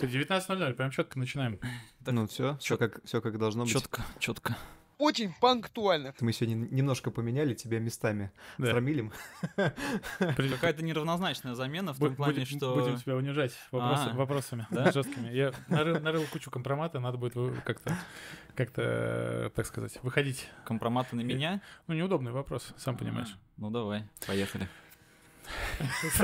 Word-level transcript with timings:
Четко, 0.00 0.06
19.00, 0.34 0.74
прям 0.74 0.90
четко 0.90 1.18
начинаем. 1.18 1.58
Так, 2.04 2.14
ну 2.14 2.26
все, 2.26 2.56
все 2.58 2.78
как, 2.78 3.04
все 3.04 3.20
как 3.20 3.38
должно 3.38 3.64
быть. 3.64 3.72
Четко, 3.72 4.02
четко. 4.18 4.56
Очень 4.96 5.32
пунктуально. 5.40 6.14
Мы 6.20 6.32
сегодня 6.34 6.66
немножко 6.70 7.10
поменяли 7.10 7.54
тебя 7.54 7.78
местами 7.78 8.32
Да. 8.58 8.66
с 8.66 8.74
Рамилем. 8.74 9.12
Какая-то 10.18 10.82
неравнозначная 10.82 11.54
замена 11.54 11.92
в 11.94 11.98
том 11.98 12.14
плане, 12.16 12.32
будем, 12.40 12.46
что... 12.58 12.74
будем 12.74 12.98
тебя 12.98 13.16
унижать 13.16 13.52
вопросы- 13.72 14.10
А. 14.10 14.14
вопросами 14.14 14.66
Да? 14.70 14.92
жесткими. 14.92 15.28
Я 15.30 15.52
нарыл, 15.68 16.00
нарыл 16.00 16.24
кучу 16.30 16.50
компромата, 16.50 17.00
надо 17.00 17.16
будет 17.16 17.34
как-то, 17.64 17.96
как-то, 18.54 18.82
э, 18.84 19.50
так 19.54 19.64
сказать, 19.66 19.98
выходить. 20.02 20.48
Компроматы 20.64 21.16
на 21.16 21.22
меня? 21.22 21.62
Ну, 21.86 21.94
неудобный 21.94 22.32
вопрос, 22.32 22.74
сам 22.76 22.96
понимаешь. 22.96 23.34
Ну 23.56 23.70
давай, 23.70 24.04
поехали. 24.26 24.68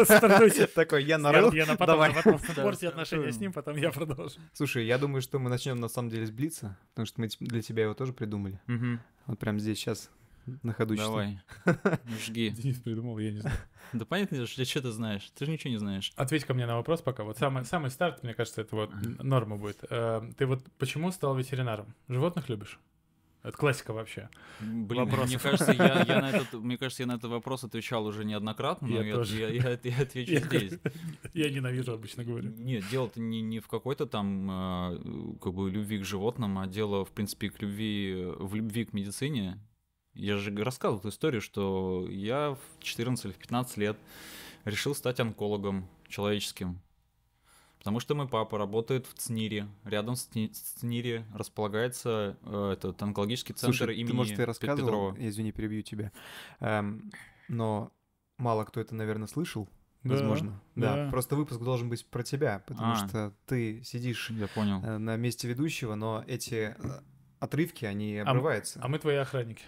Стартуйте. 0.04 0.66
Такой, 0.74 1.04
я 1.04 1.18
нарыл. 1.18 1.52
я 1.52 1.66
на 1.66 1.76
потом, 1.76 1.94
Давай. 1.94 2.14
потом 2.14 2.38
порти 2.56 2.86
отношения 2.86 3.32
с 3.32 3.38
ним, 3.38 3.52
потом 3.52 3.76
я 3.76 3.90
продолжу. 3.90 4.38
Слушай, 4.52 4.86
я 4.86 4.98
думаю, 4.98 5.22
что 5.22 5.38
мы 5.38 5.50
начнем 5.50 5.76
на 5.76 5.88
самом 5.88 6.10
деле 6.10 6.26
с 6.26 6.30
Блица, 6.30 6.76
потому 6.90 7.06
что 7.06 7.20
мы 7.20 7.28
для 7.40 7.62
тебя 7.62 7.84
его 7.84 7.94
тоже 7.94 8.12
придумали. 8.12 8.60
Вот 9.26 9.38
прям 9.38 9.58
здесь 9.58 9.78
сейчас 9.78 10.10
на 10.62 10.72
ходу. 10.72 10.94
Давай, 10.96 11.40
жги. 12.24 12.50
Денис 12.50 12.78
придумал, 12.78 13.18
я 13.18 13.32
не 13.32 13.40
знаю. 13.40 13.56
Да 13.92 14.04
понятно, 14.04 14.46
что 14.46 14.64
что 14.64 14.82
ты 14.82 14.90
знаешь? 14.90 15.28
Ты 15.36 15.44
же 15.44 15.50
ничего 15.50 15.70
не 15.72 15.78
знаешь. 15.78 16.12
Ответь 16.16 16.44
ко 16.44 16.54
мне 16.54 16.66
на 16.66 16.76
вопрос 16.76 17.02
пока. 17.02 17.24
Вот 17.24 17.38
самый, 17.38 17.64
самый 17.64 17.90
старт, 17.90 18.22
мне 18.22 18.34
кажется, 18.34 18.60
это 18.60 18.76
вот 18.76 18.90
норма 19.22 19.56
будет. 19.56 19.78
Э, 19.90 20.22
Ты 20.36 20.46
вот 20.46 20.64
почему 20.78 21.10
стал 21.12 21.36
ветеринаром? 21.36 21.94
Животных 22.08 22.48
любишь? 22.48 22.78
Это 23.46 23.56
классика 23.56 23.92
вообще. 23.92 24.28
Блин, 24.60 25.04
Вопрос. 25.04 25.28
мне 25.28 25.38
кажется, 25.38 25.72
я, 25.72 26.02
я 26.06 26.20
на 26.20 26.30
этот, 26.36 26.52
мне 26.54 26.76
кажется, 26.76 27.02
я 27.04 27.06
на 27.06 27.12
этот 27.12 27.30
вопрос 27.30 27.62
отвечал 27.62 28.04
уже 28.06 28.24
неоднократно, 28.24 28.88
но 28.88 28.96
Я 28.96 29.02
я, 29.06 29.14
тоже. 29.14 29.36
я- 29.38 29.48
я- 29.50 29.78
я 29.82 30.02
отвечу 30.02 30.32
Я- 30.32 30.40
здесь. 30.40 30.72
Я 31.32 31.50
ненавижу, 31.50 31.92
обычно 31.92 32.24
говорю. 32.24 32.50
Нет, 32.56 32.84
дело-то 32.90 33.20
не, 33.20 33.40
не 33.42 33.60
в 33.60 33.68
какой-то 33.68 34.06
там 34.06 34.48
а, 34.50 35.36
как 35.40 35.54
бы 35.54 35.70
любви 35.70 35.98
к 35.98 36.04
животным, 36.04 36.58
а 36.58 36.66
дело, 36.66 37.04
в 37.04 37.10
принципе, 37.12 37.50
к 37.50 37.62
любви, 37.62 38.24
в 38.38 38.54
любви 38.54 38.84
к 38.84 38.92
медицине. 38.92 39.60
Я 40.14 40.38
же 40.38 40.50
рассказывал 40.64 40.98
эту 41.00 41.10
историю, 41.10 41.40
что 41.40 42.06
я 42.10 42.56
в 42.78 42.82
14 42.82 43.26
или 43.26 43.32
в 43.32 43.36
15 43.36 43.76
лет 43.76 43.96
решил 44.64 44.94
стать 44.94 45.20
онкологом 45.20 45.88
человеческим. 46.08 46.80
Потому 47.86 48.00
что 48.00 48.16
мой 48.16 48.26
папа 48.26 48.58
работает 48.58 49.06
в 49.06 49.14
ЦНИРе. 49.14 49.68
Рядом 49.84 50.16
с 50.16 50.26
ЦНИ- 50.26 50.52
с 50.52 50.58
ЦНИРе 50.80 51.24
располагается 51.32 52.36
э, 52.42 52.72
этот 52.72 53.00
онкологический 53.00 53.54
центр 53.54 53.76
Слушай, 53.76 53.94
имени 53.94 54.08
ты, 54.10 54.14
может, 54.14 54.36
Пет- 54.36 54.44
рассказывал, 54.46 54.88
Петрова. 55.12 55.16
я, 55.18 55.28
извини, 55.28 55.52
перебью 55.52 55.82
тебя, 55.82 56.10
Эм, 56.58 57.12
но 57.46 57.92
мало 58.38 58.64
кто 58.64 58.80
это, 58.80 58.92
наверное, 58.96 59.28
слышал, 59.28 59.68
Да, 60.02 60.14
возможно. 60.14 60.60
Да, 60.74 60.96
да. 61.04 61.10
просто 61.12 61.36
выпуск 61.36 61.60
должен 61.60 61.88
быть 61.88 62.04
про 62.06 62.24
тебя, 62.24 62.60
потому 62.66 62.94
А. 62.94 62.96
что 62.96 63.32
ты 63.46 63.84
сидишь 63.84 64.30
Я 64.30 64.48
понял. 64.48 64.82
э, 64.82 64.98
на 64.98 65.14
месте 65.16 65.46
ведущего, 65.46 65.94
но 65.94 66.24
эти 66.26 66.74
э, 66.76 67.00
отрывки, 67.38 67.84
они 67.84 68.16
м- 68.16 68.28
обрываются. 68.28 68.80
А 68.82 68.88
мы 68.88 68.98
твои 68.98 69.14
охранники. 69.14 69.62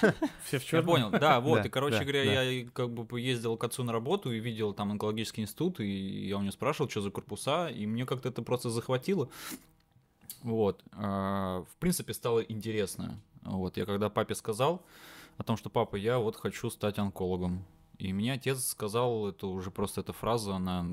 Все 0.44 0.58
в 0.58 0.62
Я 0.62 0.68
черном. 0.68 0.86
понял, 0.86 1.10
да, 1.10 1.40
вот, 1.42 1.64
и, 1.64 1.68
короче 1.68 2.00
говоря, 2.00 2.42
я 2.42 2.68
как 2.70 2.90
бы 2.90 3.04
поездил 3.04 3.56
к 3.56 3.64
отцу 3.64 3.84
на 3.84 3.92
работу 3.92 4.32
и 4.32 4.38
видел 4.38 4.72
там 4.72 4.90
онкологический 4.92 5.42
институт, 5.42 5.80
и 5.80 6.28
я 6.28 6.36
у 6.36 6.40
него 6.40 6.52
спрашивал, 6.52 6.88
что 6.88 7.00
за 7.00 7.10
корпуса, 7.10 7.68
и 7.68 7.86
мне 7.86 8.06
как-то 8.06 8.28
это 8.28 8.42
просто 8.42 8.70
захватило. 8.70 9.28
Вот, 10.42 10.82
а, 10.92 11.64
в 11.70 11.76
принципе, 11.76 12.14
стало 12.14 12.40
интересно. 12.40 13.20
Вот, 13.42 13.76
я 13.76 13.86
когда 13.86 14.08
папе 14.10 14.34
сказал 14.34 14.84
о 15.36 15.42
том, 15.42 15.56
что 15.56 15.70
папа, 15.70 15.96
я 15.96 16.18
вот 16.18 16.36
хочу 16.36 16.70
стать 16.70 16.98
онкологом, 16.98 17.64
и 17.98 18.12
мне 18.12 18.32
отец 18.32 18.64
сказал, 18.64 19.28
это 19.28 19.46
уже 19.46 19.70
просто 19.70 20.00
эта 20.00 20.12
фраза, 20.12 20.54
она, 20.54 20.86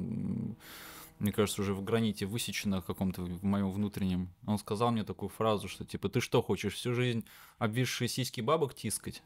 мне 1.20 1.32
кажется, 1.32 1.62
уже 1.62 1.74
в 1.74 1.84
граните 1.84 2.26
высечена 2.26 2.82
в 2.82 2.86
каком-то 2.86 3.22
в 3.22 3.44
моем 3.44 3.72
внутреннем. 3.72 4.30
Он 4.46 4.58
сказал 4.60 4.92
мне 4.92 5.04
такую 5.04 5.30
фразу, 5.30 5.68
что 5.68 5.86
типа, 5.86 6.10
ты 6.10 6.20
что 6.22 6.42
хочешь 6.42 6.74
всю 6.74 6.94
жизнь 6.94 7.26
обвисшие 7.58 8.08
сиськи 8.08 8.42
бабок 8.42 8.74
тискать? 8.74 9.22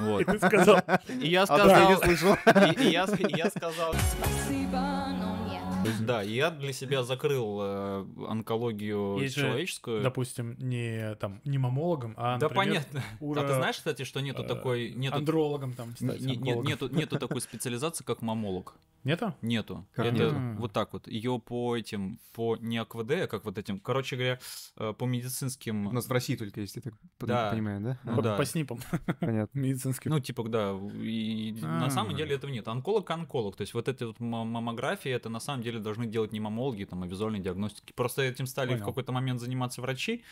Вот. 0.00 0.22
И 0.22 0.24
ты 0.24 0.38
сказал, 0.38 0.80
И 1.20 1.28
я 1.28 1.42
А 1.42 1.90
я 1.90 1.96
сказал, 1.98 2.34
и, 2.72 2.82
и 2.86 2.90
я, 2.90 3.04
и 3.04 3.36
я 3.36 3.50
сказал, 3.50 3.94
Спасибо, 3.94 5.08
но 5.20 5.46
нет. 5.84 6.06
да, 6.06 6.22
и 6.22 6.32
я 6.32 6.50
для 6.50 6.72
себя 6.72 7.02
закрыл 7.02 7.58
э, 7.60 8.06
онкологию 8.28 9.18
Есть 9.20 9.34
же, 9.34 9.42
человеческую. 9.42 10.02
допустим, 10.02 10.56
не 10.58 11.14
там 11.16 11.42
не 11.44 11.58
мамологом, 11.58 12.14
а, 12.16 12.38
да 12.38 12.48
понятно. 12.48 13.02
ура- 13.20 13.42
А 13.44 13.46
ты 13.48 13.54
знаешь, 13.54 13.76
кстати, 13.76 14.04
что 14.04 14.20
нету 14.20 14.42
э, 14.42 14.46
такой, 14.48 14.92
нету, 14.92 15.16
андрологом 15.18 15.74
там 15.74 15.94
стать, 15.94 16.18
не- 16.20 16.26
не- 16.36 16.52
онкологом. 16.52 16.64
нету, 16.64 16.88
нету 16.88 17.18
такой 17.18 17.42
специализации, 17.42 18.04
как 18.04 18.22
мамолог. 18.22 18.74
Нету? 19.04 19.34
Нету. 19.42 19.86
Как 19.94 20.06
это 20.06 20.14
нету? 20.16 20.36
вот 20.60 20.72
так 20.72 20.92
вот. 20.92 21.06
Ее 21.08 21.38
по 21.38 21.76
этим, 21.76 22.18
по 22.32 22.56
не 22.56 22.78
АКВД, 22.78 23.10
а 23.12 23.26
как 23.26 23.44
вот 23.44 23.56
этим, 23.56 23.78
короче 23.80 24.16
говоря, 24.16 24.38
э, 24.76 24.92
по 24.92 25.04
медицинским. 25.04 25.86
У 25.86 25.92
нас 25.92 26.06
в 26.08 26.12
России 26.12 26.36
только 26.36 26.60
есть, 26.60 26.76
я 26.76 26.82
так 26.82 26.94
Да. 27.20 27.50
понимаю, 27.50 27.80
да? 27.80 27.98
Ну 28.04 28.16
по, 28.16 28.22
да. 28.22 28.36
по 28.36 28.44
снипам 28.44 28.80
Понятно. 29.20 29.58
медицинским. 29.58 30.10
Ну, 30.10 30.20
типа, 30.20 30.46
да, 30.48 30.72
и 30.94 31.56
на 31.62 31.86
А. 31.86 31.90
самом 31.90 32.16
деле 32.16 32.34
этого 32.34 32.50
нет. 32.50 32.66
Онколог 32.68 33.08
онколог. 33.10 33.56
То 33.56 33.62
есть 33.62 33.72
вот 33.72 33.88
эти 33.88 34.04
вот 34.04 34.20
ма- 34.20 34.44
маммографии, 34.44 35.10
это 35.10 35.28
на 35.28 35.40
самом 35.40 35.62
деле 35.62 35.78
должны 35.78 36.06
делать 36.06 36.32
не 36.32 36.40
маммологи, 36.40 36.84
там, 36.84 37.02
а 37.02 37.06
визуальные 37.06 37.40
диагностики. 37.42 37.92
Просто 37.92 38.22
этим 38.22 38.46
стали 38.46 38.70
Понял. 38.70 38.82
в 38.82 38.84
какой-то 38.86 39.12
момент 39.12 39.40
заниматься 39.40 39.80
врачи. 39.80 40.22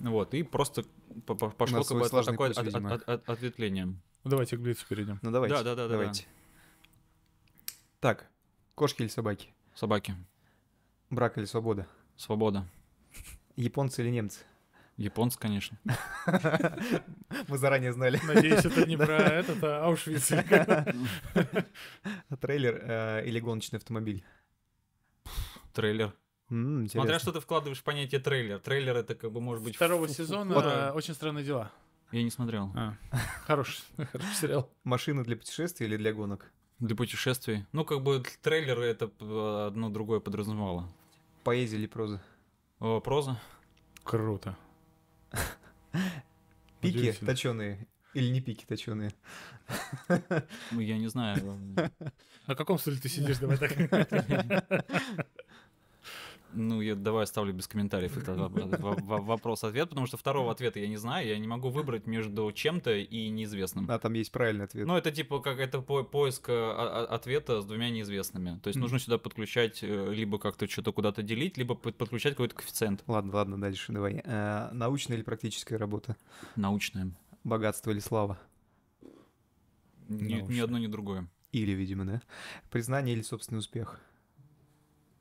Вот, 0.00 0.32
и 0.34 0.42
просто 0.44 0.84
по- 1.26 1.34
по- 1.34 1.50
пошло 1.50 1.82
какое-то 1.82 2.22
такое 2.24 2.48
путь, 2.54 2.58
от- 2.58 2.74
от- 2.92 3.08
от- 3.08 3.28
ответвление. 3.28 3.86
Ну, 3.86 4.30
давайте 4.30 4.56
к 4.56 4.60
Блицу 4.60 4.86
перейдем. 4.88 5.18
Ну 5.22 5.30
давайте. 5.30 5.56
Да, 5.56 5.62
да, 5.62 5.74
да, 5.74 5.82
да, 5.84 5.88
давайте. 5.92 6.24
Так, 8.00 8.28
кошки 8.76 9.02
или 9.02 9.08
собаки? 9.08 9.52
Собаки. 9.74 10.14
Брак 11.10 11.36
или 11.36 11.46
свобода? 11.46 11.88
Свобода. 12.16 12.64
Японцы 13.56 14.02
или 14.02 14.10
немцы? 14.10 14.44
Японцы, 14.96 15.36
конечно. 15.36 15.78
Мы 17.48 17.58
заранее 17.58 17.92
знали. 17.92 18.20
Надеюсь, 18.24 18.64
это 18.64 18.86
не 18.86 18.96
про 18.96 19.16
этот, 19.16 19.64
а 19.64 19.86
Аушвиц. 19.86 20.28
Трейлер 22.40 22.80
э, 22.82 23.24
или 23.26 23.40
гоночный 23.40 23.78
автомобиль? 23.78 24.24
Трейлер. 25.72 26.14
Смотря 26.48 27.18
что 27.18 27.32
ты 27.32 27.40
вкладываешь 27.40 27.80
в 27.80 27.84
понятие 27.84 28.20
трейлер. 28.20 28.60
Трейлер 28.60 28.96
это 28.96 29.16
как 29.16 29.32
бы 29.32 29.40
может 29.40 29.64
быть... 29.64 29.74
Второго 29.74 30.08
сезона 30.08 30.52
э, 30.52 30.92
«Очень 30.92 31.14
странные 31.14 31.44
дела». 31.44 31.72
Я 32.12 32.22
не 32.22 32.30
смотрел. 32.30 32.72
А, 32.74 32.94
Хороший, 33.44 33.82
хороший 34.12 34.34
сериал. 34.34 34.70
Машина 34.84 35.24
для 35.24 35.36
путешествий 35.36 35.86
или 35.86 35.96
для 35.96 36.12
гонок? 36.12 36.50
Для 36.78 36.94
путешествий. 36.94 37.64
Ну, 37.72 37.84
как 37.84 38.02
бы 38.02 38.22
трейлеры 38.42 38.86
это 38.86 39.10
одно 39.66 39.90
другое 39.90 40.20
подразумевало. 40.20 40.88
Поэзия 41.44 41.76
или 41.76 41.86
проза? 41.86 42.22
О, 42.78 43.00
проза. 43.00 43.40
Круто. 44.04 44.56
Пики 46.80 47.12
точеные 47.12 47.88
или 48.14 48.30
не 48.30 48.40
пики 48.40 48.64
точеные? 48.64 49.12
Ну, 50.70 50.80
я 50.80 50.98
не 50.98 51.08
знаю. 51.08 51.58
На 52.46 52.54
каком 52.54 52.78
стуле 52.78 52.98
ты 52.98 53.08
сидишь? 53.08 53.38
Давай 53.38 53.58
так. 53.58 53.72
Ну, 56.54 56.80
я 56.80 56.94
давай 56.94 57.24
оставлю 57.24 57.52
без 57.52 57.68
комментариев 57.68 58.16
этот 58.16 58.36
во- 58.38 58.48
во- 58.48 58.96
во- 58.96 59.20
вопрос-ответ, 59.20 59.88
потому 59.90 60.06
что 60.06 60.16
второго 60.16 60.50
ответа 60.50 60.80
я 60.80 60.88
не 60.88 60.96
знаю, 60.96 61.26
я 61.28 61.38
не 61.38 61.46
могу 61.46 61.68
выбрать 61.68 62.06
между 62.06 62.50
чем-то 62.52 62.96
и 62.96 63.28
неизвестным. 63.28 63.86
А 63.90 63.98
там 63.98 64.14
есть 64.14 64.32
правильный 64.32 64.64
ответ. 64.64 64.86
Ну, 64.86 64.96
это 64.96 65.10
типа 65.12 65.40
как 65.40 65.58
это 65.58 65.80
по- 65.82 66.04
поиск 66.04 66.48
а- 66.48 67.06
а- 67.10 67.14
ответа 67.14 67.60
с 67.60 67.66
двумя 67.66 67.90
неизвестными. 67.90 68.58
То 68.62 68.68
есть 68.68 68.78
нужно 68.80 68.98
сюда 68.98 69.18
подключать, 69.18 69.80
э, 69.82 70.12
либо 70.14 70.38
как-то 70.38 70.66
что-то 70.66 70.92
куда-то 70.92 71.22
делить, 71.22 71.58
либо 71.58 71.74
под- 71.74 71.96
подключать 71.96 72.32
какой-то 72.32 72.54
коэффициент. 72.54 73.04
Ладно, 73.06 73.34
ладно, 73.34 73.60
дальше 73.60 73.92
давай. 73.92 74.22
Э, 74.24 74.70
научная 74.72 75.16
или 75.18 75.24
практическая 75.24 75.76
работа? 75.76 76.16
Научное. 76.56 77.10
Богатство 77.44 77.90
или 77.90 78.00
слава? 78.00 78.38
Ни, 80.08 80.40
ни 80.50 80.58
одно, 80.60 80.78
ни 80.78 80.86
другое. 80.86 81.28
Или, 81.52 81.72
видимо, 81.72 82.04
да? 82.06 82.22
Признание 82.70 83.14
или 83.14 83.22
собственный 83.22 83.58
успех? 83.58 84.00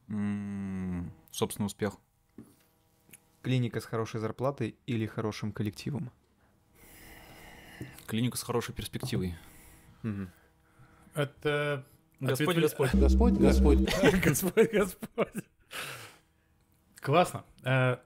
М, 0.10 1.12
Собственно, 1.32 1.66
успех. 1.68 1.94
Клиника 3.42 3.80
с 3.80 3.86
хорошей 3.86 4.20
зарплатой 4.20 4.76
или 4.88 5.06
хорошим 5.06 5.52
коллективом? 5.52 6.12
Клиника 8.08 8.38
с 8.38 8.44
хорошей 8.44 8.74
перспективой. 8.74 9.36
Мгм. 10.04 10.30
Это... 11.14 11.86
Господь, 12.20 12.56
ответвле- 12.58 12.62
Господь. 12.62 12.94
Господь, 12.94 13.34
Господь. 13.34 13.80
Господь, 14.24 14.72
Господь. 14.74 15.44
Классно. 17.00 17.46
Э, 17.64 17.98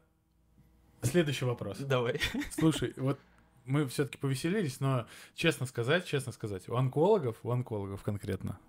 Следующий 1.01 1.45
вопрос. 1.45 1.77
Давай. 1.80 2.19
Слушай, 2.51 2.94
вот 2.98 3.19
мы 3.65 3.88
все-таки 3.88 4.18
повеселились, 4.18 4.80
но 4.80 5.07
честно 5.33 5.65
сказать, 5.65 6.06
честно 6.06 6.31
сказать, 6.33 6.68
у 6.68 6.75
онкологов, 6.75 7.38
у 7.44 7.51
онкологов 7.51 8.03
конкретно, 8.03 8.59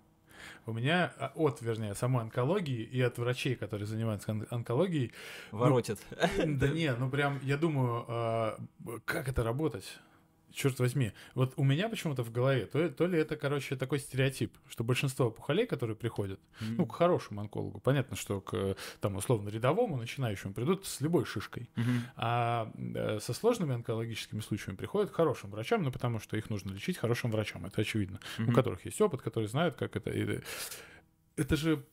у 0.65 0.73
меня 0.73 1.13
а, 1.17 1.31
от, 1.35 1.61
вернее, 1.61 1.95
самой 1.95 2.23
онкологии 2.23 2.81
и 2.83 3.01
от 3.01 3.17
врачей, 3.17 3.55
которые 3.55 3.85
занимаются 3.87 4.31
он- 4.31 4.47
онкологией, 4.49 5.11
Воротит. 5.51 5.99
да 6.45 6.67
не, 6.69 6.93
ну 6.95 7.09
прям, 7.09 7.39
я 7.43 7.57
думаю, 7.57 8.05
а, 8.07 8.59
как 9.05 9.27
это 9.27 9.43
работать? 9.43 9.99
Черт 10.53 10.79
возьми, 10.79 11.11
вот 11.35 11.53
у 11.57 11.63
меня 11.63 11.89
почему-то 11.89 12.23
в 12.23 12.31
голове, 12.31 12.65
то, 12.65 12.89
то 12.89 13.05
ли 13.07 13.19
это, 13.19 13.35
короче, 13.35 13.75
такой 13.75 13.99
стереотип, 13.99 14.55
что 14.69 14.83
большинство 14.83 15.27
опухолей, 15.27 15.65
которые 15.65 15.95
приходят, 15.95 16.39
mm-hmm. 16.39 16.75
ну, 16.77 16.85
к 16.85 16.95
хорошему 16.95 17.41
онкологу, 17.41 17.79
понятно, 17.79 18.15
что 18.15 18.41
к, 18.41 18.75
там, 19.01 19.15
условно, 19.15 19.49
рядовому, 19.49 19.97
начинающему 19.97 20.53
придут 20.53 20.85
с 20.85 21.01
любой 21.01 21.25
шишкой, 21.25 21.69
mm-hmm. 21.75 21.99
а 22.15 22.71
э, 22.75 23.19
со 23.19 23.33
сложными 23.33 23.73
онкологическими 23.73 24.41
случаями 24.41 24.77
приходят 24.77 25.11
к 25.11 25.15
хорошим 25.15 25.49
врачам, 25.49 25.83
ну, 25.83 25.91
потому 25.91 26.19
что 26.19 26.37
их 26.37 26.49
нужно 26.49 26.71
лечить 26.71 26.97
хорошим 26.97 27.31
врачам, 27.31 27.65
это 27.65 27.81
очевидно, 27.81 28.19
mm-hmm. 28.37 28.49
у 28.49 28.53
которых 28.53 28.85
есть 28.85 29.01
опыт, 29.01 29.21
которые 29.21 29.49
знают, 29.49 29.75
как 29.75 29.95
это... 29.95 30.11
Это 31.35 31.55
же 31.55 31.83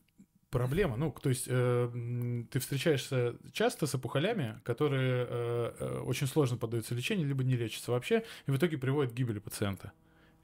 проблема. 0.51 0.97
Ну, 0.97 1.13
то 1.13 1.29
есть 1.29 1.47
э, 1.49 2.45
ты 2.51 2.59
встречаешься 2.59 3.37
часто 3.53 3.87
с 3.87 3.95
опухолями, 3.95 4.61
которые 4.65 5.27
э, 5.29 5.75
э, 5.79 5.99
очень 6.01 6.27
сложно 6.27 6.57
поддаются 6.57 6.95
лечению, 6.95 7.29
либо 7.29 7.45
не 7.45 7.57
лечатся 7.57 7.93
вообще, 7.93 8.25
и 8.47 8.51
в 8.51 8.57
итоге 8.57 8.77
приводят 8.77 9.13
к 9.13 9.17
гибели 9.17 9.39
пациента. 9.39 9.93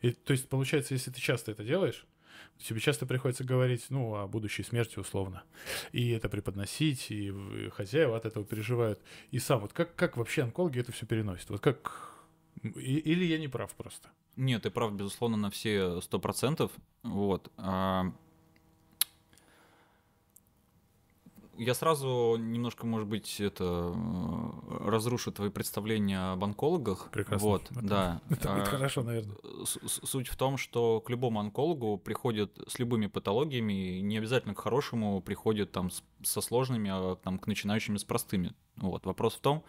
И, 0.01 0.13
то 0.13 0.33
есть, 0.33 0.49
получается, 0.49 0.95
если 0.95 1.11
ты 1.11 1.21
часто 1.21 1.51
это 1.51 1.65
делаешь, 1.65 2.07
тебе 2.59 2.81
часто 2.81 3.07
приходится 3.07 3.45
говорить, 3.45 3.87
ну, 3.91 4.15
о 4.15 4.27
будущей 4.27 4.63
смерти 4.63 4.99
условно. 4.99 5.43
И 5.93 6.11
это 6.11 6.29
преподносить, 6.29 7.11
и, 7.11 7.33
хозяева 7.73 8.17
от 8.17 8.27
этого 8.27 8.45
переживают. 8.45 9.01
И 9.31 9.39
сам, 9.39 9.61
вот 9.61 9.73
как, 9.73 9.95
как 9.97 10.17
вообще 10.17 10.43
онкологи 10.43 10.81
это 10.81 10.93
все 10.93 11.07
переносят? 11.07 11.51
Вот 11.51 11.61
как... 11.61 12.13
Или 12.63 13.25
я 13.25 13.39
не 13.39 13.49
прав 13.49 13.75
просто? 13.75 14.09
Нет, 14.37 14.63
ты 14.63 14.71
прав, 14.71 14.95
безусловно, 14.95 15.37
на 15.37 15.51
все 15.51 16.01
сто 16.01 16.19
процентов. 16.19 16.73
Вот. 17.03 17.51
А 17.57 18.13
Я 21.59 21.75
сразу 21.75 22.37
немножко, 22.39 22.87
может 22.87 23.09
быть, 23.09 23.41
это 23.41 23.93
э, 23.95 24.89
разрушу 24.89 25.33
твои 25.33 25.51
представления 25.51 26.33
об 26.33 26.45
онкологах. 26.45 27.09
Прекрасно. 27.11 27.49
Вот, 27.49 27.71
это, 27.71 27.81
да. 27.83 28.21
Это 28.31 28.53
будет 28.53 28.69
а, 28.69 28.71
хорошо, 28.71 29.03
наверное. 29.03 29.37
Суть 29.65 30.29
в 30.29 30.37
том, 30.37 30.57
что 30.57 31.01
к 31.01 31.11
любому 31.11 31.41
онкологу 31.41 31.99
приходят 31.99 32.53
с 32.69 32.79
любыми 32.79 33.07
патологиями, 33.07 34.01
не 34.01 34.19
обязательно 34.19 34.55
к 34.55 34.61
хорошему 34.61 35.21
приходят 35.21 35.73
там 35.73 35.91
со 36.23 36.41
сложными, 36.41 36.91
а 36.93 37.17
там 37.17 37.39
к 37.39 37.47
начинающим 37.47 37.99
с 37.99 38.05
простыми. 38.05 38.55
Вот. 38.77 39.07
Вопрос 39.07 39.35
в 39.35 39.41
том, 39.41 39.65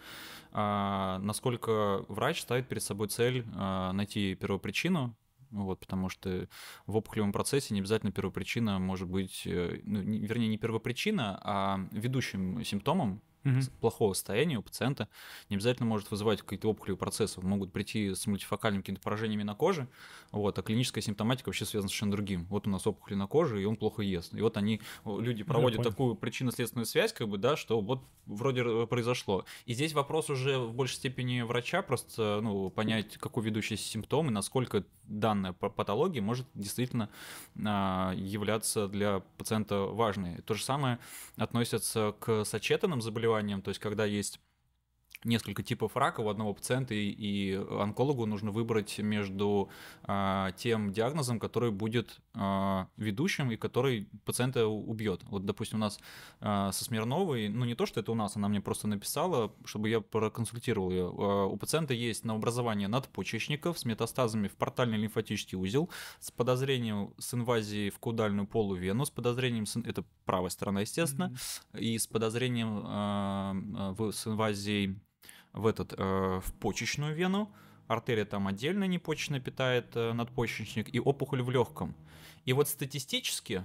а, 0.52 1.18
насколько 1.20 2.04
врач 2.08 2.42
ставит 2.42 2.68
перед 2.68 2.82
собой 2.82 3.08
цель 3.08 3.44
а, 3.54 3.92
найти 3.92 4.34
первопричину 4.34 5.16
вот, 5.50 5.80
потому 5.80 6.08
что 6.08 6.48
в 6.86 6.96
опухолевом 6.96 7.32
процессе 7.32 7.74
не 7.74 7.80
обязательно 7.80 8.12
первопричина 8.12 8.78
может 8.78 9.08
быть, 9.08 9.42
э, 9.46 9.80
ну, 9.84 10.02
не, 10.02 10.18
вернее, 10.20 10.48
не 10.48 10.58
первопричина, 10.58 11.40
а 11.42 11.80
ведущим 11.92 12.64
симптомом 12.64 13.22
угу. 13.44 13.60
плохого 13.80 14.14
состояния 14.14 14.56
у 14.56 14.62
пациента 14.62 15.08
не 15.50 15.56
обязательно 15.56 15.86
может 15.86 16.10
вызывать 16.10 16.40
какие-то 16.42 16.68
опухолевые 16.68 16.98
процессы. 16.98 17.40
Могут 17.40 17.72
прийти 17.72 18.14
с 18.14 18.26
мультифокальными 18.26 18.82
какими-то 18.82 19.02
поражениями 19.02 19.42
на 19.42 19.54
коже, 19.54 19.88
вот, 20.30 20.58
а 20.58 20.62
клиническая 20.62 21.02
симптоматика 21.02 21.48
вообще 21.48 21.64
связана 21.64 21.88
с 21.88 21.92
совершенно 21.98 22.12
другим. 22.12 22.46
Вот 22.46 22.66
у 22.66 22.70
нас 22.70 22.86
опухоли 22.86 23.14
на 23.14 23.26
коже, 23.26 23.60
и 23.60 23.64
он 23.64 23.76
плохо 23.76 24.02
ест. 24.02 24.34
И 24.34 24.40
вот 24.40 24.56
они, 24.56 24.80
люди 25.04 25.42
проводят 25.42 25.82
такую 25.82 26.14
причинно-следственную 26.14 26.86
связь, 26.86 27.12
как 27.12 27.28
бы, 27.28 27.38
да, 27.38 27.56
что 27.56 27.80
вот 27.80 28.04
вроде 28.26 28.86
произошло. 28.86 29.44
И 29.66 29.74
здесь 29.74 29.92
вопрос 29.92 30.30
уже 30.30 30.58
в 30.58 30.74
большей 30.74 30.96
степени 30.96 31.42
врача, 31.42 31.82
просто 31.82 32.40
ну, 32.42 32.70
понять, 32.70 33.16
какой 33.18 33.42
ведущий 33.42 33.76
симптом 33.76 34.28
и 34.28 34.30
насколько 34.30 34.84
данная 35.08 35.52
патология 35.52 36.20
может 36.20 36.46
действительно 36.54 37.08
а, 37.64 38.12
являться 38.14 38.88
для 38.88 39.20
пациента 39.38 39.80
важной. 39.84 40.42
То 40.42 40.54
же 40.54 40.62
самое 40.62 40.98
относится 41.36 42.14
к 42.20 42.44
сочетанным 42.44 43.00
заболеваниям, 43.00 43.27
то 43.62 43.70
есть 43.70 43.80
когда 43.80 44.04
есть 44.04 44.40
несколько 45.24 45.62
типов 45.62 45.96
рака 45.96 46.20
у 46.20 46.28
одного 46.28 46.54
пациента, 46.54 46.94
и, 46.94 47.10
и 47.10 47.54
онкологу 47.54 48.26
нужно 48.26 48.50
выбрать 48.50 48.98
между 48.98 49.68
а, 50.04 50.52
тем 50.52 50.92
диагнозом, 50.92 51.40
который 51.40 51.70
будет 51.70 52.20
а, 52.34 52.88
ведущим 52.96 53.50
и 53.50 53.56
который 53.56 54.08
пациента 54.24 54.66
убьет. 54.66 55.22
Вот, 55.24 55.44
допустим, 55.44 55.78
у 55.78 55.80
нас 55.80 55.98
а, 56.40 56.72
со 56.72 56.84
Смирновой, 56.84 57.48
ну 57.48 57.64
не 57.64 57.74
то, 57.74 57.86
что 57.86 58.00
это 58.00 58.12
у 58.12 58.14
нас, 58.14 58.36
она 58.36 58.48
мне 58.48 58.60
просто 58.60 58.86
написала, 58.86 59.52
чтобы 59.64 59.88
я 59.88 60.00
проконсультировал 60.00 60.90
ее. 60.90 61.06
А, 61.06 61.46
у 61.46 61.56
пациента 61.56 61.94
есть 61.94 62.24
на 62.24 62.34
образование 62.34 62.88
надпочечников 62.88 63.78
с 63.78 63.84
метастазами 63.84 64.48
в 64.48 64.56
портальный 64.56 64.98
лимфатический 64.98 65.58
узел, 65.58 65.90
с 66.20 66.30
подозрением 66.30 67.14
с 67.18 67.34
инвазией 67.34 67.90
в 67.90 67.98
каудальную 67.98 68.46
полувену, 68.46 69.04
с 69.04 69.10
подозрением, 69.10 69.66
с, 69.66 69.76
это 69.76 70.04
правая 70.24 70.50
сторона, 70.50 70.82
естественно, 70.82 71.32
mm-hmm. 71.32 71.80
и 71.80 71.98
с 71.98 72.06
подозрением 72.06 72.82
а, 72.84 73.54
в, 73.96 74.12
с 74.12 74.26
инвазией 74.26 75.00
в 75.52 75.66
этот, 75.66 75.94
э, 75.96 76.40
в 76.44 76.52
почечную 76.60 77.14
вену, 77.14 77.52
артерия 77.86 78.24
там 78.24 78.46
отдельно 78.46 78.84
непочечно 78.84 79.40
питает 79.40 79.96
э, 79.96 80.12
надпочечник, 80.12 80.94
и 80.94 81.00
опухоль 81.00 81.42
в 81.42 81.50
легком. 81.50 81.94
И 82.44 82.52
вот 82.52 82.68
статистически 82.68 83.62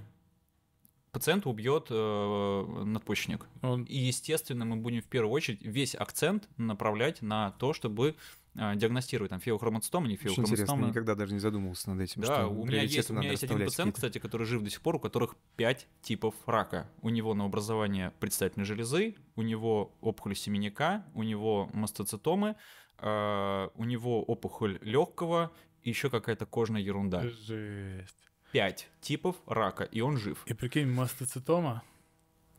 пациент 1.11 1.45
убьет 1.45 1.87
э, 1.89 2.83
надпочечник. 2.85 3.45
Он... 3.61 3.83
И, 3.83 3.97
естественно, 3.97 4.65
мы 4.65 4.77
будем 4.77 5.01
в 5.01 5.05
первую 5.05 5.31
очередь 5.31 5.61
весь 5.61 5.95
акцент 5.95 6.49
направлять 6.57 7.21
на 7.21 7.51
то, 7.51 7.73
чтобы 7.73 8.15
э, 8.55 8.75
диагностировать 8.75 9.29
там 9.29 9.39
феохроматостома, 9.39 10.07
не 10.07 10.15
феохроматостома. 10.15 10.53
Очень 10.53 10.63
интересно, 10.63 10.81
я 10.81 10.89
никогда 10.89 11.15
даже 11.15 11.33
не 11.33 11.39
задумывался 11.39 11.89
над 11.91 12.01
этим. 12.01 12.21
Да, 12.21 12.47
у 12.47 12.65
меня 12.65 12.81
есть, 12.81 13.09
у 13.09 13.13
меня 13.13 13.31
есть 13.31 13.43
один 13.43 13.65
пациент, 13.65 13.95
кстати, 13.95 14.17
который 14.17 14.45
жив 14.45 14.63
до 14.63 14.69
сих 14.69 14.81
пор, 14.81 14.95
у 14.95 14.99
которых 14.99 15.35
5 15.55 15.87
типов 16.01 16.35
рака. 16.45 16.89
У 17.01 17.09
него 17.09 17.33
на 17.33 17.45
образование 17.45 18.11
предстательной 18.19 18.65
железы, 18.65 19.15
у 19.35 19.41
него 19.41 19.95
опухоль 20.01 20.35
семенника, 20.35 21.05
у 21.13 21.23
него 21.23 21.69
мастоцитомы, 21.73 22.55
э, 22.99 23.69
у 23.75 23.83
него 23.83 24.23
опухоль 24.23 24.79
легкого, 24.81 25.51
еще 25.83 26.09
какая-то 26.09 26.45
кожная 26.45 26.81
ерунда. 26.81 27.23
Жесть 27.27 28.23
пять 28.53 28.87
типов 29.01 29.35
рака, 29.47 29.83
и 29.83 29.99
он 29.99 30.17
жив. 30.17 30.43
И 30.45 30.53
прикинь, 30.53 30.87
мастоцитома 30.87 31.83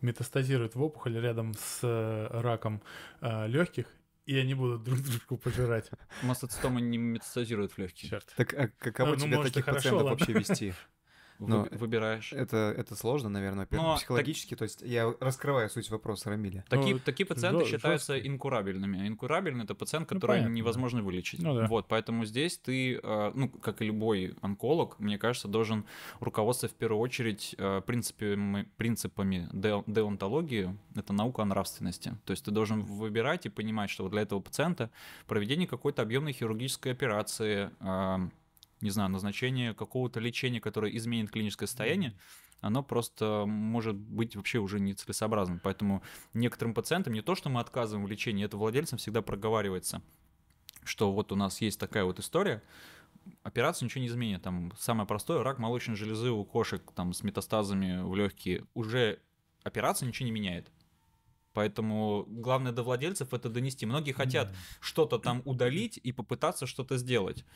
метастазирует 0.01 0.75
в 0.75 0.83
опухоль 0.83 1.19
рядом 1.19 1.55
с 1.55 1.81
э, 1.83 2.27
раком 2.41 2.83
э, 3.21 3.47
легких, 3.47 3.87
и 4.27 4.37
они 4.37 4.55
будут 4.55 4.83
друг 4.83 5.01
дружку 5.01 5.37
пожирать. 5.37 5.91
Мастоцитома 6.23 6.81
не 6.81 6.99
метастазирует 6.99 7.73
в 7.73 7.79
легкие. 7.79 8.11
Черт. 8.11 8.33
Так 8.37 8.55
а 8.55 8.69
каково 8.79 9.11
ну, 9.11 9.17
тебе 9.17 9.37
ну, 9.37 9.43
таких 9.43 9.65
пациентов 9.65 10.05
вообще 10.05 10.33
вести? 10.33 10.75
Но 11.39 11.67
выбираешь. 11.71 12.33
Это, 12.33 12.75
это 12.77 12.95
сложно, 12.97 13.29
наверное, 13.29 13.67
Но 13.71 13.97
психологически. 13.97 14.51
Так... 14.51 14.59
То 14.59 14.63
есть 14.65 14.83
я 14.83 15.13
раскрываю 15.21 15.69
суть 15.69 15.91
вопроса 15.91 16.31
Рамиля. 16.31 16.65
Такие, 16.69 16.95
ну, 16.95 17.01
такие 17.05 17.27
пациенты 17.27 17.65
да, 17.65 17.71
считаются 17.71 18.15
жестко. 18.15 18.29
инкурабельными. 18.29 19.09
Инкурабельный 19.09 19.65
это 19.65 19.75
пациент, 19.75 20.11
ну, 20.11 20.17
который 20.17 20.43
ну, 20.43 20.49
невозможно 20.49 21.03
вылечить. 21.03 21.43
Ну, 21.43 21.55
да. 21.55 21.67
Вот, 21.67 21.89
поэтому 21.89 22.25
здесь 22.25 22.59
ты, 22.59 23.01
э, 23.03 23.33
ну, 23.35 23.49
как 23.49 23.83
и 23.83 23.87
любой 23.87 24.35
онколог, 24.43 24.99
мне 24.99 25.19
кажется, 25.19 25.49
должен 25.49 25.85
руководствоваться 26.21 26.77
в 26.77 26.79
первую 26.79 27.01
очередь 27.01 27.55
э, 27.59 27.83
принципами, 27.87 28.69
принципами 28.77 29.49
деонтологии. 29.53 30.77
Это 30.95 31.13
наука 31.13 31.43
о 31.43 31.45
нравственности. 31.45 32.17
То 32.25 32.31
есть 32.33 32.45
ты 32.45 32.51
должен 32.51 32.83
выбирать 32.83 33.47
и 33.47 33.49
понимать, 33.49 33.91
что 33.91 34.05
вот 34.05 34.13
для 34.13 34.23
этого 34.23 34.41
пациента 34.41 34.91
проведение 35.27 35.67
какой-то 35.67 36.03
объемной 36.03 36.33
хирургической 36.33 36.93
операции 36.93 37.71
э, 37.81 38.29
не 38.85 38.91
знаю, 38.91 39.09
назначение 39.11 39.75
какого-то 39.75 40.21
лечения, 40.21 40.61
которое 40.61 40.95
изменит 40.95 41.31
клиническое 41.31 41.67
состояние, 41.67 42.15
оно 42.61 42.83
просто 42.83 43.45
может 43.47 43.97
быть 43.97 44.37
вообще 44.37 44.59
уже 44.59 44.79
нецелесообразным. 44.79 45.59
Поэтому 45.59 46.03
некоторым 46.35 46.75
пациентам 46.75 47.15
не 47.15 47.23
то, 47.23 47.35
что 47.35 47.49
мы 47.49 47.61
отказываем 47.61 48.07
в 48.07 48.11
лечении, 48.11 48.45
это 48.45 48.59
владельцам 48.59 48.99
всегда 48.99 49.23
проговаривается, 49.23 50.03
что 50.85 51.13
вот 51.13 51.33
у 51.33 51.37
нас 51.37 51.63
есть 51.63 51.81
такая 51.81 52.05
вот 52.05 52.19
история, 52.19 52.63
операция 53.43 53.87
ничего 53.87 54.03
не 54.03 54.09
изменит. 54.09 54.43
Там 54.43 54.71
самое 54.79 55.07
простое, 55.09 55.43
рак 55.43 55.59
молочной 55.59 55.97
железы 55.97 56.31
у 56.31 56.45
кошек 56.45 56.83
там, 56.95 57.15
с 57.15 57.23
метастазами 57.23 58.03
в 58.03 58.15
легкие, 58.15 58.67
уже 58.75 59.19
операция 59.63 60.07
ничего 60.07 60.27
не 60.27 60.33
меняет. 60.33 60.71
Поэтому 61.55 62.25
главное 62.29 62.73
до 62.73 62.83
владельцев 62.83 63.33
это 63.33 63.49
донести. 63.49 63.87
Многие 63.87 64.13
хотят 64.13 64.51
mm 64.51 64.55
что-то 64.81 65.19
там 65.19 65.41
удалить 65.47 65.99
и 66.03 66.13
попытаться 66.13 66.67
что-то 66.67 66.99
сделать 66.99 67.47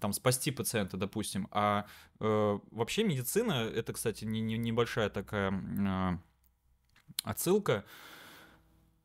там 0.00 0.12
спасти 0.12 0.50
пациента, 0.50 0.96
допустим. 0.96 1.48
А 1.50 1.86
э, 2.20 2.58
вообще 2.70 3.04
медицина, 3.04 3.70
это, 3.74 3.92
кстати, 3.92 4.24
не, 4.24 4.40
не, 4.40 4.58
небольшая 4.58 5.10
такая 5.10 5.52
э, 5.52 6.18
отсылка. 7.22 7.84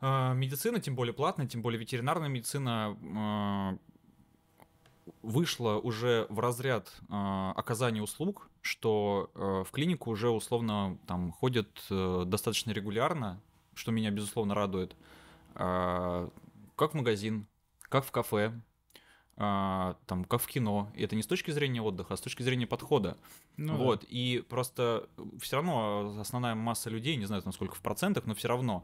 Э, 0.02 0.34
медицина, 0.34 0.80
тем 0.80 0.96
более 0.96 1.14
платная, 1.14 1.48
тем 1.48 1.62
более 1.62 1.80
ветеринарная 1.80 2.30
медицина 2.30 2.98
э, 3.02 3.78
вышла 5.22 5.78
уже 5.78 6.28
в 6.30 6.40
разряд 6.40 6.92
э, 7.10 7.52
оказания 7.56 8.02
услуг, 8.02 8.50
что 8.62 9.32
э, 9.34 9.64
в 9.68 9.72
клинику 9.72 10.12
уже 10.12 10.30
условно 10.30 10.98
там 11.08 11.32
ходят 11.32 11.70
э, 11.90 12.24
достаточно 12.26 12.72
регулярно, 12.72 13.42
что 13.74 13.92
меня 13.92 14.12
безусловно 14.12 14.56
радует, 14.56 14.96
э, 15.56 16.30
как 16.76 16.92
в 16.92 16.96
магазин, 16.96 17.48
как 17.82 18.06
в 18.06 18.12
кафе, 18.12 18.54
а, 19.44 19.96
там, 20.06 20.24
как 20.24 20.40
в 20.40 20.46
кино. 20.46 20.92
И 20.94 21.02
это 21.02 21.16
не 21.16 21.24
с 21.24 21.28
точки 21.28 21.50
зрения 21.50 21.82
отдыха, 21.82 22.14
а 22.14 22.18
с 22.18 22.22
точки 22.22 22.44
зрения 22.44 22.68
подхода. 22.68 23.18
Ну, 23.58 23.76
вот. 23.76 24.02
Да. 24.02 24.08
И 24.08 24.42
просто 24.48 25.10
все 25.40 25.56
равно 25.56 26.16
основная 26.20 26.54
масса 26.54 26.92
людей, 26.92 27.16
не 27.16 27.26
знаю, 27.26 27.42
насколько 27.44 27.74
в 27.74 27.82
процентах, 27.82 28.28
но 28.28 28.36
все 28.36 28.50
равно 28.50 28.84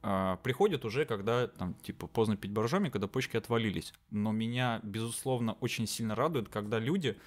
а, 0.00 0.36
приходят 0.36 0.86
уже, 0.86 1.04
когда 1.04 1.48
там, 1.48 1.74
типа, 1.74 2.06
поздно 2.06 2.38
пить 2.38 2.52
боржоми, 2.52 2.88
когда 2.88 3.06
почки 3.06 3.36
отвалились. 3.36 3.92
Но 4.10 4.32
меня, 4.32 4.80
безусловно, 4.82 5.58
очень 5.60 5.86
сильно 5.86 6.14
радует, 6.14 6.48
когда 6.48 6.78
люди 6.78 7.18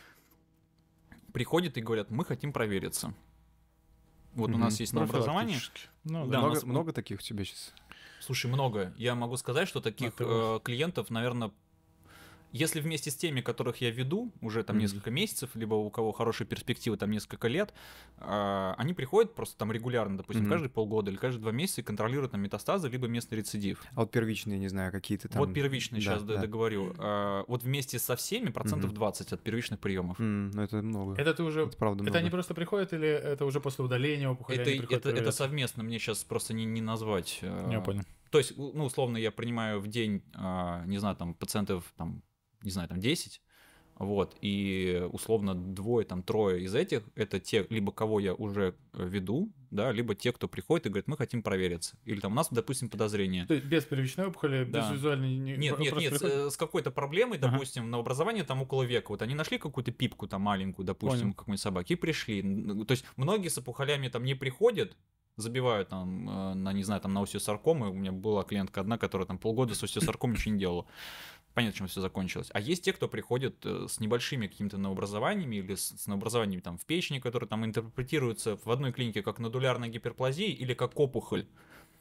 приходят 1.34 1.78
и 1.78 1.82
говорят, 1.82 2.10
мы 2.10 2.26
хотим 2.26 2.52
провериться. 2.52 3.14
Вот 4.34 4.50
у 4.50 4.58
нас 4.58 4.80
есть 4.80 4.94
на 4.94 5.04
образование. 5.04 5.60
Ну, 6.04 6.26
Да, 6.26 6.32
да. 6.32 6.40
много, 6.40 6.54
нас- 6.56 6.64
много 6.64 6.94
таких 6.94 7.20
у 7.20 7.22
тебя 7.22 7.46
сейчас? 7.46 7.76
Слушай, 8.22 8.48
много. 8.48 8.92
Я 8.98 9.14
могу 9.14 9.38
сказать, 9.38 9.68
что 9.68 9.82
таких 9.82 10.14
э, 10.18 10.60
клиентов, 10.64 11.12
наверное, 11.12 11.52
если 12.52 12.80
вместе 12.82 13.12
с 13.12 13.16
теми, 13.16 13.42
которых 13.42 13.78
я 13.82 13.90
веду 13.92 14.32
уже 14.42 14.64
там 14.64 14.76
Мгм. 14.78 14.84
несколько 14.84 15.12
месяцев, 15.12 15.52
либо 15.56 15.76
у 15.76 15.90
кого 15.90 16.12
хорошие 16.12 16.46
перспективы 16.48 16.98
там 16.98 17.12
несколько 17.12 17.48
лет, 17.48 17.74
а, 18.18 18.76
они 18.78 18.94
приходят 18.94 19.34
просто 19.36 19.58
там 19.58 19.72
регулярно, 19.72 20.18
допустим, 20.18 20.44
Мгм. 20.44 20.52
каждые 20.52 20.70
полгода 20.70 21.12
или 21.12 21.18
каждые 21.18 21.42
два 21.42 21.52
месяца 21.52 21.82
и 21.82 21.84
контролируют 21.84 22.32
там 22.32 22.42
метастазы, 22.42 22.90
либо 22.90 23.08
местный 23.08 23.38
рецидив. 23.40 23.82
А 23.96 24.02
вот 24.02 24.12
первичные, 24.12 24.60
не 24.60 24.68
знаю, 24.68 24.92
какие-то 24.92 25.28
там... 25.30 25.40
вот 25.40 25.54
первичный, 25.54 26.00
Да, 26.00 26.04
сейчас 26.04 26.24
да. 26.24 26.38
договорю. 26.42 26.94
А, 26.98 27.44
вот 27.48 27.64
вместе 27.64 28.00
со 28.00 28.16
всеми 28.16 28.50
процентов 28.50 28.92
Мгм. 28.92 28.96
20 28.96 29.34
от 29.34 29.42
первичных 29.42 29.80
приемов. 29.80 30.20
М, 30.20 30.52
ну 30.52 30.62
это 30.62 30.78
много. 30.82 31.20
Это 31.20 31.34
ты 31.34 31.44
уже... 31.44 31.64
Это 31.66 31.78
правда 31.78 32.04
Это 32.04 32.12
много. 32.12 32.20
они 32.20 32.30
просто 32.30 32.54
приходят 32.54 32.94
или 32.94 33.08
это 33.08 33.46
уже 33.46 33.60
после 33.62 33.84
удаления 33.86 34.30
опухоли? 34.30 34.60
Это, 34.60 34.70
это, 34.72 34.94
это 34.96 35.02
проверяться? 35.02 35.32
совместно, 35.32 35.84
мне 35.84 36.00
сейчас 36.00 36.24
просто 36.24 36.54
не, 36.54 36.66
не 36.66 36.82
назвать. 36.82 37.40
э, 37.42 37.70
Я 37.72 37.82
понял. 37.82 38.04
То 38.32 38.38
есть, 38.38 38.58
ну, 38.58 38.86
условно, 38.86 39.18
я 39.18 39.30
принимаю 39.30 39.82
в 39.82 39.88
день, 39.88 40.24
а, 40.34 40.86
не 40.86 40.98
знаю, 41.00 41.16
там, 41.18 41.34
пациентов, 41.34 41.84
там, 41.98 42.22
не 42.64 42.72
знаю, 42.72 42.88
там, 42.90 43.00
10, 43.00 43.42
вот, 43.98 44.36
и 44.42 45.08
условно 45.12 45.54
двое, 45.54 46.06
там, 46.08 46.24
трое 46.24 46.64
из 46.64 46.74
этих, 46.74 47.04
это 47.16 47.40
те, 47.40 47.68
либо 47.70 47.92
кого 47.92 48.20
я 48.20 48.34
уже 48.34 48.74
э, 48.94 49.08
веду, 49.08 49.52
да, 49.70 49.92
либо 49.92 50.16
те, 50.16 50.32
кто 50.32 50.48
приходит 50.48 50.88
и 50.88 50.90
говорит, 50.90 51.08
мы 51.08 51.18
хотим 51.18 51.44
провериться. 51.44 51.96
Или 52.06 52.20
там 52.20 52.32
у 52.32 52.36
нас, 52.36 52.48
допустим, 52.50 52.90
подозрение. 52.90 53.46
То 53.46 53.54
есть 53.54 53.66
без 53.68 53.84
первичной 53.86 54.26
опухоли, 54.28 54.64
Да. 54.64 54.90
без 54.90 54.98
визуальной... 54.98 55.36
не- 55.38 55.56
Нет, 55.56 55.78
нет, 55.78 55.96
нет, 55.98 56.14
с, 56.14 56.18
приходят? 56.20 56.24
э, 56.24 56.50
с 56.50 56.58
какой-то 56.58 56.90
проблемой, 56.90 57.38
Ага. 57.38 57.52
допустим, 57.52 57.92
на 57.92 58.00
образование 58.00 58.44
там 58.44 58.62
около 58.64 58.82
века. 58.84 59.12
Вот 59.12 59.22
они 59.22 59.36
нашли 59.36 59.60
какую-то 59.60 59.92
пипку 59.92 60.28
там 60.28 60.42
маленькую, 60.42 60.86
допустим, 60.86 61.34
какой-нибудь 61.34 61.62
собаки, 61.62 61.94
и 61.94 61.96
пришли. 61.96 62.42
То 62.86 62.92
есть 62.94 63.06
многие 63.18 63.50
с 63.50 63.58
опухолями 63.60 64.08
там 64.08 64.24
не 64.24 64.34
приходят, 64.34 64.98
забивают 65.38 65.90
там 65.90 66.28
э, 66.30 66.54
на, 66.56 66.74
не 66.74 66.84
знаю, 66.84 67.02
там 67.02 67.14
на 67.14 67.22
остеосаркомы. 67.22 67.90
У 67.90 67.94
меня 67.94 68.12
была 68.12 68.44
клиентка 68.44 68.82
одна, 68.82 68.98
которая 68.98 69.28
там 69.28 69.38
полгода 69.38 69.76
с 69.76 69.84
остеосаркомой 69.84 70.38
ничего 70.38 70.54
не 70.56 70.60
делала. 70.60 70.86
Понятно, 71.54 71.78
чем 71.78 71.88
все 71.88 72.00
закончилось. 72.00 72.50
А 72.54 72.62
есть 72.62 72.84
те, 72.84 72.94
кто 72.94 73.10
приходит 73.10 73.66
э, 73.66 73.88
с 73.90 74.00
небольшими 74.00 74.48
какими-то 74.48 74.78
новообразованиями 74.78 75.58
или 75.58 75.76
с, 75.76 75.90
с 75.90 76.08
новообразованиями 76.08 76.62
там 76.62 76.78
в 76.78 76.86
печени, 76.86 77.20
которые 77.20 77.50
там 77.50 77.66
интерпретируются 77.66 78.58
в 78.64 78.72
одной 78.72 78.94
клинике 78.94 79.22
как 79.22 79.40
нодулярная 79.40 79.90
гиперплазия 79.90 80.48
или 80.48 80.74
как 80.74 80.98
опухоль. 80.98 81.46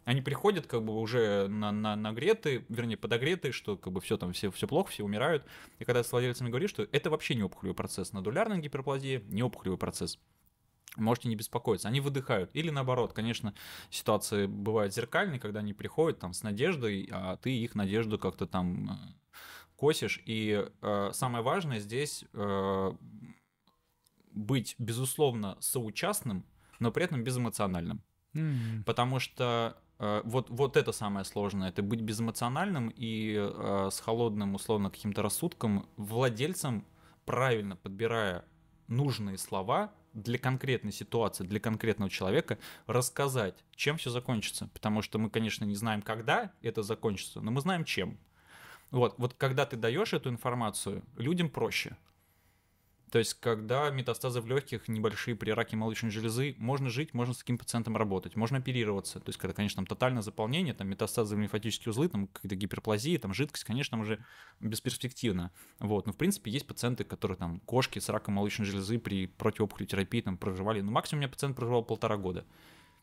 Они 0.04 0.22
приходят 0.22 0.66
как 0.66 0.84
бы 0.84 0.98
уже 0.98 1.48
на, 1.48 1.72
на, 1.72 1.94
нагреты, 1.96 2.64
вернее, 2.68 2.96
подогреты, 2.96 3.52
что 3.52 3.76
как 3.76 3.92
бы 3.92 4.00
все 4.00 4.16
там, 4.16 4.32
все, 4.32 4.50
все 4.50 4.66
плохо, 4.66 4.90
все 4.90 5.04
умирают. 5.04 5.44
И 5.78 5.84
когда 5.84 6.02
с 6.02 6.12
владельцами 6.12 6.48
говоришь, 6.48 6.70
что 6.70 6.86
это 6.90 7.10
вообще 7.10 7.34
не 7.34 7.42
опухолевый 7.42 7.76
процесс, 7.76 8.12
нодулярная 8.12 8.58
гиперплазия 8.58 9.22
не 9.28 9.42
опухолевый 9.42 9.78
процесс. 9.78 10.18
Можете 10.96 11.28
не 11.28 11.36
беспокоиться. 11.36 11.88
Они 11.88 12.00
выдыхают. 12.00 12.50
Или 12.54 12.70
наоборот, 12.70 13.12
конечно, 13.12 13.54
ситуации 13.90 14.46
бывают 14.46 14.92
зеркальные, 14.92 15.38
когда 15.38 15.60
они 15.60 15.72
приходят 15.72 16.18
там 16.18 16.32
с 16.32 16.42
надеждой, 16.42 17.08
а 17.12 17.36
ты 17.36 17.56
их 17.56 17.74
надежду 17.74 18.18
как-то 18.18 18.46
там 18.46 18.90
э, 18.90 18.94
косишь. 19.80 20.20
И 20.26 20.62
э, 20.82 21.10
самое 21.14 21.42
важное 21.42 21.78
здесь 21.80 22.26
э, 22.34 22.92
быть, 24.30 24.74
безусловно, 24.78 25.56
соучастным, 25.60 26.44
но 26.80 26.92
при 26.92 27.04
этом 27.04 27.24
безэмоциональным. 27.24 28.02
М. 28.34 28.84
Потому 28.84 29.18
что 29.20 29.78
э, 29.98 30.20
вот, 30.24 30.50
вот 30.50 30.76
это 30.76 30.92
самое 30.92 31.24
сложное, 31.24 31.70
это 31.70 31.82
быть 31.82 32.02
безэмоциональным 32.02 32.92
и 32.94 33.36
э, 33.38 33.88
с 33.90 34.00
холодным, 34.00 34.54
условно, 34.54 34.90
каким-то 34.90 35.22
рассудком, 35.22 35.88
владельцем, 35.96 36.84
правильно 37.24 37.74
подбирая 37.74 38.44
нужные 38.86 39.38
слова 39.38 39.94
для 40.12 40.38
конкретной 40.38 40.92
ситуации, 40.92 41.44
для 41.44 41.58
конкретного 41.58 42.10
человека, 42.10 42.58
рассказать, 42.86 43.64
чем 43.76 43.96
все 43.96 44.10
закончится. 44.10 44.68
Потому 44.74 45.00
что 45.00 45.18
мы, 45.18 45.30
конечно, 45.30 45.64
не 45.64 45.74
знаем, 45.74 46.02
когда 46.02 46.52
это 46.60 46.82
закончится, 46.82 47.40
но 47.40 47.50
мы 47.50 47.62
знаем, 47.62 47.84
чем. 47.84 48.18
Вот, 48.90 49.14
вот 49.18 49.34
когда 49.34 49.66
ты 49.66 49.76
даешь 49.76 50.12
эту 50.12 50.30
информацию, 50.30 51.02
людям 51.16 51.48
проще. 51.48 51.96
То 53.10 53.18
есть, 53.18 53.34
когда 53.34 53.90
метастазы 53.90 54.40
в 54.40 54.46
легких 54.46 54.86
небольшие 54.86 55.34
при 55.34 55.50
раке 55.50 55.76
молочной 55.76 56.12
железы, 56.12 56.54
можно 56.58 56.90
жить, 56.90 57.12
можно 57.12 57.34
с 57.34 57.38
таким 57.38 57.58
пациентом 57.58 57.96
работать, 57.96 58.36
можно 58.36 58.58
оперироваться. 58.58 59.18
То 59.18 59.30
есть, 59.30 59.38
когда, 59.38 59.52
конечно, 59.52 59.76
там 59.76 59.86
тотальное 59.86 60.22
заполнение, 60.22 60.74
там 60.74 60.88
метастазы 60.88 61.34
в 61.34 61.40
лимфатические 61.40 61.90
узлы, 61.90 62.08
там 62.08 62.28
какие-то 62.28 62.54
гиперплазии, 62.54 63.16
там 63.16 63.34
жидкость, 63.34 63.64
конечно, 63.64 63.92
там 63.92 64.02
уже 64.02 64.24
бесперспективно. 64.60 65.50
Вот. 65.80 66.06
Но, 66.06 66.12
в 66.12 66.16
принципе, 66.16 66.52
есть 66.52 66.68
пациенты, 66.68 67.02
которые 67.02 67.36
там 67.36 67.58
кошки 67.60 67.98
с 67.98 68.08
раком 68.08 68.34
молочной 68.34 68.66
железы 68.66 69.00
при 69.00 69.26
противоопухолевой 69.26 69.88
терапии 69.88 70.20
там 70.20 70.36
проживали. 70.36 70.80
Ну, 70.80 70.92
максимум 70.92 71.18
у 71.18 71.22
меня 71.22 71.32
пациент 71.32 71.56
проживал 71.56 71.82
полтора 71.82 72.16
года. 72.16 72.46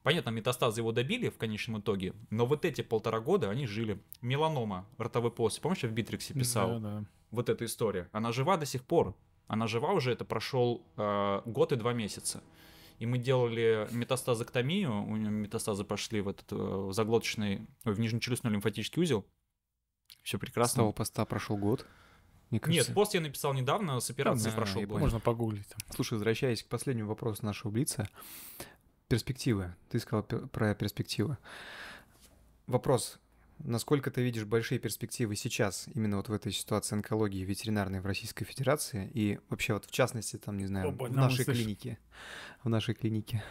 Понятно, 0.04 0.30
метастазы 0.30 0.82
его 0.82 0.92
добили 0.92 1.30
в 1.30 1.38
конечном 1.38 1.80
итоге, 1.82 2.14
но 2.30 2.46
вот 2.46 2.64
эти 2.64 2.82
полтора 2.82 3.20
года 3.20 3.50
они 3.50 3.68
жили. 3.68 4.02
Меланома 4.22 4.88
ротовой 4.98 5.32
полости, 5.32 5.60
помнишь, 5.60 5.84
я 5.84 5.90
в 5.90 5.92
Битриксе 5.92 6.34
писал? 6.34 6.80
Да, 6.80 7.00
да. 7.02 7.06
вот 7.32 7.50
эта 7.50 7.66
история, 7.66 8.10
она 8.14 8.32
жива 8.32 8.58
до 8.58 8.66
сих 8.66 8.84
пор. 8.84 9.16
Она 9.48 9.68
жива 9.68 9.94
уже, 9.94 10.12
это 10.12 10.26
прошел 10.26 10.86
э, 10.98 11.42
год 11.46 11.72
и 11.72 11.76
два 11.78 11.94
месяца. 11.94 12.44
И 13.00 13.06
мы 13.06 13.18
делали 13.18 13.88
метастазоктомию, 13.92 15.04
у 15.04 15.16
нее 15.16 15.30
метастазы 15.30 15.84
пошли 15.84 16.20
в 16.22 16.28
этот 16.30 16.52
э, 16.52 16.56
в 16.56 16.94
заглоточный, 16.94 17.68
ой, 17.86 17.94
в 17.94 18.00
нижнечелюстной 18.00 18.52
лимфатический 18.52 19.02
узел. 19.02 19.26
Все 20.24 20.38
С 20.38 20.40
прекрасно. 20.42 20.82
того 20.82 20.92
поста 20.92 21.24
прошел 21.26 21.58
год. 21.58 21.86
Мне 22.50 22.60
кажется. 22.60 22.90
Нет, 22.90 22.96
пост 22.96 23.14
я 23.14 23.22
написал 23.22 23.54
недавно, 23.54 24.00
с 24.00 24.10
операцией 24.10 24.54
А, 24.54 24.56
прошел 24.56 24.82
понял. 24.82 25.00
Можно 25.00 25.20
погуглить. 25.20 25.68
там. 25.68 25.80
Слушай, 25.94 26.14
возвращаясь 26.14 26.64
к 26.64 26.68
последнему 26.68 27.10
вопросу 27.10 27.46
нашего 27.46 27.72
Блица. 27.72 28.10
Перспективы. 29.08 29.74
Ты 29.90 30.00
сказал 30.00 30.24
про 30.24 30.76
перспективы. 30.76 31.38
Вопрос. 32.66 33.20
Насколько 33.60 34.12
ты 34.12 34.22
видишь 34.22 34.44
большие 34.46 34.80
перспективы 34.80 35.36
сейчас, 35.36 35.88
именно 35.96 36.18
вот 36.18 36.30
в 36.30 36.34
этой 36.34 36.52
ситуации 36.52 36.96
онкологии 36.96 37.44
ветеринарной 37.44 38.02
в 38.02 38.06
Российской 38.06 38.46
Федерации 38.46 39.10
и 39.14 39.40
вообще 39.50 39.74
вот 39.74 39.86
в 39.86 39.92
частности, 39.92 40.38
там, 40.38 40.58
не 40.58 40.68
знаю, 40.68 40.90
Опа, 40.90 41.06
в 41.06 41.12
нашей 41.16 41.46
клинике? 41.46 41.98
В 42.64 42.70
нашей 42.70 42.94
клинике. 42.94 43.44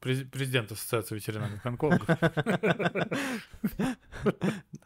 През- 0.00 0.28
Президент 0.30 0.70
Ассоциации 0.70 1.14
ветеринарных 1.16 1.64
онкологов. 1.66 2.06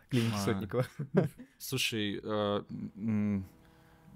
Клиники 0.08 0.34
А. 0.34 0.38
Сотникова. 0.38 0.86
Слушай, 1.58 2.20
э, 2.22 3.42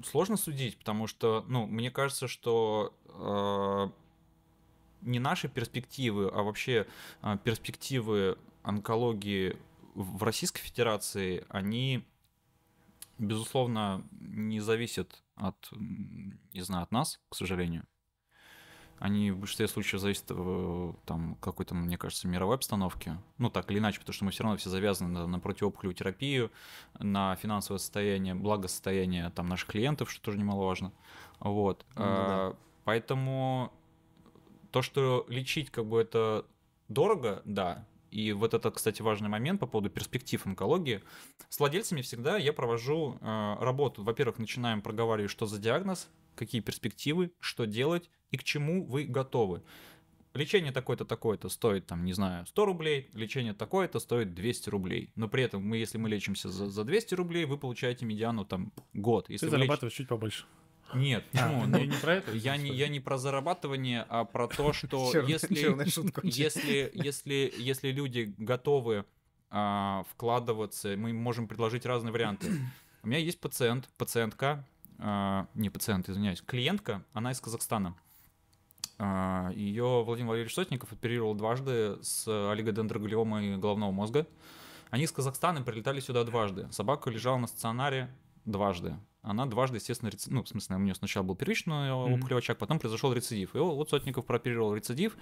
сложно 0.05 0.37
судить, 0.37 0.79
потому 0.79 1.07
что, 1.07 1.45
ну, 1.49 1.67
мне 1.67 1.91
кажется, 1.91 2.29
что 2.29 2.95
э, 3.09 4.04
не 5.05 5.19
наши 5.19 5.49
перспективы, 5.49 6.29
а 6.29 6.43
вообще 6.43 6.87
э, 7.23 7.39
перспективы 7.45 8.39
онкологии 8.63 9.57
в 9.95 10.23
Российской 10.23 10.63
Федерации, 10.63 11.45
они, 11.49 12.05
безусловно, 13.19 14.05
не 14.11 14.61
зависят 14.61 15.23
от, 15.37 15.57
не 15.73 16.63
знаю, 16.63 16.85
от 16.85 16.93
нас, 16.93 17.21
к 17.29 17.37
сожалению. 17.37 17.87
Они 18.99 19.33
в 19.33 19.39
большинстве 19.39 19.69
случаев 19.69 20.01
зависят 20.01 20.27
э, 20.31 20.93
там 21.05 21.35
какой-то, 21.41 21.75
мне 21.75 21.99
кажется, 21.99 22.29
мировой 22.29 22.57
обстановки. 22.57 23.19
Ну, 23.39 23.51
так 23.51 23.71
или 23.71 23.79
иначе, 23.79 23.99
потому 23.99 24.15
что 24.15 24.25
мы 24.25 24.31
все 24.31 24.45
равно 24.45 24.57
все 24.57 24.71
завязаны 24.71 25.11
на, 25.11 25.27
на 25.27 25.41
противоопухолевую 25.41 25.95
терапию, 25.95 26.51
на 27.01 27.35
финансовое 27.37 27.79
состояние, 27.79 28.35
благосостояние 28.35 29.31
там 29.31 29.49
наших 29.49 29.69
клиентов, 29.69 30.11
что 30.11 30.23
тоже 30.23 30.39
немаловажно. 30.39 30.93
Вот. 31.41 31.85
Ну 31.97 32.03
да. 32.03 32.05
А, 32.07 32.57
Поэтому 32.85 33.73
то, 34.75 34.83
что 34.83 35.25
лечить 35.29 35.71
как 35.71 35.87
бы 35.87 36.01
это 36.01 36.47
дорого, 36.89 37.43
да. 37.45 37.87
И 38.11 38.33
вот 38.33 38.55
это, 38.55 38.73
кстати, 38.73 39.03
важный 39.03 39.29
момент 39.29 39.61
по 39.61 39.69
поводу 39.69 39.89
перспектив 39.89 40.45
онкологии. 40.45 41.01
С 41.49 41.61
владельцами 41.61 42.03
всегда 42.03 42.39
я 42.39 42.53
провожу 42.53 43.17
э, 43.21 43.57
работу. 43.61 44.03
Во-первых, 44.03 44.39
начинаем 44.39 44.83
проговаривать, 44.83 45.31
что 45.31 45.47
за 45.47 45.61
диагноз, 45.61 46.09
какие 46.35 46.61
перспективы, 46.61 47.31
что 47.39 47.67
делать 47.67 48.11
и 48.33 48.37
к 48.37 48.43
чему 48.43 48.85
вы 48.85 49.05
готовы. 49.05 49.63
Лечение 50.33 50.73
такое-то, 50.73 51.05
такое-то 51.05 51.49
стоит, 51.49 51.87
там, 51.87 52.05
не 52.05 52.13
знаю, 52.13 52.45
100 52.47 52.65
рублей, 52.67 53.11
лечение 53.13 53.55
такое-то 53.55 54.01
стоит 54.01 54.35
200 54.35 54.71
рублей. 54.71 55.13
Но 55.15 55.29
при 55.29 55.45
этом 55.45 55.63
мы, 55.63 55.77
если 55.77 55.99
мы 55.99 56.09
лечимся 56.09 56.49
за, 56.49 56.69
за 56.69 56.83
200 56.83 57.15
рублей, 57.15 57.45
вы 57.45 57.59
получаете 57.59 58.07
медиану 58.07 58.45
там 58.45 58.73
год. 58.93 59.31
Если 59.31 59.47
Ты 59.47 59.51
вы 59.53 59.59
леч- 59.59 59.67
зарабатываешь 59.67 59.95
чуть 59.95 60.09
побольше. 60.09 60.47
Нет, 60.95 61.25
А, 61.35 61.49
почему? 61.49 61.65
не 61.67 61.67
Ну, 61.67 61.85
не 61.85 61.97
про 61.97 62.15
это? 62.15 62.33
я 62.33 62.57
не, 62.57 62.71
я 62.71 62.89
не 62.89 63.01
про 63.01 63.19
зарабатывание, 63.19 64.05
а 64.09 64.25
про 64.25 64.49
то, 64.49 64.73
что 64.73 65.13
если, 65.27 65.89
шутка. 65.89 66.21
если, 66.25 66.91
если, 66.95 67.53
если 67.57 67.91
люди 67.91 68.35
готовы 68.39 69.05
а, 69.51 70.05
вкладываться, 70.11 70.97
мы 70.97 71.13
можем 71.13 71.47
предложить 71.49 71.87
разные 71.87 72.13
варианты. 72.13 72.51
У 73.03 73.09
меня 73.09 73.19
есть 73.19 73.41
пациент, 73.41 73.89
пациентка, 73.99 74.67
а, 74.99 75.47
не 75.55 75.71
пациент, 75.71 76.09
извиняюсь, 76.09 76.41
клиентка, 76.43 77.05
она 77.13 77.33
из 77.33 77.41
Казахстана. 77.41 77.95
Ее 78.97 80.05
Владимир 80.05 80.31
Валерьевич 80.31 80.55
Сотников 80.55 80.93
оперировал 80.93 81.35
дважды 81.35 81.99
с 82.03 82.29
олигодендроглиомой 82.53 83.57
головного 83.57 83.91
мозга. 83.91 84.25
Они 84.91 85.03
из 85.05 85.11
Казахстана 85.11 85.63
прилетали 85.63 85.99
сюда 85.99 86.23
дважды. 86.23 86.69
Собака 86.71 87.11
лежала 87.11 87.39
на 87.39 87.49
стационаре 87.49 88.09
дважды. 88.45 88.97
Она 89.25 89.47
дважды, 89.47 89.79
естественно, 89.79 90.11
реци- 90.11 90.29
ну, 90.31 90.43
в 90.43 90.49
смысле, 90.49 90.77
у 90.77 90.79
нее 90.81 90.95
сначала 90.95 91.25
был 91.25 91.35
первичный 91.35 91.91
Мгм. 91.93 92.15
опухолевый 92.15 92.41
очаг, 92.43 92.59
потом 92.59 92.79
произошел 92.79 93.13
рецидив. 93.13 93.55
И 93.57 93.59
вот 93.59 93.89
Сотников 93.91 94.27
прооперировал 94.27 94.75
рецидив, 94.75 95.17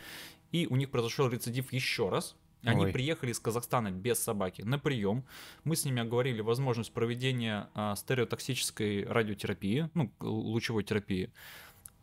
и 0.50 0.66
у 0.68 0.76
них 0.76 0.90
произошел 0.90 1.28
рецидив 1.28 1.73
еще 1.73 2.09
раз. 2.09 2.37
Они 2.64 2.85
Ой. 2.85 2.92
приехали 2.92 3.32
из 3.32 3.40
Казахстана 3.40 3.90
без 3.90 4.21
собаки 4.21 4.62
на 4.62 4.78
прием. 4.78 5.25
Мы 5.64 5.75
с 5.75 5.85
ними 5.85 6.00
оговорили 6.00 6.40
возможность 6.42 6.92
проведения 6.92 7.68
а, 7.75 7.97
стереотоксической 7.97 9.04
радиотерапии, 9.04 9.88
ну, 9.94 10.12
лучевой 10.21 10.85
терапии. 10.85 11.32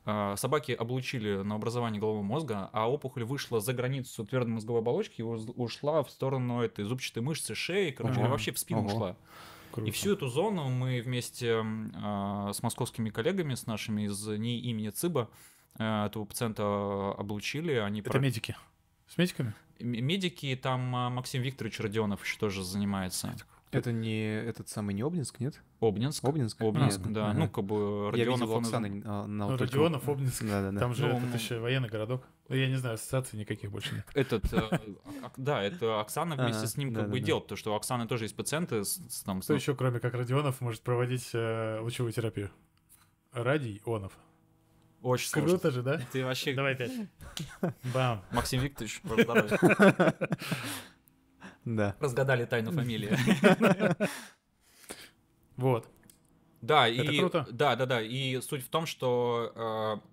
А, 0.06 0.36
Собаки 0.36 0.72
облучили 0.74 1.44
на 1.44 1.56
образование 1.56 2.00
головного 2.02 2.24
мозга, 2.26 2.70
а 2.74 2.90
опухоль 2.92 3.24
вышла 3.24 3.62
за 3.62 3.74
границу 3.74 4.26
твердой 4.26 4.54
мозговой 4.54 4.82
оболочки 4.82 5.22
и 5.22 5.24
ушла 5.24 6.04
в 6.04 6.10
сторону 6.10 6.62
этой 6.62 6.84
зубчатой 6.84 7.24
мышцы 7.24 7.56
шеи, 7.56 7.92
короче, 7.92 8.20
Ага. 8.20 8.30
вообще 8.30 8.52
в 8.52 8.60
спину 8.60 8.82
Ого. 8.82 8.88
ушла. 8.88 9.16
Круто. 9.80 9.90
И 9.90 9.92
всю 9.92 10.14
эту 10.14 10.28
зону 10.28 10.70
мы 10.70 11.02
вместе 11.02 11.62
а, 11.96 12.52
с 12.54 12.62
московскими 12.64 13.10
коллегами, 13.10 13.56
с 13.56 13.66
нашими 13.68 14.04
из 14.04 14.26
НИИ 14.28 14.60
имени 14.70 14.90
ЦИБа, 14.90 15.30
а, 15.76 16.06
этого 16.08 16.26
пациента 16.26 17.12
облучили. 17.18 17.74
Они 17.74 18.02
Это 18.02 18.12
про- 18.12 18.20
медики. 18.20 18.56
С 19.08 19.18
медиками? 19.18 19.54
Медики, 19.80 20.60
там 20.62 20.96
а, 20.96 21.10
Максим 21.10 21.42
Викторович 21.42 21.80
Родионов 21.80 22.24
еще 22.24 22.38
тоже 22.38 22.64
занимается. 22.64 23.36
Это 23.72 23.92
не 23.92 24.24
этот 24.24 24.68
самый 24.70 24.96
не 24.96 25.02
Обнинск, 25.04 25.40
нет? 25.40 25.62
Обнинск. 25.80 26.24
Обнинск? 26.24 26.60
Обнинск, 26.62 26.98
Понятно. 26.98 27.14
да. 27.14 27.30
Ага. 27.30 27.40
Ну, 27.40 27.50
как 27.50 27.64
бы 27.66 27.76
Я 28.16 28.26
Родионов... 28.26 28.50
из- 28.50 28.68
Оксаны 28.68 29.04
а, 29.06 29.26
на 29.28 29.28
Ну, 29.28 29.48
вот 29.52 29.58
только- 29.60 29.74
Родионов, 29.74 30.10
Обнинск. 30.10 30.42
Да-да-да. 30.44 30.80
Там 30.80 30.94
же 30.96 31.06
Ну, 31.08 31.18
этот 31.20 31.36
еще 31.36 31.60
военный 31.60 31.90
городок. 31.90 32.24
Ну, 32.48 32.56
Я 32.56 32.68
не 32.68 32.76
знаю, 32.78 32.96
ассоциаций 32.96 33.38
никаких 33.38 33.72
больше 33.72 33.94
нет. 33.96 34.06
Этот, 34.16 34.52
э, 34.54 34.58
ак- 35.24 35.34
да, 35.38 35.62
это 35.62 36.00
Оксана 36.02 36.36
вместе 36.36 36.66
с 36.68 36.78
ним 36.78 36.94
как 36.96 37.10
бы 37.12 37.20
делал, 37.20 37.42
потому 37.42 37.58
что 37.58 37.74
у 37.74 37.76
Оксаны 37.76 38.08
тоже 38.08 38.26
есть 38.26 38.36
пациенты 38.36 38.84
с, 38.84 38.96
с 39.08 39.22
там... 39.24 39.42
с- 39.42 39.46
Кто 39.46 39.54
еще, 39.54 39.76
кроме 39.76 40.00
как 40.00 40.14
Родионов, 40.16 40.62
может 40.62 40.82
проводить 40.82 41.30
э, 41.34 41.80
лучевую 41.82 42.12
терапию? 42.12 42.50
Радий 43.32 43.82
Онов. 43.86 44.14
Очень 45.04 45.30
сложно. 45.30 45.50
Круто 45.52 45.72
же, 45.72 45.84
да? 45.84 46.02
Ты 46.12 46.26
вообще... 46.26 46.54
Давай 46.56 46.74
опять. 46.74 46.92
Бам. 47.94 48.22
Максим 48.32 48.62
Викторович. 48.62 49.02
Да. 51.66 51.96
разгадали 52.00 52.46
тайну 52.46 52.72
фамилии. 52.72 53.16
Вот. 55.58 55.90
Да, 56.62 56.88
Это 56.88 57.12
и 57.12 57.20
круто. 57.20 57.46
да, 57.52 57.76
да, 57.76 57.86
да. 57.86 58.02
И 58.02 58.40
суть 58.40 58.64
в 58.64 58.70
том, 58.70 58.86
что 58.86 59.52
э, 59.54 60.08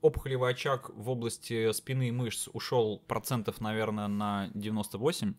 опухолевый 0.00 0.50
очаг 0.50 0.90
в 0.90 1.10
области 1.10 1.72
спины 1.72 2.08
и 2.08 2.10
мышц 2.10 2.48
ушел 2.54 2.98
процентов, 3.06 3.60
наверное, 3.60 4.08
на 4.08 4.48
98. 4.54 5.34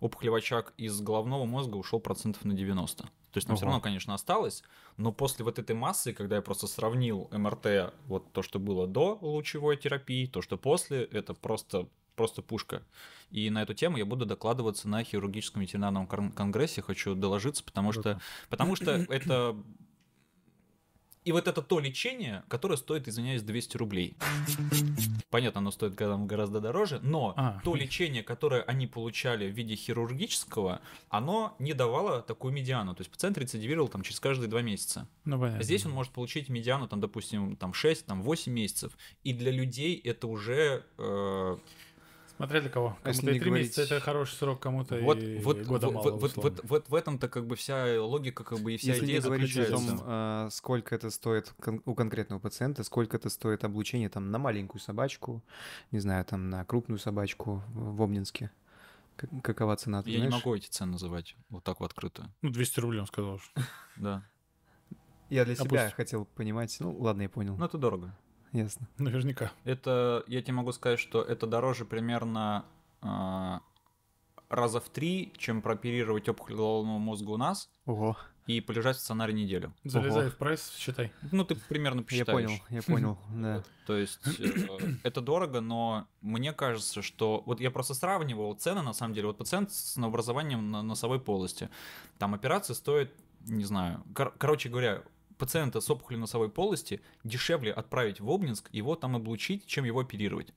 Опухолевый 0.00 0.40
очаг 0.40 0.72
из 0.76 1.00
головного 1.00 1.44
мозга 1.44 1.76
ушел 1.76 2.00
процентов 2.00 2.44
на 2.44 2.54
90. 2.54 3.04
То 3.04 3.38
есть 3.38 3.46
там 3.46 3.56
все 3.56 3.64
Ого. 3.64 3.72
равно, 3.72 3.82
конечно, 3.82 4.14
осталось, 4.14 4.62
но 4.96 5.10
после 5.12 5.44
вот 5.44 5.58
этой 5.58 5.74
массы, 5.74 6.12
когда 6.12 6.36
я 6.36 6.42
просто 6.42 6.66
сравнил 6.68 7.28
МРТ, 7.32 7.92
вот 8.06 8.32
то, 8.32 8.42
что 8.42 8.58
было 8.58 8.86
до 8.86 9.18
лучевой 9.20 9.76
терапии, 9.76 10.26
то, 10.26 10.40
что 10.40 10.56
после, 10.56 11.04
это 11.04 11.34
просто 11.34 11.88
просто 12.14 12.42
пушка. 12.42 12.82
И 13.30 13.50
на 13.50 13.62
эту 13.62 13.74
тему 13.74 13.96
я 13.96 14.04
буду 14.04 14.26
докладываться 14.26 14.88
на 14.88 15.02
хирургическом 15.02 15.62
ветеринарном 15.62 16.06
кон- 16.06 16.32
конгрессе, 16.32 16.82
хочу 16.82 17.14
доложиться, 17.14 17.64
потому 17.64 17.92
что. 17.92 18.20
Потому 18.48 18.76
что 18.76 18.92
это... 19.08 19.56
И 21.24 21.32
вот 21.32 21.48
это 21.48 21.62
то 21.62 21.80
лечение, 21.80 22.44
которое 22.48 22.76
стоит, 22.76 23.08
извиняюсь, 23.08 23.42
200 23.42 23.78
рублей. 23.78 24.14
Понятно, 25.34 25.58
оно 25.58 25.72
стоит 25.72 25.96
гораздо 25.96 26.60
дороже, 26.60 27.00
но 27.02 27.34
А. 27.36 27.60
то 27.64 27.74
лечение, 27.74 28.22
которое 28.22 28.62
они 28.62 28.86
получали 28.86 29.50
в 29.50 29.52
виде 29.52 29.74
хирургического, 29.74 30.80
оно 31.08 31.56
не 31.58 31.72
давало 31.72 32.22
такую 32.22 32.54
медиану. 32.54 32.94
То 32.94 33.00
есть 33.00 33.10
пациент 33.10 33.36
рецидивировал 33.36 33.88
там 33.88 34.02
через 34.02 34.20
каждые 34.20 34.48
два 34.48 34.62
месяца. 34.62 35.08
Ну, 35.24 35.40
понятно. 35.40 35.64
Здесь 35.64 35.84
он 35.86 35.90
может 35.90 36.12
получить 36.12 36.48
медиану, 36.48 36.86
там, 36.86 37.00
допустим, 37.00 37.56
там 37.56 37.74
6, 37.74 38.06
там 38.06 38.22
8 38.22 38.52
месяцев. 38.52 38.96
И 39.24 39.32
для 39.32 39.50
людей 39.50 40.00
это 40.04 40.28
уже... 40.28 40.84
э, 40.98 41.56
Смотря 42.36 42.60
для 42.60 42.70
кого. 42.70 42.98
А 43.04 43.08
если 43.08 43.20
Кому-то 43.20 43.30
и 43.30 43.34
не 43.34 43.40
три 43.40 43.50
месяца 43.52 43.76
говорить- 43.82 43.92
это 43.92 44.00
хороший 44.04 44.34
срок, 44.34 44.60
кому-то 44.60 44.98
вот, 45.00 45.18
и 45.22 45.38
вот, 45.38 45.58
года 45.62 45.86
вот, 45.86 45.94
мало, 45.94 46.10
вот, 46.10 46.20
вот, 46.20 46.30
условно. 46.32 46.50
вот, 46.62 46.64
вот 46.70 46.88
в 46.88 46.94
этом-то 46.96 47.28
как 47.28 47.46
бы 47.46 47.54
вся 47.54 48.02
логика, 48.02 48.42
как 48.42 48.58
бы 48.58 48.72
и 48.74 48.76
вся 48.76 48.88
Если 48.92 49.04
идея 49.06 49.18
не 49.20 49.24
говорить 49.24 49.56
о 49.56 49.64
том, 49.66 49.78
заключается. 49.78 50.04
а, 50.08 50.48
сколько 50.50 50.94
это 50.96 51.10
стоит 51.10 51.54
кон- 51.60 51.80
у 51.84 51.94
конкретного 51.94 52.40
пациента, 52.40 52.82
сколько 52.82 53.16
это 53.16 53.30
стоит 53.30 53.62
облучение 53.62 54.08
там 54.08 54.32
на 54.32 54.38
маленькую 54.38 54.80
собачку, 54.80 55.42
не 55.92 56.00
знаю, 56.00 56.24
там 56.24 56.50
на 56.50 56.64
крупную 56.64 56.98
собачку 56.98 57.62
в 57.72 58.02
Обнинске. 58.02 58.50
Как- 59.16 59.30
Какова 59.44 59.76
цена, 59.76 60.02
ты 60.02 60.10
Я 60.10 60.16
не 60.18 60.26
знаешь? 60.26 60.44
могу 60.44 60.56
эти 60.56 60.66
цены 60.68 60.92
называть 60.92 61.36
вот 61.50 61.62
так 61.62 61.78
вот 61.78 61.92
открыто. 61.92 62.28
Ну, 62.42 62.50
200 62.50 62.80
рублей 62.80 63.00
он 63.00 63.06
сказал. 63.06 63.38
что. 63.38 63.62
Да. 63.96 64.24
Я 65.30 65.44
для 65.44 65.54
А 65.54 65.56
себя 65.56 65.90
хотел 65.96 66.24
понимать. 66.24 66.76
Ну, 66.80 66.96
ладно, 66.98 67.22
я 67.22 67.28
понял. 67.28 67.56
Ну, 67.56 67.64
это 67.64 67.78
дорого. 67.78 68.12
Ясно. 68.54 68.88
Наверняка. 68.98 69.52
Это, 69.64 70.22
я 70.28 70.40
тебе 70.40 70.52
могу 70.52 70.70
сказать, 70.70 71.00
что 71.00 71.20
это 71.20 71.46
дороже 71.48 71.84
примерно 71.84 72.64
а, 73.02 73.62
раза 74.48 74.80
в 74.80 74.88
три, 74.88 75.32
чем 75.36 75.60
прооперировать 75.60 76.28
опухоль 76.28 76.54
головного 76.54 76.98
мозга 76.98 77.30
у 77.30 77.36
нас 77.36 77.68
Ого, 77.84 78.16
и 78.46 78.60
полежать 78.60 78.94
в 78.94 79.00
стационаре 79.00 79.32
неделю. 79.32 79.74
Залезай 79.82 80.26
Ого. 80.26 80.30
в 80.30 80.36
прайс, 80.36 80.72
считай. 80.76 81.12
Ну, 81.32 81.44
ты 81.44 81.56
примерно 81.56 81.98
я 81.98 82.04
посчитаешь. 82.04 82.46
понял, 82.46 82.60
я 82.70 82.82
понял, 82.82 83.18
да. 83.34 83.64
То 83.88 83.96
есть 83.96 84.20
э, 84.38 84.78
это 85.02 85.20
дорого, 85.20 85.60
но 85.60 86.06
мне 86.20 86.52
кажется, 86.52 87.02
что 87.02 87.42
вот 87.46 87.60
я 87.60 87.72
просто 87.72 87.94
сравнивал 87.94 88.54
цены, 88.54 88.82
на 88.82 88.92
самом 88.92 89.14
деле, 89.14 89.26
вот 89.26 89.38
пациент 89.38 89.72
с 89.72 89.96
новообразованием 89.96 90.70
на 90.70 90.82
носовой 90.82 91.18
полости, 91.18 91.70
там 92.18 92.34
операция 92.34 92.74
стоит, 92.74 93.12
не 93.40 93.64
знаю, 93.64 94.04
кор- 94.14 94.34
короче 94.38 94.68
говоря, 94.68 95.02
пациента 95.36 95.80
с 95.80 95.90
опухолью 95.90 96.20
носовой 96.20 96.48
полости 96.50 97.00
дешевле 97.24 97.72
отправить 97.72 98.20
в 98.20 98.30
Обнинск, 98.30 98.68
его 98.72 98.96
там 98.96 99.16
облучить, 99.16 99.66
чем 99.66 99.84
его 99.84 100.00
оперировать. 100.00 100.52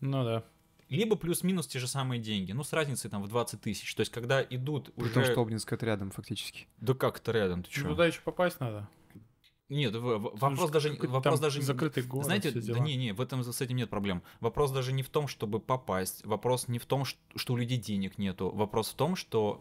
Ну 0.00 0.24
да. 0.24 0.44
Либо 0.88 1.16
плюс-минус 1.16 1.66
те 1.66 1.78
же 1.78 1.86
самые 1.86 2.20
деньги, 2.20 2.52
ну 2.52 2.64
с 2.64 2.72
разницей 2.72 3.10
там 3.10 3.22
в 3.22 3.28
20 3.28 3.60
тысяч. 3.60 3.94
То 3.94 4.00
есть 4.00 4.10
когда 4.10 4.42
идут 4.42 4.94
При 4.94 5.04
уже... 5.04 5.14
том, 5.14 5.24
что 5.24 5.40
Обнинск 5.42 5.70
это 5.72 5.84
рядом 5.84 6.10
фактически. 6.10 6.66
Да 6.78 6.94
как 6.94 7.18
это 7.18 7.32
рядом, 7.32 7.62
ты 7.62 7.70
Ну? 7.82 7.90
Туда 7.90 8.06
еще 8.06 8.20
попасть 8.22 8.58
надо. 8.60 8.88
Нет, 9.68 9.94
в- 9.94 10.00
в- 10.00 10.38
вопрос 10.38 10.70
даже, 10.70 10.96
вопрос 11.02 11.40
даже 11.40 11.58
не- 11.58 11.64
закрытый 11.64 12.02
город, 12.02 12.24
Знаете, 12.24 12.58
все 12.58 12.72
да 12.72 12.78
не, 12.78 12.96
не, 12.96 13.12
в 13.12 13.20
этом 13.20 13.44
с 13.44 13.60
этим 13.60 13.76
нет 13.76 13.90
проблем. 13.90 14.22
Вопрос 14.40 14.70
даже 14.70 14.92
не 14.94 15.02
в 15.02 15.10
том, 15.10 15.28
чтобы 15.28 15.60
попасть. 15.60 16.24
Вопрос 16.24 16.68
не 16.68 16.78
в 16.78 16.86
том, 16.86 17.04
что, 17.04 17.18
что 17.36 17.52
у 17.52 17.56
людей 17.58 17.76
денег 17.76 18.16
нету. 18.16 18.48
Вопрос 18.48 18.88
в 18.88 18.94
том, 18.94 19.14
что 19.14 19.60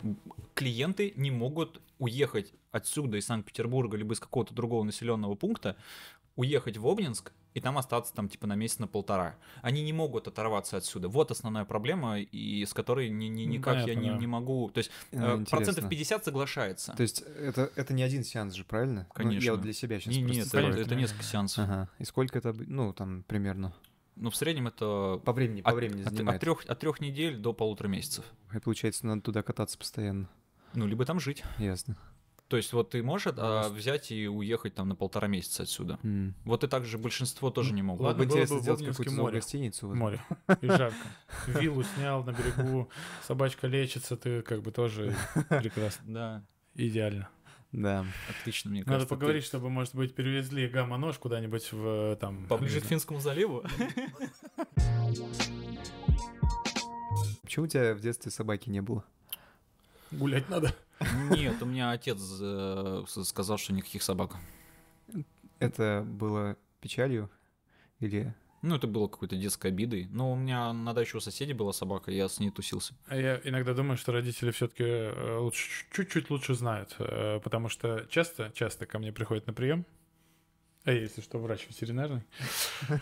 клиенты 0.54 1.12
не 1.18 1.30
могут 1.30 1.82
уехать 2.00 2.54
отсюда 2.78 3.18
из 3.18 3.26
Санкт-Петербурга 3.26 3.98
либо 3.98 4.13
из 4.13 4.20
какого-то 4.20 4.54
другого 4.54 4.84
населенного 4.84 5.36
пункта, 5.36 5.76
уехать 6.36 6.78
в 6.78 6.88
Обнинск 6.88 7.32
и 7.56 7.60
там 7.60 7.78
остаться 7.80 8.13
там 8.13 8.30
типа 8.30 8.46
на 8.46 8.54
месяц 8.54 8.78
на 8.78 8.86
полтора. 8.88 9.36
Они 9.63 9.82
не 9.84 9.92
могут 9.92 10.28
оторваться 10.28 10.78
отсюда. 10.78 11.08
Вот 11.10 11.32
основная 11.32 11.66
проблема, 11.66 12.20
и 12.20 12.63
с 12.63 12.74
которой 12.76 13.10
ни, 13.10 13.26
ни- 13.26 13.46
Ну, 13.48 13.54
никак 13.54 13.78
я 13.78 13.82
понятно, 13.86 14.00
не, 14.02 14.10
да. 14.12 14.18
не 14.18 14.28
могу. 14.28 14.70
То 14.70 14.78
есть 14.78 14.92
Э, 15.12 15.18
э, 15.18 15.46
процентов 15.46 15.86
интересно. 15.86 15.90
50 15.90 16.26
соглашается. 16.26 16.94
То 16.96 17.02
есть 17.02 17.22
это, 17.22 17.72
это 17.76 17.94
не 17.96 18.04
один 18.04 18.24
сеанс 18.24 18.54
же, 18.54 18.63
правильно? 18.63 19.08
Ну, 19.18 19.24
я 19.24 19.30
Конечно. 19.30 19.52
вот 19.54 19.62
для 19.62 19.74
себя 19.74 20.00
сейчас 20.00 20.13
Не- 20.16 20.20
просто 20.22 20.34
нет, 20.36 20.42
это, 20.42 20.48
строю. 20.50 20.66
Конечно. 20.74 20.86
это 20.92 20.96
несколько 20.96 21.24
сеансов. 21.24 21.63
Ага. 21.63 21.90
И 21.98 22.06
сколько 22.06 22.38
это, 22.38 22.54
ну, 22.54 22.94
там, 22.94 23.24
примерно? 23.24 23.74
Ну, 24.16 24.30
в 24.30 24.36
среднем 24.36 24.68
это 24.68 25.20
По 25.26 25.34
времени, 25.34 25.62
по 25.62 25.72
от, 25.72 25.76
времени 25.76 26.04
от, 26.04 26.12
занимает. 26.13 26.42
трех, 26.42 26.63
от 26.68 26.80
трех 26.80 27.00
недель 27.02 27.38
до 27.38 27.54
полутора 27.54 27.88
месяцев. 27.88 28.26
И 28.54 28.60
получается, 28.60 29.08
надо 29.08 29.22
туда 29.24 29.42
кататься 29.42 29.78
постоянно. 29.80 30.30
Ну, 30.76 30.86
либо 30.86 31.06
там 31.06 31.20
жить. 31.20 31.44
Ясно. 31.58 31.98
То 32.48 32.56
есть 32.56 32.72
вот 32.72 32.92
ты 32.92 33.04
можешь 33.04 33.34
а, 33.36 33.68
взять 33.70 34.12
и 34.12 34.28
уехать 34.28 34.74
там 34.74 34.88
на 34.88 34.96
полтора 34.96 35.28
месяца 35.28 35.64
отсюда. 35.64 36.00
М. 36.04 36.34
Вот 36.46 36.64
и 36.64 36.68
так 36.68 36.86
же 36.86 36.98
большинство 36.98 37.50
тоже 37.52 37.74
не 37.74 37.82
могут. 37.82 38.06
Ладно, 38.06 38.20
Было 38.20 38.26
бы 38.26 38.30
было 38.30 38.38
интересно 38.44 38.60
сделать 38.62 38.86
какую-то 38.86 39.12
море. 39.12 39.36
гостиницу. 39.36 39.88
вот. 39.88 39.96
Море. 39.98 40.22
И 40.62 40.68
жарко. 40.68 40.96
Виллу 41.48 41.84
снял 41.84 42.24
на 42.24 42.32
берегу, 42.32 42.90
собачка 43.28 43.68
лечится, 43.68 44.16
ты 44.16 44.42
как 44.44 44.62
бы 44.62 44.72
тоже 44.72 45.14
прекрасно. 45.50 46.04
Да, 46.14 46.44
Идеально. 46.76 47.28
Да. 47.74 48.06
отлично, 48.30 48.72
мне 48.72 48.80
Надо 48.80 48.92
кажется. 48.92 49.16
поговорить, 49.16 49.44
чтобы, 49.44 49.70
может 49.70 49.94
быть, 49.94 50.16
перевезли 50.16 50.70
гамма-нож 50.70 51.18
куда-нибудь 51.18 51.74
в 51.74 52.16
там... 52.16 52.44
ты 52.44 52.48
Поближе 52.48 52.80
к 52.80 52.86
Финскому 52.86 53.20
заливу? 53.20 53.64
Почему 57.42 57.66
у 57.66 57.68
тебя 57.68 57.94
в 57.94 58.00
детстве 58.00 58.32
собаки 58.32 58.70
не 58.70 58.82
было? 58.82 59.04
Гулять 60.12 60.50
надо. 60.50 60.74
Нет, 61.30 61.62
у 61.62 61.65
меня 61.65 61.91
отец 61.91 62.20
э, 62.41 63.04
сказал, 63.24 63.58
что 63.58 63.74
никаких 63.74 64.04
собак. 64.04 64.36
Это 65.60 66.04
было 66.06 66.58
печалью? 66.82 67.30
Или... 68.00 68.34
Ну, 68.63 68.76
это 68.76 68.88
было 68.88 69.08
какой-то 69.08 69.36
детской 69.36 69.67
обидой. 69.67 70.08
Но 70.10 70.32
у 70.32 70.36
меня 70.36 70.74
на 70.74 70.93
даче 70.93 71.17
у 71.17 71.20
соседей 71.20 71.54
была 71.54 71.74
собака, 71.74 72.12
я 72.12 72.28
с 72.28 72.39
ней 72.39 72.50
тусился. 72.50 72.96
А 73.08 73.15
я 73.15 73.39
иногда 73.43 73.74
думаю, 73.74 73.98
что 73.98 74.12
родители 74.12 74.52
все-таки 74.52 75.38
лучше, 75.38 75.86
чуть-чуть 75.91 76.30
лучше 76.30 76.56
знают, 76.56 76.96
э, 76.98 77.39
потому 77.43 77.70
что 77.70 78.06
часто, 78.10 78.52
часто 78.56 78.86
ко 78.86 78.98
мне 78.98 79.12
приходят 79.12 79.46
на 79.46 79.54
прием 79.54 79.86
А 80.88 80.91
я, 80.93 81.02
если 81.02 81.19
что, 81.19 81.38
врач 81.38 81.67
ветеринарный. 81.67 82.23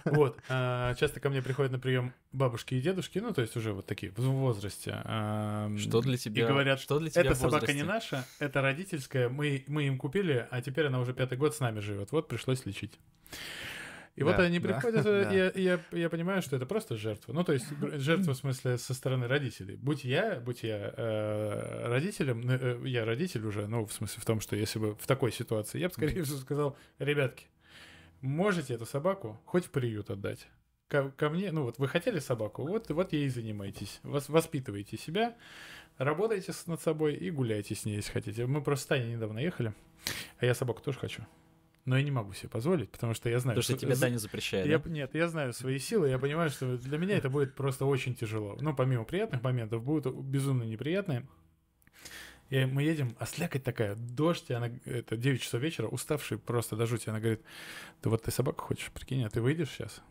Вот. 0.06 0.40
а, 0.50 0.96
Часто 0.96 1.20
ко 1.20 1.30
мне 1.30 1.44
приходят 1.44 1.72
на 1.72 1.78
прием 1.78 2.14
бабушки 2.32 2.74
и 2.74 2.82
дедушки, 2.82 3.20
ну, 3.20 3.32
то 3.32 3.42
есть 3.42 3.56
уже 3.56 3.74
вот 3.74 3.86
такие, 3.86 4.12
в 4.12 4.18
возрасте. 4.22 4.98
Что 5.78 6.02
для 6.02 6.18
тебя? 6.18 6.46
И 6.46 6.48
говорят, 6.48 6.80
что 6.80 6.98
для 6.98 7.12
тебя 7.12 7.22
эта 7.22 7.36
собака 7.36 7.72
не 7.74 7.84
наша, 7.84 8.26
это 8.40 8.64
родительская, 8.64 9.30
мы, 9.30 9.64
мы 9.68 9.84
им 9.84 10.00
купили, 10.00 10.48
а 10.50 10.64
теперь 10.64 10.88
она 10.88 11.00
уже 11.00 11.14
пятый 11.14 11.38
год 11.38 11.56
с 11.56 11.60
нами 11.60 11.80
живет. 11.80 12.12
Вот 12.12 12.28
пришлось 12.28 12.66
лечить. 12.66 12.98
И 14.16 14.24
вот 14.24 14.38
Да, 14.38 14.44
они 14.44 14.58
да, 14.58 14.70
приходят, 14.70 15.04
да. 15.04 15.32
и 15.32 15.36
я, 15.36 15.74
я, 15.74 15.80
я 15.92 16.10
понимаю, 16.10 16.42
что 16.42 16.56
это 16.56 16.66
просто 16.66 16.98
жертва. 16.98 17.34
Ну, 17.34 17.44
то 17.44 17.54
есть 17.54 17.68
жертва 17.98 18.34
в 18.34 18.38
смысле 18.38 18.80
со 18.80 18.96
стороны 18.96 19.28
родителей. 19.28 19.76
Будь 19.76 20.06
я, 20.06 20.40
будь 20.40 20.64
я 20.64 20.92
э, 20.98 21.88
родителем, 21.88 22.50
э, 22.50 22.80
я 22.88 23.06
родитель 23.06 23.46
уже, 23.46 23.68
ну, 23.68 23.86
в 23.86 23.94
смысле 23.94 24.22
в 24.22 24.26
том, 24.26 24.40
что 24.40 24.56
если 24.56 24.80
бы 24.80 24.96
в 24.96 25.06
такой 25.06 25.32
ситуации, 25.32 25.80
я 25.80 25.90
бы, 25.90 25.94
скорее 25.94 26.24
всего, 26.24 26.38
сказал, 26.38 26.78
ребятки, 26.98 27.46
можете 28.22 28.74
эту 28.76 28.86
собаку 28.86 29.40
хоть 29.46 29.66
в 29.66 29.72
приют 29.72 30.10
отдать. 30.10 30.48
Ко, 30.88 31.10
ко 31.12 31.30
мне, 31.30 31.52
ну 31.52 31.64
вот 31.64 31.80
вы 31.80 31.88
хотели 31.88 32.20
собаку, 32.20 32.64
вот, 32.68 32.90
вот 32.92 33.12
ей 33.14 33.26
и 33.26 33.30
занимайтесь. 33.30 34.00
Вас, 34.04 34.30
воспитывайте 34.30 34.98
себя, 34.98 35.36
работайте 35.98 36.54
с- 36.54 36.68
над 36.68 36.80
собой 36.82 37.16
и 37.16 37.32
гуляйте 37.32 37.74
с 37.76 37.86
ней, 37.86 37.96
если 37.96 38.12
хотите. 38.12 38.46
Мы 38.46 38.62
просто 38.62 38.84
с 38.84 38.88
Таней 38.88 39.14
недавно 39.16 39.40
ехали, 39.40 39.74
а 40.40 40.46
я 40.46 40.54
собаку 40.54 40.82
тоже 40.82 41.00
хочу. 41.00 41.26
Но 41.86 41.98
я 41.98 42.04
не 42.04 42.12
могу 42.12 42.34
себе 42.34 42.50
позволить, 42.50 42.92
потому 42.92 43.14
что 43.14 43.30
я 43.30 43.40
знаю... 43.40 43.56
Потому 43.60 43.78
что 43.78 43.86
тебе 43.86 43.96
за- 43.96 44.02
Даня 44.02 44.18
запрещает, 44.18 44.66
я, 44.68 44.80
да? 44.80 44.90
Нет, 44.90 45.14
я 45.14 45.28
знаю 45.28 45.54
свои 45.54 45.78
силы, 45.78 46.10
я 46.10 46.18
понимаю, 46.20 46.50
что 46.50 46.78
для 46.78 46.98
меня 46.98 47.18
это 47.18 47.30
будет 47.30 47.54
просто 47.56 47.86
очень 47.86 48.16
тяжело. 48.16 48.58
Ну, 48.60 48.76
помимо 48.76 49.04
приятных 49.06 49.44
моментов, 49.44 49.84
будут 49.84 50.16
безумно 50.16 50.64
неприятные. 50.64 51.28
И 52.50 52.66
мы 52.66 52.84
едем, 52.84 53.16
а 53.20 53.26
слякоть 53.26 53.64
такая, 53.64 53.96
дождь, 53.96 54.46
и 54.50 54.54
она, 54.54 54.70
это 54.86 55.18
9 55.18 55.42
часов 55.42 55.62
вечера, 55.62 55.88
уставший 55.88 56.38
просто 56.38 56.76
до 56.76 56.86
жути. 56.86 57.10
Она 57.10 57.20
говорит, 57.20 57.42
ты 58.02 58.10
вот 58.10 58.24
ты 58.24 58.32
собаку 58.32 58.64
хочешь, 58.66 58.92
прикинь, 58.92 59.24
а 59.24 59.30
ты 59.30 59.42
выйдешь 59.42 59.70
сейчас? 59.72 60.02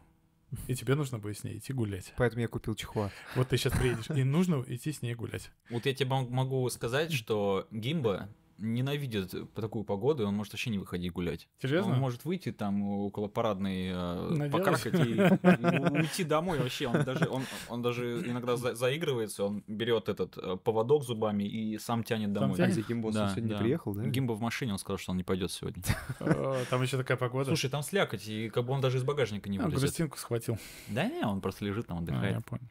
И 0.69 0.75
тебе 0.75 0.95
нужно 0.95 1.19
будет 1.19 1.39
с 1.39 1.45
ней 1.45 1.59
идти 1.59 1.73
гулять. 1.73 2.13
Поэтому 2.17 2.43
я 2.43 2.49
купил 2.49 2.75
чихуа. 2.75 3.11
Вот 3.35 3.49
ты 3.49 3.57
сейчас 3.57 3.73
приедешь, 3.73 4.09
и 4.11 4.23
нужно 4.25 4.65
идти 4.67 4.93
с 4.93 5.03
ней 5.03 5.15
гулять. 5.15 5.51
Вот 5.71 5.87
я 5.87 5.95
тебе 5.95 6.11
мог- 6.11 6.31
могу 6.31 6.69
сказать, 6.71 7.13
что 7.13 7.67
Гимба 7.71 8.29
ненавидит 8.59 9.31
по 9.53 9.61
такую 9.63 9.85
погоду, 9.85 10.27
он 10.27 10.35
может 10.35 10.53
вообще 10.53 10.71
не 10.71 10.79
выходить 10.79 11.13
гулять. 11.13 11.49
Серьезно? 11.61 11.93
Он 11.95 11.99
может 11.99 12.25
выйти 12.25 12.53
там 12.53 12.83
около 12.83 13.29
парадной, 13.29 13.91
э, 13.93 14.51
покаркать 14.51 14.95
и, 14.95 15.13
и 15.13 15.91
уйти 15.93 16.25
домой 16.25 16.59
вообще. 16.59 16.87
Он 16.87 17.03
даже, 17.05 17.29
он, 17.29 17.43
он 17.69 17.83
даже 17.83 18.21
иногда 18.29 18.57
за- 18.57 18.75
заигрывается, 18.75 19.45
он 19.45 19.65
берет 19.67 20.09
этот 20.09 20.37
э, 20.39 20.57
поводок 20.63 21.05
зубами 21.05 21.45
и 21.45 21.79
сам 21.79 22.05
тянет 22.05 22.33
домой. 22.33 22.57
тянет? 22.57 22.71
А 22.77 22.81
где 22.81 22.89
Гимбос 22.89 23.15
Да, 23.15 23.31
сегодня 23.31 23.49
да. 23.51 23.55
не 23.57 23.61
приехал, 23.63 23.95
да? 23.95 24.05
Гимба 24.05 24.33
в 24.33 24.41
машине, 24.41 24.73
он 24.73 24.79
сказал, 24.79 24.99
что 24.99 25.11
он 25.13 25.17
не 25.19 25.25
пойдет 25.25 25.51
сегодня. 25.53 25.83
Там 26.71 26.83
еще 26.83 26.97
такая 26.97 27.17
погода. 27.17 27.47
Слушай, 27.47 27.71
там 27.71 27.83
слякоть, 27.83 28.27
и 28.29 28.49
как 28.49 28.65
бы 28.65 28.73
он 28.73 28.81
даже 28.81 28.99
из 28.99 29.05
багажника 29.05 29.49
не 29.51 29.59
А, 29.59 29.63
вылезет. 29.63 29.81
грустинку 29.83 30.17
схватил. 30.19 30.59
Да 30.89 31.07
не, 31.09 31.25
он 31.25 31.41
просто 31.41 31.65
лежит 31.65 31.87
там, 31.87 31.99
А, 31.99 32.01
отдыхает. 32.01 32.35
я 32.37 32.41
понял. 32.41 32.65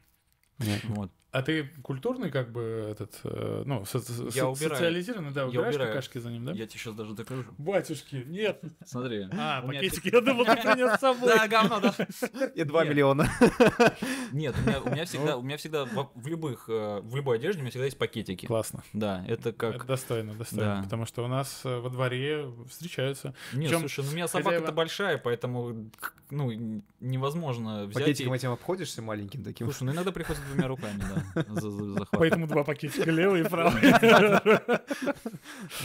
Вот. 0.94 1.10
А 1.34 1.42
ты 1.42 1.64
культурный, 1.82 2.30
как 2.30 2.52
бы, 2.52 2.60
этот, 2.92 3.18
э, 3.24 3.64
ну, 3.66 3.84
со- 3.84 3.98
со- 3.98 4.22
Я 4.38 4.48
убираю. 4.48 4.76
социализированный, 4.76 5.32
да, 5.32 5.40
Я 5.42 5.46
убираешь 5.48 5.74
убираю. 5.74 5.90
какашки 5.92 6.18
за 6.18 6.30
ним, 6.30 6.44
да? 6.44 6.52
Я 6.52 6.66
тебе 6.68 6.78
сейчас 6.78 6.94
даже 6.94 7.12
докажу. 7.12 7.44
Батюшки, 7.58 8.22
нет. 8.28 8.62
Смотри. 8.86 9.26
А, 9.36 9.60
пакетики, 9.62 10.10
я 10.14 10.20
думал, 10.20 10.44
ты 10.44 10.54
принес 10.56 10.96
с 10.96 11.00
собой. 11.00 11.28
Да, 11.28 11.48
говно, 11.48 11.80
да. 11.80 12.46
И 12.54 12.62
2 12.62 12.84
Нет. 12.84 12.92
миллиона. 12.92 13.28
Нет, 14.30 14.54
у 14.84 14.90
меня, 14.90 15.04
всегда, 15.06 15.36
у 15.36 15.42
меня 15.42 15.56
всегда 15.56 15.84
в, 15.86 16.10
в 16.14 16.26
любых, 16.28 16.66
э, 16.68 17.00
в 17.02 17.16
любой 17.16 17.38
одежде 17.38 17.58
у 17.58 17.62
меня 17.62 17.70
всегда 17.70 17.86
есть 17.86 17.98
пакетики. 17.98 18.46
Классно. 18.46 18.84
Да, 18.92 19.24
это 19.26 19.52
как... 19.52 19.74
Это 19.74 19.84
достойно, 19.86 20.34
достойно. 20.34 20.76
Да. 20.76 20.82
Потому 20.84 21.04
что 21.04 21.24
у 21.24 21.26
нас 21.26 21.62
э, 21.64 21.78
во 21.80 21.90
дворе 21.90 22.46
встречаются. 22.68 23.34
Нет, 23.52 23.70
слушай, 23.76 24.04
ну 24.04 24.10
у 24.10 24.14
меня 24.14 24.28
собака-то 24.28 24.70
большая, 24.70 25.18
поэтому, 25.18 25.90
ну, 26.30 26.80
невозможно 27.00 27.86
взять 27.86 28.04
Пакетиком 28.04 28.32
этим 28.34 28.52
обходишься 28.52 29.02
маленьким 29.02 29.42
таким. 29.42 29.66
Слушай, 29.66 29.84
ну 29.84 29.92
иногда 29.92 30.12
приходится 30.12 30.46
двумя 30.46 30.68
руками, 30.68 31.00
да, 31.00 31.23
Поэтому 32.12 32.46
два 32.46 32.64
пакетика 32.64 33.10
левый 33.10 33.40
и 33.42 33.44
правый. 33.44 33.80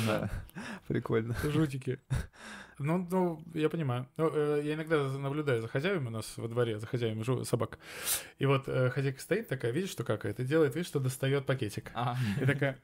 Да. 0.06 0.30
Прикольно. 0.88 1.36
Жутики. 1.44 2.00
Ну, 2.82 3.06
ну, 3.12 3.44
я 3.54 3.68
понимаю. 3.70 4.08
Ну, 4.16 4.32
э, 4.34 4.62
я 4.64 4.76
иногда 4.76 5.04
наблюдаю 5.10 5.62
за 5.62 5.68
хозяевами 5.68 6.08
у 6.08 6.12
нас 6.12 6.38
во 6.38 6.48
дворе, 6.48 6.80
за 6.80 6.88
хозяевами 6.88 7.24
жу- 7.24 7.44
собак. 7.44 7.78
И 8.38 8.46
вот 8.46 8.70
э, 8.70 8.90
хозяйка 8.90 9.20
стоит 9.20 9.50
такая, 9.50 9.72
видишь, 9.74 9.90
что 9.90 10.06
какает, 10.06 10.40
и 10.40 10.46
делает 10.46 10.76
вид, 10.76 10.88
что 10.88 11.02
достает 11.02 11.46
пакетик. 11.46 11.92
А, 11.94 12.16
И 12.42 12.46
такая, 12.46 12.80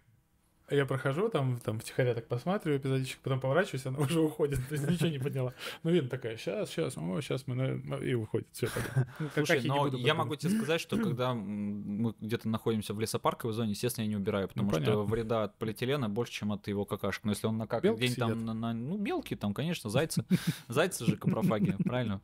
я 0.69 0.85
прохожу, 0.85 1.29
там, 1.29 1.57
там 1.59 1.79
втихаря 1.79 2.13
так 2.13 2.27
посматриваю 2.27 2.79
эпизодичек, 2.79 3.19
потом 3.19 3.39
поворачиваюсь, 3.39 3.85
она 3.85 3.99
уже 4.05 4.19
уходит, 4.19 4.59
то 4.67 4.75
есть 4.75 4.87
ничего 4.89 5.09
не 5.09 5.19
поняла. 5.19 5.53
Ну, 5.83 5.91
видно 5.91 6.09
такая, 6.09 6.37
сейчас, 6.37 6.69
сейчас, 6.69 6.97
о, 6.97 7.21
сейчас 7.21 7.45
мы, 7.47 7.55
на- 7.55 7.75
ну, 7.75 8.01
и 8.01 8.13
уходит, 8.13 8.47
все 8.51 8.67
тогда. 8.67 9.07
Ну, 9.19 9.25
как- 9.35 9.45
Слушай, 9.45 9.59
как 9.61 9.67
но 9.67 9.87
я 9.97 10.13
могу 10.13 10.35
тебе 10.35 10.51
сказать, 10.57 10.81
что 10.81 10.97
когда 10.97 11.33
мы 11.33 12.13
где-то 12.19 12.49
находимся 12.49 12.93
в 12.93 12.99
лесопарковой 12.99 13.53
зоне, 13.53 13.71
естественно, 13.71 14.05
я 14.05 14.09
не 14.09 14.15
убираю, 14.15 14.47
потому 14.47 14.71
Ну, 14.71 14.81
что 14.81 15.03
вреда 15.05 15.43
от 15.43 15.57
полиэтилена 15.57 16.09
больше, 16.09 16.33
чем 16.33 16.51
от 16.51 16.67
его 16.67 16.85
какашек. 16.85 17.23
Но 17.25 17.31
если 17.31 17.47
он 17.47 17.57
накакает 17.57 17.83
Белки 17.97 18.07
день 18.07 18.15
там, 18.15 18.45
на, 18.45 18.53
на- 18.53 18.73
ну, 18.73 18.97
белки 18.97 19.35
там, 19.35 19.53
конечно, 19.53 19.89
зайцы. 19.89 20.25
Зайцы 20.67 21.05
же 21.05 21.17
капрофаги, 21.17 21.75
правильно? 21.83 22.21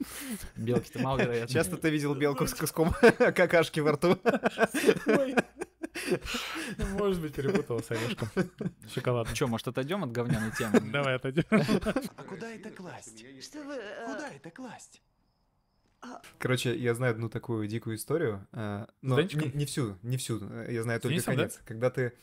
Белки-то 0.56 1.00
маловероятно. 1.00 1.54
Часто 1.54 1.78
ты 1.78 1.90
видел 1.90 2.16
белку 2.16 2.48
с 2.48 2.54
куском 2.54 2.92
какашки 3.18 3.80
во 3.80 3.92
рту. 3.94 4.18
Может 6.98 7.22
быть, 7.22 7.34
перепутала 7.34 7.80
с 7.82 7.92
орешком. 7.92 8.28
Шоколадным. 8.94 9.34
Че, 9.36 9.48
может, 9.48 9.68
отойдем 9.68 10.04
от 10.04 10.12
говняной 10.12 10.52
темы? 10.52 10.80
Давай 10.92 11.16
отойдем. 11.16 11.44
А 11.50 12.24
куда 12.24 12.52
это 12.52 12.70
класть? 12.72 13.24
Что 13.44 13.64
вы... 13.64 13.76
Куда 14.06 14.30
это 14.30 14.50
класть? 14.52 15.02
Короче, 16.40 16.76
я 16.76 16.96
знаю 16.96 17.12
одну 17.12 17.30
такую 17.30 17.68
дикую 17.68 17.96
историю. 17.96 18.48
э, 18.54 18.88
Но 19.04 19.22
не, 19.22 19.52
не 19.54 19.66
всю, 19.66 19.98
не 20.02 20.18
всю. 20.18 20.40
э, 20.42 20.74
Я 20.74 20.82
знаю 20.84 21.00
только 21.00 21.14
Денисом, 21.14 21.36
да? 21.36 21.42
конец. 21.44 21.60
Когда 21.64 21.90
ты, 21.92 22.14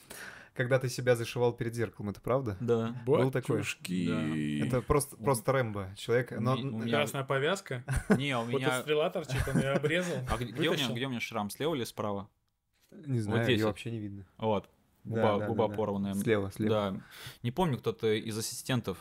когда 0.55 0.81
ты 0.81 0.89
себя 0.89 1.15
зашивал 1.15 1.53
перед 1.53 1.77
зеркалом, 1.77 2.11
это 2.11 2.21
правда? 2.21 2.57
Да. 2.59 3.01
Был 3.07 3.31
такой? 3.31 3.59
Батюшки. 3.59 4.67
Это 4.67 4.83
просто, 4.83 5.17
просто 5.17 5.53
Рэмбо. 5.53 5.95
Человек... 5.97 6.33
Но, 6.33 6.55
У 6.55 6.59
меня- 6.81 6.97
Красная 6.97 7.23
повязка. 7.23 7.85
Не, 8.09 8.37
у 8.37 8.41
Вот 8.47 8.55
меня... 8.55 8.81
стрела 8.81 9.11
торчит, 9.11 9.47
он 9.47 9.59
ее 9.61 9.71
обрезал. 9.71 10.17
А 10.29 10.37
где 10.39 10.69
у 10.71 10.73
меня, 10.73 10.89
где 10.91 11.07
у 11.07 11.11
меня 11.11 11.21
шрам? 11.21 11.49
Слева 11.49 11.77
или 11.77 11.85
справа? 11.85 12.29
Не 12.91 13.21
знаю, 13.21 13.45
здесь 13.45 13.59
ее 13.59 13.65
вот. 13.65 13.71
вообще 13.71 13.91
не 13.91 13.99
видно. 13.99 14.27
Вот. 14.39 14.69
Да, 15.05 15.15
Губа, 15.15 15.39
да, 15.39 15.47
губа 15.47 15.65
да, 15.65 15.71
да. 15.71 15.77
порванная. 15.77 16.15
Слева, 16.15 16.51
слева. 16.51 16.91
Да. 16.93 17.01
Не 17.43 17.51
помню, 17.51 17.79
кто-то 17.79 18.13
из 18.13 18.37
ассистентов 18.37 18.99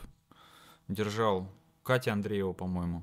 держал. 0.88 1.48
Катя 1.82 2.12
Андреева, 2.12 2.52
по-моему. 2.52 3.02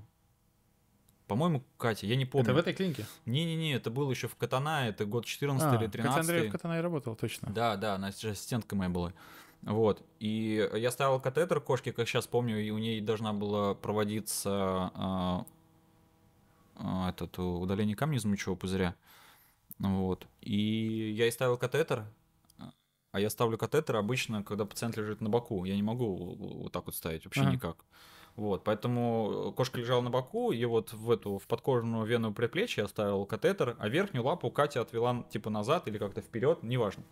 По-моему, 1.27 1.63
Катя, 1.77 2.05
я 2.05 2.15
не 2.15 2.25
помню. 2.25 2.45
Это 2.45 2.53
в 2.53 2.57
этой 2.57 2.73
клинике? 2.73 3.05
Не-не-не, 3.25 3.73
это 3.73 3.89
было 3.89 4.11
еще 4.11 4.27
в 4.27 4.35
Катана, 4.35 4.87
это 4.87 5.05
год 5.05 5.25
14 5.25 5.65
А, 5.65 5.75
или 5.75 5.85
Катя 5.87 6.19
Андреев 6.19 6.25
13. 6.27 6.49
в 6.49 6.51
Катанае 6.51 6.81
работал, 6.81 7.15
точно. 7.15 7.51
Да, 7.51 7.77
да, 7.77 7.95
она 7.95 8.07
ассистентка 8.09 8.75
моя 8.75 8.91
была. 8.91 9.11
Вот. 9.63 10.03
И 10.19 10.69
я 10.75 10.91
ставил 10.91 11.19
катетер 11.19 11.59
кошке, 11.61 11.91
как 11.91 12.07
сейчас 12.07 12.27
помню, 12.27 12.63
и 12.63 12.69
у 12.69 12.77
ней 12.77 13.01
должна 13.01 13.33
была 13.33 13.73
проводиться 13.73 14.51
а, 14.93 15.45
а, 16.75 17.09
этот, 17.09 17.39
удаление 17.39 17.95
камня 17.95 18.17
из 18.17 18.25
мочевого 18.25 18.57
пузыря. 18.57 18.95
Вот. 19.79 20.27
И 20.41 21.13
я 21.17 21.25
ей 21.25 21.31
ставил 21.31 21.57
катетер, 21.57 22.05
а 23.11 23.19
я 23.19 23.29
ставлю 23.29 23.57
катетер 23.57 23.95
обычно, 23.95 24.43
когда 24.43 24.65
пациент 24.65 24.97
лежит 24.97 25.21
на 25.21 25.29
боку. 25.29 25.63
Я 25.65 25.75
не 25.75 25.83
могу 25.83 26.35
вот 26.63 26.71
так 26.71 26.85
вот 26.85 26.95
ставить, 26.95 27.25
вообще 27.25 27.41
Ага. 27.41 27.51
никак. 27.51 27.77
Вот, 28.35 28.65
поэтому 28.65 29.53
кошка 29.55 29.79
лежала 29.79 30.01
на 30.01 30.09
боку, 30.09 30.51
и 30.51 30.65
вот 30.65 30.91
в 30.91 31.09
эту, 31.09 31.37
в 31.37 31.47
подкожную 31.47 32.05
вену 32.05 32.33
предплечья 32.33 32.81
я 32.81 32.87
ставил 32.89 33.25
катетер, 33.25 33.77
а 33.79 33.87
верхнюю 33.87 34.25
лапу 34.25 34.51
Катя 34.51 34.81
отвела 34.81 35.25
типа 35.29 35.49
назад 35.49 35.87
или 35.87 35.97
как-то 35.97 36.19
вперед, 36.19 36.61
неважно. 36.61 37.03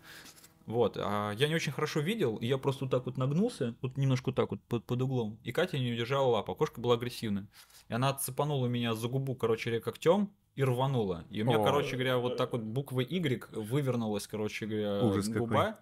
Вот, 0.66 0.98
а 0.98 1.32
я 1.34 1.48
не 1.50 1.56
очень 1.56 1.74
хорошо 1.74 2.00
видел, 2.00 2.38
и 2.38 2.46
я 2.48 2.58
просто 2.58 2.86
вот 2.86 2.92
так 2.92 3.06
вот 3.06 3.18
нагнулся, 3.18 3.76
вот 3.82 3.98
немножко 3.98 4.30
вот 4.30 4.36
так 4.36 4.52
вот 4.52 4.62
под, 4.64 4.86
под 4.86 5.02
углом, 5.02 5.38
и 5.44 5.52
Катя 5.52 5.78
не 5.78 5.92
удержала 5.92 6.28
лапу, 6.28 6.54
а 6.54 6.56
кошка 6.56 6.80
была 6.80 6.94
агрессивная. 6.96 7.48
И 7.90 7.94
она 7.94 8.10
отцепанула 8.10 8.68
меня 8.68 8.94
за 8.94 9.08
губу, 9.10 9.36
короче, 9.36 9.80
когтем 9.82 10.32
и 10.56 10.64
рванула. 10.64 11.26
И 11.30 11.42
у 11.42 11.46
меня, 11.46 11.60
О. 11.60 11.64
короче 11.64 11.96
говоря, 11.96 12.18
вот 12.18 12.38
так 12.38 12.54
вот 12.54 12.62
буквой 12.62 13.06
Y 13.06 13.50
вывернулась, 13.52 14.26
короче 14.28 14.66
говоря, 14.66 15.04
Ужас 15.04 15.28
губа. 15.28 15.80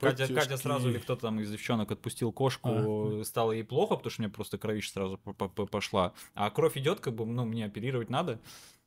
Катя, 0.00 0.26
Катя 0.26 0.34
Батюшки. 0.34 0.56
сразу 0.62 0.90
или 0.90 0.98
кто-то 0.98 1.22
там 1.22 1.40
из 1.40 1.50
девчонок 1.50 1.90
отпустил 1.90 2.30
кошку, 2.30 3.22
стало 3.24 3.52
ей 3.52 3.64
плохо, 3.64 3.96
потому 3.96 4.10
что 4.10 4.22
у 4.22 4.24
меня 4.24 4.32
просто 4.32 4.58
кровища 4.58 4.92
сразу 4.92 5.18
по- 5.18 5.32
по- 5.32 5.48
по- 5.48 5.66
пошла. 5.66 6.12
А 6.34 6.50
кровь 6.50 6.76
идет, 6.76 7.00
как 7.00 7.14
бы, 7.14 7.24
ну, 7.24 7.44
мне 7.46 7.64
оперировать 7.64 8.10
надо. 8.10 8.38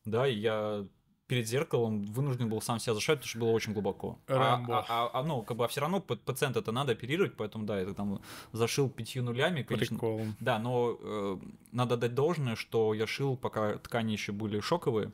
Да, 0.06 0.28
и 0.28 0.36
я 0.36 0.86
перед 1.28 1.48
зеркалом 1.48 2.04
вынужден 2.04 2.50
был 2.50 2.62
сам 2.62 2.80
себя 2.80 2.94
зашивать, 2.94 3.20
потому 3.20 3.30
что 3.30 3.40
было 3.40 3.50
очень 3.52 3.74
глубоко. 3.74 4.18
А, 4.28 4.58
Рэмбо. 4.58 4.80
а- 4.80 4.86
а- 4.88 5.20
а, 5.20 5.24
ну, 5.24 5.42
как 5.44 5.58
бы, 5.58 5.66
а 5.66 5.68
все 5.68 5.82
равно 5.82 6.00
па- 6.00 6.16
пациента 6.16 6.60
это 6.60 6.72
надо 6.72 6.94
оперировать, 6.94 7.36
поэтому, 7.36 7.66
да, 7.66 7.78
это 7.78 7.94
там 7.94 8.22
зашил 8.54 8.90
пятью 8.90 9.24
нулями, 9.24 9.64
конечно. 9.64 9.96
Прикол. 9.98 10.22
Да, 10.40 10.58
но 10.60 10.98
э, 11.00 11.38
надо 11.72 11.98
дать 11.98 12.16
должное, 12.16 12.56
что 12.56 12.94
я 12.94 13.06
шил, 13.08 13.36
пока 13.38 13.78
ткани 13.78 14.12
еще 14.14 14.32
были 14.32 14.60
шоковые, 14.62 15.12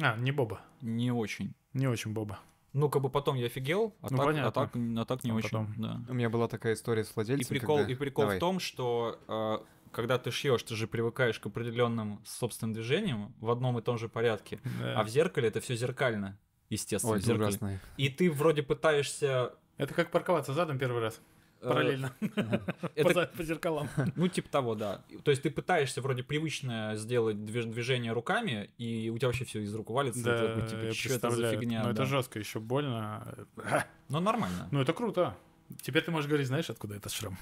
А, 0.00 0.16
не 0.16 0.30
Боба. 0.32 0.60
не 0.82 1.10
очень. 1.10 1.52
Не 1.72 1.88
очень 1.88 2.12
Боба. 2.12 2.38
Ну, 2.72 2.90
как 2.90 3.00
бы 3.02 3.08
потом 3.08 3.36
я 3.36 3.46
офигел, 3.46 3.94
а, 4.02 4.08
Ну, 4.10 4.16
так, 4.18 4.26
а, 4.36 4.50
так, 4.50 4.70
а 4.76 5.04
так 5.06 5.24
не 5.24 5.30
А 5.30 5.34
очень. 5.34 5.48
потом? 5.48 5.74
Да. 5.78 6.00
У 6.08 6.14
меня 6.14 6.28
была 6.28 6.46
такая 6.46 6.74
история 6.74 7.04
с 7.04 7.08
И 7.08 7.12
владельцем, 7.14 7.48
прикол, 7.48 7.76
когда- 7.78 7.92
и 7.92 7.94
прикол 7.96 8.22
Давай. 8.24 8.36
в 8.36 8.40
том, 8.40 8.60
что 8.60 9.18
э, 9.26 9.58
когда 9.96 10.18
ты 10.18 10.30
шьешь, 10.30 10.62
ты 10.62 10.76
же 10.76 10.86
привыкаешь 10.86 11.40
к 11.40 11.46
определенным 11.46 12.20
собственным 12.26 12.74
движениям 12.74 13.34
в 13.40 13.50
одном 13.50 13.78
и 13.78 13.82
том 13.82 13.96
же 13.96 14.10
порядке. 14.10 14.60
Да. 14.78 15.00
А 15.00 15.04
в 15.04 15.08
зеркале 15.08 15.48
это 15.48 15.62
все 15.62 15.74
зеркально, 15.74 16.38
естественно, 16.68 17.14
Ой, 17.14 17.20
в 17.20 17.24
зеркале. 17.24 17.48
ужасно. 17.48 17.80
И 17.96 18.10
ты 18.10 18.30
вроде 18.30 18.62
пытаешься... 18.62 19.54
Это 19.78 19.94
как 19.94 20.10
парковаться 20.10 20.52
задом 20.52 20.78
первый 20.78 21.00
раз. 21.00 21.18
э, 21.62 21.68
Параллельно. 21.68 22.12
это 22.94 23.32
По 23.34 23.42
зеркалам. 23.42 23.88
Ну, 24.16 24.28
типа 24.28 24.50
того, 24.50 24.74
да. 24.74 25.02
То 25.24 25.30
есть 25.30 25.42
ты 25.42 25.50
пытаешься 25.50 26.02
вроде 26.02 26.22
привычно 26.22 26.92
сделать 26.96 27.38
движ- 27.38 27.64
движение 27.64 28.12
руками, 28.12 28.70
и 28.76 29.08
у 29.08 29.16
тебя 29.16 29.28
вообще 29.28 29.46
все 29.46 29.62
из 29.62 29.74
рук 29.74 29.88
валится. 29.88 30.22
Да, 30.22 30.36
ты 30.36 30.46
такой, 30.46 30.68
типа, 30.68 30.92
что 30.94 31.14
это 31.14 31.30
за 31.30 31.52
фигня? 31.52 31.84
Ну, 31.84 31.90
это 31.90 32.04
жестко, 32.04 32.38
еще 32.38 32.60
больно. 32.60 33.46
Но 34.10 34.20
нормально. 34.20 34.68
Ну, 34.70 34.82
это 34.82 34.92
круто. 34.92 35.38
Теперь 35.82 36.02
ты 36.02 36.10
можешь 36.10 36.28
говорить, 36.28 36.46
знаешь, 36.46 36.70
откуда 36.70 36.96
этот 36.96 37.12
шрам? 37.12 37.36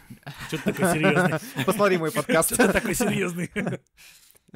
Че 0.51 0.59
ты 0.59 0.73
такой 0.73 0.93
серьезный? 0.93 1.39
Посмотри 1.67 1.99
мой 1.99 2.13
подкаст. 2.13 2.55
Что 2.55 2.67
ты 2.67 2.73
такой 2.73 2.95
серьезный? 2.95 3.51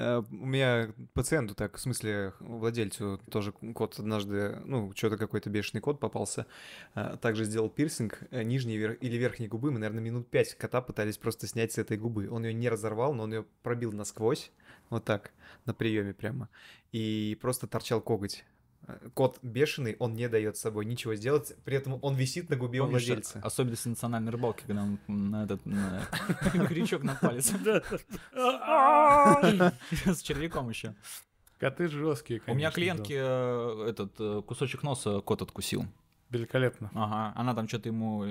Э, 0.00 0.22
У 0.31 0.46
меня 0.46 0.92
пациенту 1.12 1.57
так, 1.57 1.76
в 1.76 1.81
смысле, 1.81 2.33
владельцу 2.38 3.20
тоже 3.33 3.50
кот 3.50 3.98
однажды, 3.98 4.61
ну, 4.64 4.92
что-то 4.94 5.16
какой-то 5.16 5.50
бешеный 5.50 5.81
кот 5.81 5.98
попался. 5.98 6.46
а, 6.94 7.16
Также 7.16 7.44
сделал 7.44 7.68
пирсинг 7.68 8.20
э, 8.31 8.44
нижней 8.44 8.76
или 8.76 9.16
верхней 9.16 9.48
губы. 9.48 9.72
Мы, 9.72 9.81
наверное, 9.81 10.04
минут 10.04 10.31
пять 10.31 10.54
кота 10.54 10.83
пытались 10.83 11.18
просто 11.18 11.48
снять 11.48 11.72
с 11.72 11.78
этой 11.78 11.96
губы. 11.96 12.28
Он 12.31 12.44
ее 12.44 12.54
не 12.54 12.68
разорвал, 12.68 13.12
но 13.12 13.24
он 13.24 13.33
ее 13.33 13.44
пробил 13.64 13.90
насквозь. 13.90 14.52
Вот 14.88 15.04
так, 15.04 15.33
на 15.66 15.74
приеме 15.74 16.14
прямо. 16.14 16.48
И 16.92 17.37
просто 17.40 17.66
торчал 17.66 18.00
коготь. 18.00 18.44
Э, 18.86 19.08
Кот 19.14 19.38
бешеный, 19.42 19.96
он 19.98 20.14
не 20.14 20.28
дает 20.28 20.56
с 20.56 20.60
собой 20.60 20.84
ничего 20.86 21.14
сделать, 21.14 21.54
при 21.64 21.76
этом 21.76 21.98
он 22.02 22.14
висит 22.14 22.48
на 22.50 22.56
губе 22.56 22.80
у 22.80 22.84
Помнишь, 22.84 23.06
владельца. 23.06 23.40
особенность 23.42 23.86
национальной 23.86 24.30
рыбалки, 24.32 24.62
когда 24.66 24.82
он 24.82 24.98
на 25.06 25.44
этот 25.44 25.64
на 25.66 26.02
крючок 26.68 27.02
на 27.02 27.14
палец. 27.16 27.52
С 30.06 30.22
червяком 30.22 30.68
еще. 30.70 30.94
Коты 31.58 31.88
жесткие, 31.88 32.40
У 32.46 32.54
меня 32.54 32.70
конечно, 32.70 33.04
клиентки 33.04 33.14
э, 33.18 33.88
этот 33.90 34.14
э, 34.20 34.42
кусочек 34.46 34.82
носа 34.84 35.20
кот 35.20 35.42
откусил. 35.42 35.84
Великолепно. 36.30 36.90
Ага, 36.94 37.32
она 37.36 37.54
там 37.54 37.66
что-то 37.66 37.88
ему 37.88 38.24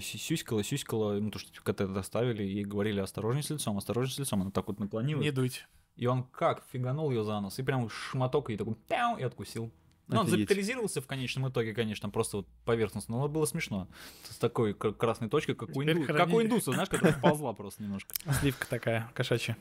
сю- 0.00 0.18
сюськала, 0.18 0.62
сюськала, 0.62 1.14
ему 1.14 1.30
то, 1.30 1.38
что 1.40 1.60
коты 1.62 1.86
доставили, 1.88 2.44
и 2.44 2.64
говорили, 2.64 3.00
осторожней 3.00 3.42
с 3.42 3.50
лицом, 3.50 3.76
осторожней 3.76 4.14
с 4.14 4.18
лицом. 4.20 4.42
Она 4.42 4.50
так 4.52 4.68
вот 4.68 4.78
наклонилась. 4.78 5.24
Не 5.24 5.32
дуть. 5.32 5.66
И 5.96 6.06
он 6.06 6.22
как 6.24 6.64
фиганул 6.72 7.10
ее 7.10 7.24
за 7.24 7.40
нос, 7.40 7.58
и 7.58 7.62
прям 7.62 7.90
шматок 7.90 8.48
и 8.48 8.56
такой 8.56 8.76
пяу, 8.88 9.16
и 9.18 9.22
откусил. 9.24 9.70
Ну, 10.08 10.20
он 10.20 10.26
запитализировался 10.26 11.00
в 11.00 11.06
конечном 11.06 11.48
итоге, 11.48 11.72
конечно, 11.74 12.10
просто 12.10 12.38
вот 12.38 12.48
поверхностно, 12.64 13.16
но 13.16 13.28
было 13.28 13.46
смешно. 13.46 13.88
С 14.28 14.36
такой 14.36 14.74
красной 14.74 15.28
точкой, 15.28 15.54
как 15.54 15.70
у, 15.76 15.82
инду- 15.82 16.04
храни- 16.04 16.16
как 16.18 16.28
у 16.30 16.42
индуса, 16.42 16.72
знаешь, 16.72 16.88
которая 16.88 17.18
ползла 17.18 17.52
просто 17.54 17.82
немножко. 17.82 18.14
Сливка 18.40 18.66
такая, 18.68 19.10
кошачья. 19.14 19.56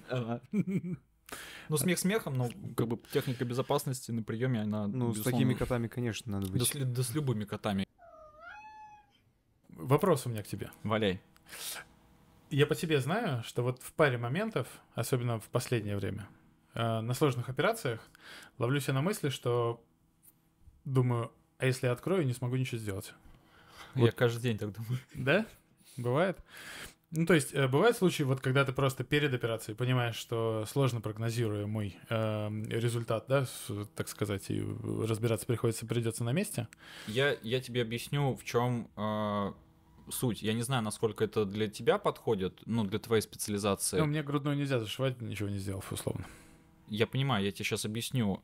Ну, 0.52 1.78
смех 1.78 1.98
смехом, 2.00 2.34
но 2.34 2.50
как 2.76 2.88
бы 2.88 3.00
техника 3.14 3.46
безопасности 3.46 4.12
на 4.12 4.24
приеме, 4.24 4.62
она, 4.64 4.88
Ну, 4.88 5.14
с 5.14 5.22
такими 5.22 5.54
котами, 5.54 5.88
конечно, 5.88 6.30
надо 6.34 6.48
да 6.48 6.54
быть. 6.54 6.68
с, 6.68 6.74
лю- 6.74 6.86
да 6.86 7.04
с 7.04 7.14
любыми 7.14 7.46
котами. 7.46 7.88
Вопрос 9.70 10.26
у 10.26 10.30
меня 10.30 10.44
к 10.44 10.48
тебе. 10.48 10.70
Валяй. 10.84 11.22
Я 12.50 12.66
по 12.68 12.76
тебе 12.76 13.00
знаю, 13.00 13.44
что 13.44 13.64
вот 13.64 13.82
в 13.82 13.94
паре 13.94 14.18
моментов, 14.18 14.68
особенно 14.94 15.40
в 15.40 15.46
последнее 15.50 15.96
время, 15.96 16.28
э, 16.74 17.00
на 17.00 17.14
сложных 17.14 17.48
операциях, 17.50 18.02
ловлю 18.58 18.80
себя 18.82 18.96
на 18.96 19.02
мысли, 19.02 19.30
что 19.30 19.82
думаю, 20.86 21.32
а 21.58 21.66
если 21.66 21.88
я 21.88 21.94
открою, 21.94 22.26
не 22.26 22.34
смогу 22.34 22.56
ничего 22.56 22.78
сделать. 22.78 23.14
Я 23.96 24.12
каждый 24.12 24.42
день 24.42 24.58
так 24.58 24.72
думаю. 24.72 25.00
Да? 25.14 25.46
Бывает? 25.98 26.38
Ну, 27.14 27.26
то 27.26 27.34
есть, 27.34 27.54
э, 27.54 27.68
бывают 27.68 27.98
случаи, 27.98 28.24
вот 28.24 28.40
когда 28.40 28.64
ты 28.64 28.72
просто 28.72 29.04
перед 29.04 29.34
операцией 29.34 29.76
понимаешь, 29.76 30.16
что 30.16 30.66
сложно 30.66 31.02
прогнозируемый 31.02 31.98
э, 32.10 32.50
результат, 32.70 33.26
да, 33.28 33.46
так 33.96 34.08
сказать, 34.08 34.50
и 34.50 34.66
разбираться 35.06 35.46
приходится, 35.46 35.86
придется 35.86 36.24
на 36.24 36.32
месте. 36.32 36.70
Я, 37.08 37.36
я 37.44 37.60
тебе 37.60 37.82
объясню, 37.82 38.36
в 38.36 38.44
чем 38.46 38.90
суть. 40.10 40.42
Я 40.42 40.54
не 40.54 40.62
знаю, 40.62 40.84
насколько 40.84 41.24
это 41.24 41.46
для 41.46 41.68
тебя 41.68 41.98
подходит, 41.98 42.62
ну, 42.66 42.84
для 42.84 43.00
твоей 43.00 43.22
специализации. 43.22 44.00
Ну, 44.00 44.06
мне 44.06 44.24
грудную 44.24 44.58
нельзя 44.58 44.80
зашивать, 44.80 45.22
ничего 45.22 45.50
не 45.50 45.58
сделав, 45.58 45.92
условно. 45.92 46.26
Я 46.88 47.08
понимаю, 47.08 47.46
я 47.46 47.52
тебе 47.52 47.66
сейчас 47.66 47.86
объясню. 47.86 48.42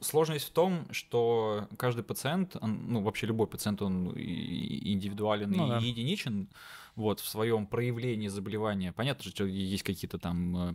Сложность 0.00 0.46
в 0.48 0.50
том, 0.52 0.86
что 0.90 1.68
каждый 1.78 2.04
пациент, 2.04 2.56
он, 2.60 2.92
ну 2.92 3.02
вообще 3.02 3.26
любой 3.26 3.46
пациент, 3.46 3.80
он 3.82 4.12
индивидуален 4.16 5.50
Ну 5.50 5.66
и 5.66 5.68
да. 5.70 5.78
единичен, 5.78 6.48
вот 6.96 7.20
в 7.20 7.28
своем 7.28 7.66
проявлении 7.66 8.28
заболевания. 8.28 8.92
Понятно, 8.92 9.24
что 9.30 9.44
есть 9.46 9.82
какие-то 9.82 10.18
там 10.18 10.56
э, 10.56 10.74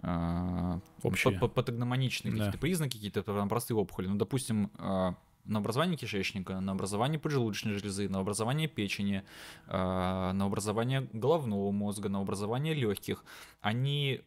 а, 0.00 0.80
Общие. 1.02 1.32
па- 1.34 1.40
па- 1.48 1.54
патогномоничные 1.54 2.32
Да. 2.32 2.38
какие-то 2.38 2.58
признаки, 2.58 2.96
какие-то 2.96 3.22
там 3.22 3.48
простые 3.48 3.76
опухоли. 3.76 4.08
Ну, 4.08 4.16
допустим, 4.16 4.70
а, 4.78 5.14
на 5.44 5.58
образование 5.58 5.96
кишечника, 5.98 6.60
на 6.60 6.72
образование 6.72 7.18
поджелудочной 7.18 7.74
железы, 7.74 8.08
на 8.08 8.18
образование 8.20 8.66
печени, 8.68 9.22
а, 9.66 10.32
на 10.32 10.46
образование 10.46 11.08
головного 11.12 11.70
мозга, 11.70 12.08
на 12.08 12.20
образование 12.20 12.74
легких, 12.74 13.24
они 13.60 14.20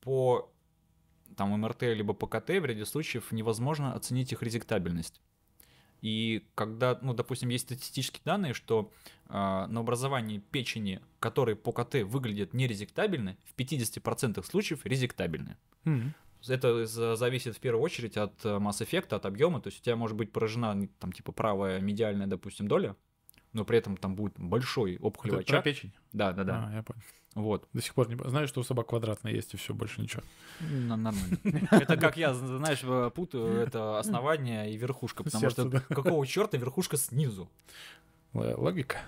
по 0.00 0.50
там 1.36 1.50
МРТ 1.60 1.82
либо 1.82 2.14
по 2.14 2.26
КТ 2.26 2.48
в 2.50 2.64
ряде 2.64 2.84
случаев 2.84 3.32
невозможно 3.32 3.94
оценить 3.94 4.32
их 4.32 4.42
резектабельность. 4.42 5.20
И 6.00 6.44
когда, 6.56 6.98
ну, 7.00 7.14
допустим, 7.14 7.48
есть 7.50 7.64
статистические 7.64 8.22
данные, 8.24 8.54
что 8.54 8.90
а, 9.28 9.68
на 9.68 9.80
образовании 9.80 10.38
печени, 10.38 11.00
которые 11.20 11.54
по 11.54 11.72
КТ 11.72 12.02
выглядят 12.02 12.54
нерезектабельны, 12.54 13.36
в 13.44 13.54
50% 13.54 14.44
случаев 14.44 14.84
резектабельны. 14.84 15.56
Мгм. 15.84 16.12
Это 16.48 16.86
за- 16.86 17.14
зависит 17.14 17.56
в 17.56 17.60
первую 17.60 17.82
очередь 17.84 18.16
от 18.16 18.44
э, 18.44 18.58
масс-эффекта, 18.58 19.14
от 19.14 19.26
объема. 19.26 19.60
То 19.60 19.68
есть 19.68 19.80
у 19.80 19.84
тебя 19.84 19.94
может 19.94 20.16
быть 20.16 20.32
поражена 20.32 20.88
там 20.98 21.12
типа 21.12 21.30
правая 21.30 21.80
медиальная, 21.80 22.26
допустим, 22.26 22.66
доля, 22.66 22.96
но 23.52 23.64
при 23.64 23.78
этом 23.78 23.96
там 23.96 24.16
будет 24.16 24.34
большой 24.36 24.98
опухолевый 24.98 25.44
про 25.44 25.58
очаг. 25.58 25.64
печень? 25.64 25.92
Да, 26.12 26.32
да, 26.32 26.42
да. 26.42 26.66
А, 26.68 26.74
я 26.74 26.82
понял. 26.82 27.00
Вот. 27.34 27.66
До 27.72 27.80
сих 27.80 27.94
пор 27.94 28.08
не... 28.08 28.16
Знаю, 28.28 28.46
что 28.46 28.60
у 28.60 28.64
собак 28.64 28.88
квадратная 28.88 29.32
есть, 29.32 29.54
и 29.54 29.56
все, 29.56 29.72
больше 29.72 30.02
ничего. 30.02 30.22
Нормально. 30.60 31.38
Это 31.70 31.96
как 31.96 32.16
я, 32.16 32.34
знаешь, 32.34 32.82
путаю 33.12 33.54
это 33.58 33.98
основание 33.98 34.72
и 34.72 34.76
верхушка, 34.76 35.24
потому 35.24 35.50
что 35.50 35.70
какого 35.70 36.26
черта 36.26 36.58
верхушка 36.58 36.96
снизу? 36.96 37.48
Логика. 38.32 39.00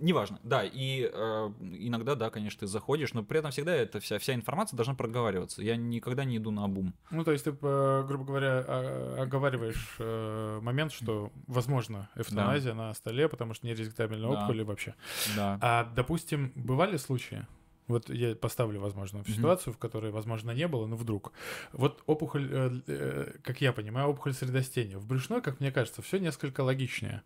Неважно, 0.00 0.40
да, 0.42 0.62
и 0.64 1.10
э, 1.12 1.50
иногда, 1.60 2.14
да, 2.14 2.30
конечно, 2.30 2.60
ты 2.60 2.66
заходишь, 2.66 3.12
но 3.14 3.22
при 3.22 3.38
этом 3.38 3.50
всегда 3.50 3.74
эта 3.74 4.00
вся, 4.00 4.18
вся 4.18 4.34
информация 4.34 4.76
должна 4.76 4.94
проговариваться. 4.94 5.62
Я 5.62 5.76
никогда 5.76 6.24
не 6.24 6.38
иду 6.38 6.50
на 6.50 6.64
обум. 6.64 6.94
Ну, 7.10 7.22
то 7.24 7.32
есть 7.32 7.44
ты, 7.44 7.50
э, 7.60 8.04
грубо 8.06 8.24
говоря, 8.24 8.64
о- 8.66 9.22
оговариваешь 9.22 9.96
э, 9.98 10.60
момент, 10.62 10.92
что 10.92 11.30
возможно 11.46 12.08
эвтаназия 12.16 12.74
на 12.74 12.94
столе, 12.94 13.28
потому 13.28 13.54
что 13.54 13.66
нерезектабельная 13.66 14.30
Да. 14.30 14.38
опухоль 14.44 14.64
вообще. 14.64 14.94
Да. 15.36 15.58
А, 15.60 15.84
допустим, 15.94 16.52
бывали 16.54 16.96
случаи, 16.96 17.46
вот 17.90 18.10
я 18.10 18.34
поставлю, 18.34 18.80
возможно, 18.80 19.22
в 19.22 19.30
ситуацию, 19.30 19.72
в 19.72 19.78
которой, 19.78 20.10
возможно, 20.10 20.50
не 20.52 20.68
было, 20.68 20.86
но 20.86 20.96
вдруг. 20.96 21.32
Вот 21.72 22.02
опухоль, 22.06 22.48
э, 22.50 22.70
э, 22.86 23.32
как 23.42 23.60
я 23.60 23.72
понимаю, 23.72 24.08
опухоль 24.08 24.34
средостения. 24.34 24.98
В 24.98 25.06
брюшной, 25.06 25.42
как 25.42 25.60
мне 25.60 25.70
кажется, 25.70 26.02
все 26.02 26.18
несколько 26.18 26.62
логичнее. 26.62 27.22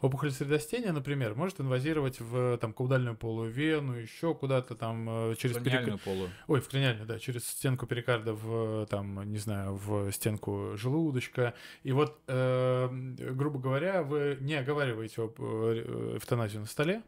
Опухоль 0.00 0.30
средостения, 0.30 0.92
например, 0.92 1.34
может 1.34 1.60
инвазировать 1.60 2.20
в 2.20 2.58
там, 2.58 2.72
каудальную 2.72 3.16
полую 3.16 3.50
вену, 3.50 3.94
еще 3.94 4.34
куда-то 4.34 4.74
там 4.74 5.30
э, 5.30 5.34
через 5.36 5.56
Краниальную 5.56 5.98
полую. 5.98 6.30
Ой, 6.46 6.60
в 6.60 6.68
краниальную, 6.68 7.06
да, 7.06 7.18
через 7.18 7.46
стенку 7.46 7.86
перикарда 7.86 8.34
в, 8.34 8.86
там, 8.86 9.30
не 9.30 9.38
знаю, 9.38 9.76
в 9.76 10.10
стенку 10.12 10.72
желудочка. 10.76 11.54
И 11.82 11.92
вот, 11.92 12.20
э, 12.26 12.88
грубо 12.90 13.58
говоря, 13.58 14.02
вы 14.02 14.38
не 14.40 14.54
оговариваете 14.54 15.22
об, 15.22 15.36
э, 15.38 16.16
эвтаназию 16.16 16.60
на 16.60 16.66
столе. 16.66 17.02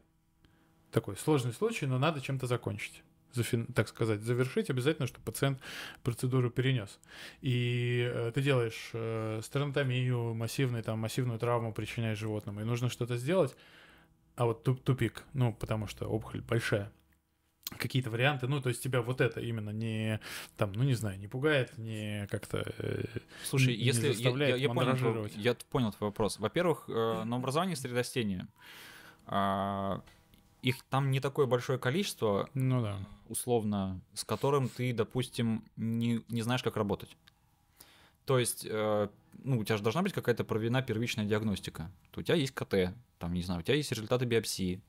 Такой 0.95 1.17
сложный 1.17 1.51
случай, 1.51 1.87
но 1.87 1.99
надо 1.99 2.21
чем-то 2.21 2.47
закончить. 2.47 3.03
Так 3.75 3.89
сказать, 3.89 4.21
завершить 4.21 4.69
обязательно, 4.69 5.07
чтобы 5.07 5.25
пациент 5.25 5.59
процедуру 6.03 6.49
перенес. 6.49 6.99
И 7.41 8.09
э, 8.09 8.31
ты 8.33 8.41
делаешь 8.41 8.91
э, 8.93 9.41
стернотомию, 9.43 10.33
массивный, 10.33 10.81
там, 10.83 10.99
массивную 10.99 11.37
травму 11.37 11.73
причиняешь 11.73 12.17
животному, 12.17 12.61
и 12.61 12.63
нужно 12.63 12.89
что-то 12.89 13.17
сделать, 13.17 13.53
а 14.37 14.45
вот 14.45 14.63
туп- 14.63 14.81
тупик, 14.81 15.25
ну, 15.33 15.51
потому 15.53 15.85
что 15.87 16.05
опухоль 16.07 16.39
большая 16.39 16.93
какие-то 17.77 18.09
варианты, 18.09 18.47
ну, 18.47 18.61
то 18.61 18.69
есть 18.69 18.81
тебя 18.81 19.01
вот 19.01 19.19
это 19.19 19.41
именно 19.41 19.71
не, 19.71 20.21
там, 20.55 20.71
ну, 20.71 20.83
не 20.83 20.93
знаю, 20.93 21.19
не 21.19 21.27
пугает, 21.27 21.77
не 21.77 22.27
как-то... 22.31 22.63
э, 22.77 23.03
Слушай, 23.43 23.75
не 23.75 23.83
если 23.83 24.07
я, 24.07 24.13
заставляет 24.13 24.55
я- 24.55 24.61
я 24.61 24.67
понял, 24.69 24.95
твой, 24.95 25.11
мандражировать. 25.11 25.35
я 25.35 25.57
понял 25.71 25.91
твой 25.91 26.11
вопрос. 26.11 26.39
Во-первых, 26.39 26.85
э, 26.87 27.23
на 27.25 27.35
образовании 27.35 27.75
средостения 27.75 28.47
а, 29.25 30.01
их 30.65 30.83
там 30.89 31.11
не 31.11 31.19
такое 31.19 31.45
большое 31.45 31.77
количество, 31.77 32.49
Ну 32.55 32.81
да. 32.81 32.97
условно, 33.29 34.01
с 34.15 34.23
которым 34.23 34.67
ты, 34.67 34.93
допустим, 34.93 35.63
не, 35.75 36.23
не 36.27 36.41
знаешь, 36.41 36.63
как 36.63 36.75
работать. 36.75 37.15
То 38.25 38.39
есть, 38.39 38.65
э, 38.67 39.07
ну, 39.43 39.59
у 39.59 39.63
тебя 39.63 39.77
же 39.77 39.83
должна 39.83 40.01
быть 40.01 40.13
какая-то 40.13 40.43
проведена 40.43 40.81
первичная 40.81 41.25
диагностика. 41.25 41.91
То 42.09 42.21
у 42.21 42.23
тебя 42.23 42.33
есть 42.35 42.53
КТ, 42.55 42.95
там, 43.19 43.33
не 43.33 43.43
знаю, 43.43 43.59
у 43.59 43.63
тебя 43.63 43.75
есть 43.75 43.91
результаты 43.91 44.25
биопсии, 44.25 44.81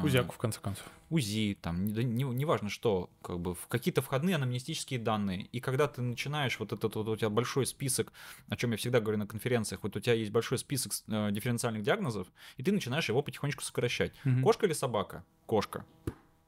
Кузяку, 0.00 0.32
в 0.34 0.38
конце 0.38 0.60
концов. 0.60 0.84
УЗИ, 1.10 1.56
там, 1.60 1.84
не- 1.84 1.92
да 1.92 2.02
не- 2.02 2.24
неважно 2.24 2.68
что, 2.70 3.10
как 3.22 3.38
бы 3.40 3.54
в 3.54 3.66
какие-то 3.68 4.02
входные 4.02 4.36
анамнестические 4.36 4.98
данные. 4.98 5.42
И 5.52 5.60
когда 5.60 5.86
ты 5.88 6.02
начинаешь 6.02 6.58
вот 6.58 6.72
этот 6.72 6.94
вот 6.96 7.08
у 7.08 7.16
тебя 7.16 7.30
большой 7.30 7.66
список, 7.66 8.12
о 8.48 8.56
чем 8.56 8.72
я 8.72 8.76
всегда 8.76 9.00
говорю 9.00 9.18
на 9.18 9.26
конференциях, 9.26 9.82
вот 9.82 9.96
у 9.96 10.00
тебя 10.00 10.14
есть 10.14 10.30
большой 10.32 10.58
список 10.58 10.92
э, 11.08 11.30
дифференциальных 11.30 11.82
диагнозов, 11.82 12.26
и 12.56 12.62
ты 12.62 12.72
начинаешь 12.72 13.08
его 13.08 13.22
потихонечку 13.22 13.62
сокращать. 13.62 14.12
Мгм. 14.24 14.42
Кошка 14.42 14.66
или 14.66 14.72
собака? 14.72 15.24
Кошка. 15.46 15.84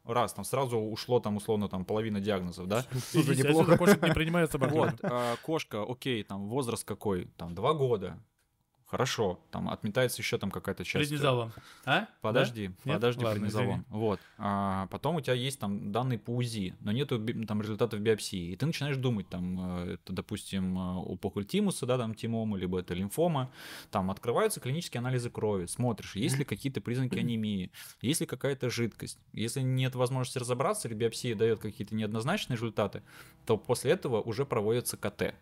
Раз, 0.04 0.34
там 0.34 0.44
сразу 0.44 0.78
ушло 0.78 1.18
там 1.18 1.36
условно 1.36 1.68
там 1.68 1.84
половина 1.84 2.20
диагнозов, 2.20 2.68
да? 2.68 2.86
Идите, 3.12 3.42
неплохо. 3.42 3.76
кошек 3.76 4.00
не 4.02 4.12
принимают 4.14 4.52
собак. 4.52 4.70
Вот, 4.72 4.92
а, 5.02 5.34
кошка, 5.42 5.82
окей, 5.82 6.22
там 6.22 6.48
возраст 6.48 6.84
какой? 6.84 7.26
Там 7.36 7.54
два 7.56 7.74
года. 7.74 8.16
Хорошо, 8.86 9.40
там 9.50 9.68
отметается 9.68 10.22
еще 10.22 10.38
там 10.38 10.52
какая-то 10.52 10.84
часть. 10.84 11.08
Преднизолон. 11.08 11.52
А? 11.84 12.06
Подожди, 12.20 12.70
Нет? 12.84 12.96
подожди, 12.96 13.24
Ладно, 13.24 13.40
преднизолон. 13.40 13.68
извини. 13.68 13.84
Вот. 13.88 14.20
А, 14.38 14.86
потом 14.92 15.16
у 15.16 15.20
тебя 15.20 15.34
есть 15.34 15.58
там 15.58 15.90
данные 15.90 16.20
по 16.20 16.30
УЗИ, 16.30 16.76
но 16.80 16.92
нету 16.92 17.20
там 17.46 17.60
результатов 17.60 17.98
биопсии. 17.98 18.52
И 18.52 18.56
ты 18.56 18.64
начинаешь 18.64 18.96
думать, 18.96 19.28
там, 19.28 19.80
э, 19.80 19.94
это, 19.94 20.12
допустим, 20.12 20.78
э, 20.78 20.94
опухоль 20.98 21.44
тимуса, 21.44 21.84
да, 21.84 21.98
там 21.98 22.14
тимома, 22.14 22.56
либо 22.56 22.78
это 22.78 22.94
лимфома. 22.94 23.50
Там 23.90 24.08
открываются 24.08 24.60
клинические 24.60 25.00
анализы 25.00 25.30
крови, 25.30 25.66
смотришь, 25.66 26.14
есть 26.14 26.38
ли 26.38 26.44
какие-то 26.44 26.80
признаки 26.80 27.18
анемии, 27.18 27.72
есть 28.02 28.20
ли 28.20 28.26
какая-то 28.26 28.70
жидкость. 28.70 29.18
Если 29.32 29.62
нет 29.62 29.96
возможности 29.96 30.38
разобраться, 30.38 30.86
или 30.86 30.94
биопсия 30.94 31.34
дает 31.34 31.58
какие-то 31.58 31.96
неоднозначные 31.96 32.54
результаты, 32.54 33.02
то 33.46 33.56
после 33.56 33.90
этого 33.90 34.20
уже 34.20 34.46
проводится 34.46 34.96
КТ. 34.96 35.34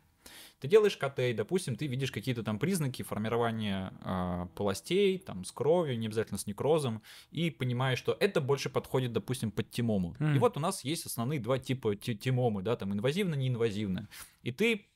Ты 0.60 0.68
делаешь 0.68 0.96
КТ, 0.96 1.18
и, 1.18 1.32
допустим, 1.34 1.76
ты 1.76 1.86
видишь 1.86 2.10
какие-то 2.10 2.42
там 2.42 2.58
признаки 2.58 3.02
формирования 3.02 3.92
а, 4.00 4.46
полостей, 4.54 5.18
там, 5.18 5.44
с 5.44 5.52
кровью, 5.52 5.98
не 5.98 6.06
обязательно 6.06 6.38
с 6.38 6.46
некрозом, 6.46 7.02
и 7.30 7.50
понимаешь, 7.50 7.98
что 7.98 8.16
это 8.18 8.40
больше 8.40 8.70
подходит, 8.70 9.12
допустим, 9.12 9.50
под 9.50 9.70
тимому. 9.70 10.16
И 10.20 10.22
Мгм. 10.24 10.38
вот 10.38 10.56
у 10.56 10.60
нас 10.60 10.84
есть 10.84 11.06
основные 11.06 11.40
два 11.40 11.58
типа 11.58 11.96
ти- 11.96 12.16
тимомы, 12.16 12.62
да, 12.62 12.76
там, 12.76 12.92
инвазивно-неинвазивно. 12.94 14.08
И 14.42 14.52
ты 14.52 14.86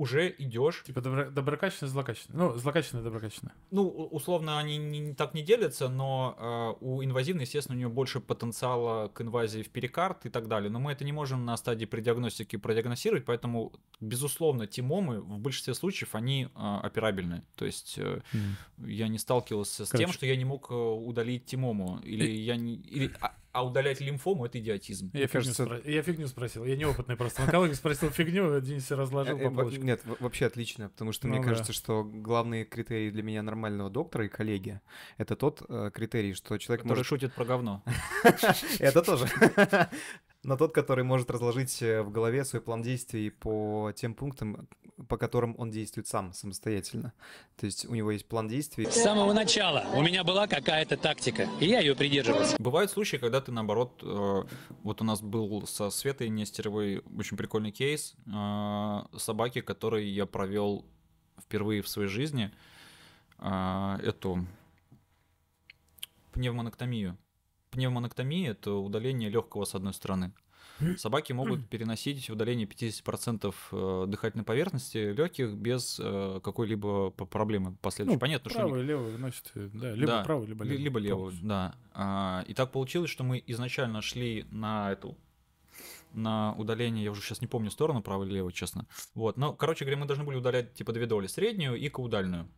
уже 0.00 0.34
идешь 0.38 0.82
Типа 0.86 1.00
добро- 1.00 1.30
доброкачественное, 1.30 1.92
злокачественное. 1.92 2.48
Ну, 2.48 2.56
злокачественное, 2.56 3.04
доброкачественное. 3.04 3.54
ну, 3.70 3.86
условно, 3.88 4.58
они 4.58 4.78
не, 4.78 4.98
не 4.98 5.14
так 5.14 5.34
не 5.34 5.42
делятся, 5.42 5.88
но 5.90 6.76
э, 6.80 6.84
у 6.84 7.04
инвазивной, 7.04 7.44
естественно, 7.44 7.76
у 7.76 7.78
нее 7.78 7.90
больше 7.90 8.20
потенциала 8.20 9.08
к 9.08 9.20
инвазии 9.20 9.62
в 9.62 9.68
перикард 9.68 10.24
и 10.24 10.30
так 10.30 10.48
далее. 10.48 10.70
Но 10.70 10.80
мы 10.80 10.92
это 10.92 11.04
не 11.04 11.12
можем 11.12 11.44
на 11.44 11.54
стадии 11.58 11.84
предиагностики 11.84 12.56
продиагностировать, 12.56 13.26
поэтому, 13.26 13.72
безусловно, 14.00 14.66
тимомы 14.66 15.20
в 15.20 15.38
большинстве 15.38 15.74
случаев, 15.74 16.14
они 16.14 16.44
э, 16.44 16.78
операбельны. 16.82 17.42
То 17.56 17.66
есть 17.66 17.98
э, 17.98 18.22
я 18.78 19.08
не 19.08 19.18
сталкивался 19.18 19.84
с 19.84 19.90
тем, 19.90 19.98
Короче. 19.98 20.14
что 20.14 20.26
я 20.26 20.36
не 20.36 20.46
мог 20.46 20.70
э, 20.70 20.74
удалить 20.74 21.44
тимому. 21.44 22.00
Или 22.02 22.26
я 22.30 22.56
не... 22.56 22.76
Или, 22.76 23.12
а, 23.20 23.34
а 23.52 23.64
удалять 23.64 24.00
лимфому— 24.00 24.44
это 24.46 24.58
идиотизм. 24.58 25.10
Я, 25.12 25.26
фигню 25.26 25.28
кажется- 25.32 25.64
спро- 25.64 25.90
я 25.90 26.02
фигню 26.02 26.28
спросил. 26.28 26.64
Я 26.64 26.76
неопытный 26.76 27.16
просто. 27.16 27.42
Онколог 27.42 27.74
спросил 27.74 28.10
фигню, 28.10 28.60
Денис 28.60 28.84
всё 28.84 28.96
разложил 28.96 29.36
Э, 29.36 29.44
по 29.48 29.52
э, 29.52 29.54
полочкам. 29.54 29.84
Нет, 29.86 30.00
во- 30.04 30.16
вообще 30.20 30.46
отлично, 30.46 30.88
потому 30.88 31.12
что 31.12 31.26
Ну 31.26 31.34
мне 31.34 31.42
да. 31.42 31.48
кажется, 31.50 31.72
что 31.72 32.04
главный 32.04 32.64
критерий 32.64 33.10
для 33.10 33.22
меня 33.22 33.42
нормального 33.42 33.90
доктора 33.90 34.26
и 34.26 34.28
коллеги— 34.28 34.80
это 35.18 35.36
тот 35.36 35.62
э, 35.68 35.90
критерий, 35.92 36.34
что 36.34 36.56
человек 36.58 36.82
Который 36.82 36.98
может... 36.98 37.06
шутит 37.06 37.32
про 37.34 37.44
говно. 37.44 37.82
Это 38.78 39.02
тоже. 39.02 39.26
Но 40.42 40.56
тот, 40.56 40.72
который 40.72 41.04
может 41.04 41.30
разложить 41.30 41.82
э, 41.82 42.02
в 42.02 42.10
голове 42.10 42.44
свой 42.44 42.62
план 42.62 42.80
действий 42.80 43.28
по 43.28 43.92
тем 43.94 44.14
пунктам, 44.14 44.68
по 45.08 45.18
которым 45.18 45.54
он 45.58 45.70
действует 45.70 46.06
сам, 46.06 46.32
самостоятельно. 46.32 47.12
То 47.56 47.66
есть 47.66 47.84
у 47.84 47.94
него 47.94 48.10
есть 48.10 48.26
план 48.26 48.48
действий. 48.48 48.86
С 48.86 49.02
самого 49.02 49.34
начала 49.34 49.84
у 49.94 50.02
меня 50.02 50.24
была 50.24 50.46
какая-то 50.46 50.96
тактика, 50.96 51.46
и 51.60 51.66
я 51.66 51.80
ее 51.80 51.94
придерживался. 51.94 52.56
Бывают 52.58 52.90
случаи, 52.90 53.18
когда 53.18 53.42
ты 53.42 53.52
наоборот, 53.52 54.00
э, 54.02 54.42
вот 54.82 55.02
у 55.02 55.04
нас 55.04 55.20
был 55.20 55.66
со 55.66 55.90
Светой 55.90 56.30
Нестеровой 56.30 57.02
очень 57.18 57.36
прикольный 57.36 57.70
кейс 57.70 58.14
э, 58.26 58.98
собаки, 59.18 59.60
которой 59.60 60.08
я 60.08 60.24
провел 60.24 60.86
впервые 61.38 61.82
в 61.82 61.88
своей 61.88 62.08
жизни 62.08 62.50
эту 63.38 64.46
пневмонэктомию. 66.32 67.16
Пневмонэктомия 67.70 68.52
это 68.52 68.72
удаление 68.74 69.30
легкого 69.30 69.64
с 69.64 69.74
одной 69.74 69.94
стороны. 69.94 70.32
Собаки 70.96 71.34
могут 71.34 71.68
переносить 71.68 72.30
удаление 72.30 72.66
50% 72.66 73.54
э, 73.72 74.04
дыхательной 74.08 74.44
поверхности 74.46 75.12
легких 75.12 75.52
без 75.52 76.00
э, 76.02 76.40
какой-либо 76.42 77.10
проблемы 77.10 77.76
последующей. 77.82 78.14
Ну, 78.14 78.18
Понятно, 78.20 78.50
что 78.50 78.60
они- 78.62 78.70
Правый, 78.70 78.86
левый, 78.86 79.14
значит, 79.16 79.50
э, 79.56 79.68
да, 79.74 79.92
либо 79.92 80.06
Да, 80.06 80.24
правый, 80.24 80.46
либо 80.46 80.64
ли- 80.64 80.70
левый. 80.70 80.84
Либо 80.84 80.98
левую, 81.00 81.24
Полностью. 81.24 81.46
да. 81.48 81.74
А, 81.92 82.44
и 82.48 82.54
так 82.54 82.72
получилось, 82.72 83.10
что 83.10 83.24
мы 83.24 83.42
изначально 83.46 84.00
шли 84.00 84.46
на 84.50 84.90
эту 84.92 85.18
на 86.14 86.54
удаление, 86.54 87.04
я 87.04 87.10
уже 87.12 87.20
сейчас 87.20 87.40
не 87.42 87.46
помню 87.46 87.70
сторону, 87.70 88.02
правой 88.02 88.26
или 88.26 88.36
левой, 88.36 88.52
честно. 88.52 88.86
Вот, 89.14 89.36
но, 89.36 89.52
короче 89.52 89.84
говоря, 89.84 89.98
мы 90.00 90.06
должны 90.06 90.24
были 90.24 90.36
удалять 90.38 90.72
типа 90.74 90.92
две 90.94 91.04
доли, 91.06 91.26
среднюю 91.26 91.76
и 91.76 91.88
каудальную. 91.90 92.48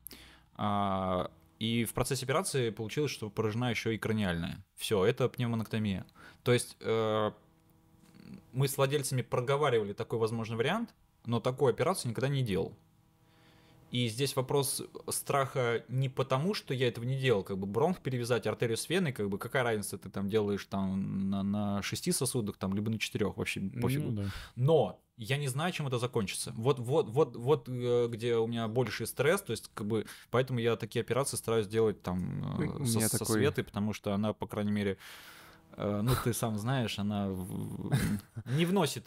А, 0.55 1.31
и 1.63 1.85
в 1.85 1.95
процессе 1.95 2.25
операции 2.25 2.71
получилось, 2.71 3.13
что 3.13 3.31
поражена 3.31 3.71
еще 3.71 3.95
и 3.95 3.99
краниальная. 3.99 4.65
Все, 4.75 5.05
это 5.05 5.29
пневмонэктомия. 5.29 6.05
То 6.43 6.53
есть 6.53 6.77
э, 6.81 7.31
мы 8.53 8.67
с 8.67 8.77
владельцами 8.77 9.23
проговаривали 9.23 9.93
такой 9.93 10.19
возможный 10.19 10.57
вариант, 10.57 10.93
но 11.25 11.39
такую 11.39 11.71
операцию 11.71 12.11
никогда 12.11 12.27
не 12.27 12.43
делал. 12.43 12.77
И 13.93 14.09
здесь 14.09 14.35
вопрос 14.37 14.83
страха 15.11 15.85
не 15.89 16.09
потому, 16.09 16.55
что 16.55 16.73
я 16.73 16.89
этого 16.89 17.05
не 17.05 17.19
делал, 17.19 17.45
как 17.45 17.59
бы 17.59 17.67
бронх 17.67 18.01
перевязать, 18.01 18.47
артерию 18.47 18.79
с 18.79 18.89
веной, 18.89 19.13
как 19.13 19.29
бы 19.29 19.37
какая 19.37 19.63
разница, 19.63 19.99
ты 19.99 20.09
там 20.09 20.31
делаешь 20.31 20.65
там 20.65 21.29
на, 21.29 21.43
на 21.43 21.83
шести 21.83 22.11
сосудах, 22.11 22.57
там, 22.57 22.73
либо 22.73 22.91
на 22.91 22.99
четырех, 22.99 23.37
вообще 23.37 23.61
пофигу. 23.61 24.11
Ну, 24.11 24.23
да. 24.23 24.25
Но 24.57 25.03
я 25.19 25.37
не 25.37 25.47
знаю, 25.49 25.73
чем 25.73 25.87
это 25.89 25.99
закончится. 25.99 26.55
Вот, 26.57 26.79
вот, 26.79 27.11
вот, 27.11 27.37
вот 27.37 27.69
э, 27.69 28.09
где 28.09 28.37
у 28.37 28.47
меня 28.47 28.67
больший 28.67 29.07
стресс, 29.07 29.43
то 29.43 29.51
есть 29.51 29.71
как 29.75 29.87
бы 29.87 30.07
поэтому 30.31 30.59
я 30.59 30.77
такие 30.77 31.03
операции 31.03 31.37
стараюсь 31.37 31.67
делать 31.67 32.03
там 32.03 32.59
э, 32.63 32.65
У 32.81 32.87
со, 32.87 33.01
со 33.01 33.19
такой- 33.19 33.35
Светой, 33.37 33.65
потому 33.65 33.93
что 33.93 34.15
она, 34.15 34.33
по 34.33 34.47
крайней 34.47 34.73
мере, 34.73 34.97
э, 35.77 36.01
ну 36.03 36.13
ты 36.25 36.33
сам 36.33 36.57
знаешь, 36.59 36.99
она 36.99 37.29
не 38.47 38.65
вносит 38.65 39.05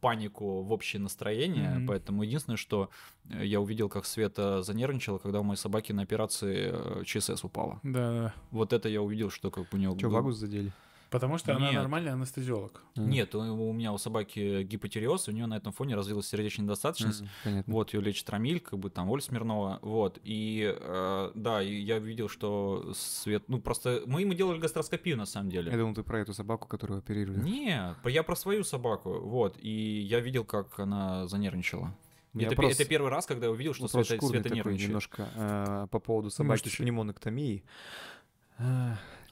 панику 0.00 0.62
в 0.62 0.72
общее 0.72 1.00
настроение, 1.00 1.70
Мгм. 1.70 1.86
поэтому 1.88 2.22
единственное, 2.22 2.56
что 2.56 2.88
э, 3.28 3.44
я 3.44 3.60
увидел, 3.60 3.88
как 3.88 4.06
Света 4.06 4.62
занервничала, 4.62 5.18
когда 5.18 5.40
у 5.40 5.42
моей 5.42 5.58
собаки 5.58 5.92
на 5.92 6.02
операции 6.02 6.70
э, 6.72 7.04
ЧСС 7.04 7.44
упала. 7.44 7.80
Да, 7.82 8.12
да. 8.12 8.34
Вот 8.50 8.72
это 8.72 8.88
я 8.88 9.02
увидел, 9.02 9.30
что 9.30 9.50
как 9.50 9.72
у 9.72 9.76
нее... 9.76 9.94
Что, 9.98 10.08
вагус 10.08 10.36
задели? 10.36 10.72
Потому 11.10 11.38
что 11.38 11.56
она 11.56 11.66
Нет. 11.72 11.74
нормальный 11.80 12.12
анестезиолог. 12.12 12.84
Нет, 12.94 13.34
у, 13.34 13.40
у 13.40 13.72
меня 13.72 13.92
у 13.92 13.98
собаки 13.98 14.62
гипотереоз, 14.62 15.26
у 15.28 15.32
нее 15.32 15.46
на 15.46 15.56
этом 15.56 15.72
фоне 15.72 15.96
развилась 15.96 16.28
сердечная 16.28 16.64
недостаточность. 16.66 17.22
Мгм, 17.22 17.30
Понятно. 17.44 17.72
Вот, 17.74 17.92
ее 17.94 18.00
лечит 18.00 18.30
Рамиль, 18.30 18.60
как 18.60 18.78
бы 18.78 18.90
там 18.90 19.10
Оль 19.10 19.20
Смирнова. 19.20 19.80
Вот. 19.82 20.20
И 20.22 20.72
э, 20.78 21.32
да, 21.34 21.60
я 21.60 21.98
видел, 21.98 22.28
что 22.28 22.92
свет. 22.94 23.42
Ну, 23.48 23.60
просто 23.60 24.02
мы 24.06 24.20
ему 24.20 24.34
делали 24.34 24.58
гастроскопию 24.58 25.16
на 25.16 25.26
самом 25.26 25.50
деле. 25.50 25.72
Я 25.72 25.78
думал, 25.78 25.94
ты 25.94 26.02
про 26.04 26.20
эту 26.20 26.32
собаку, 26.32 26.68
которую 26.68 26.98
оперировали. 26.98 27.42
Не, 27.42 27.94
про- 28.02 28.10
я 28.12 28.22
про 28.22 28.36
свою 28.36 28.62
собаку. 28.62 29.18
Вот. 29.18 29.56
И 29.60 30.00
я 30.08 30.20
видел, 30.20 30.44
как 30.44 30.78
она 30.78 31.26
занервничала. 31.26 31.92
Это, 32.34 32.50
вопрос- 32.50 32.74
это 32.78 32.84
первый 32.88 33.10
раз, 33.10 33.26
когда 33.26 33.46
я 33.46 33.52
увидел, 33.52 33.74
что 33.74 33.88
Света, 33.88 34.24
Света 34.24 34.44
такой 34.44 34.56
нервничает. 34.56 34.88
немножко 34.88 35.28
э, 35.34 35.86
по 35.90 35.98
поводу 35.98 36.30
собаки 36.30 36.62
с 36.62 36.66
ещё- 36.66 36.84
пневмонэктомией. 36.84 37.64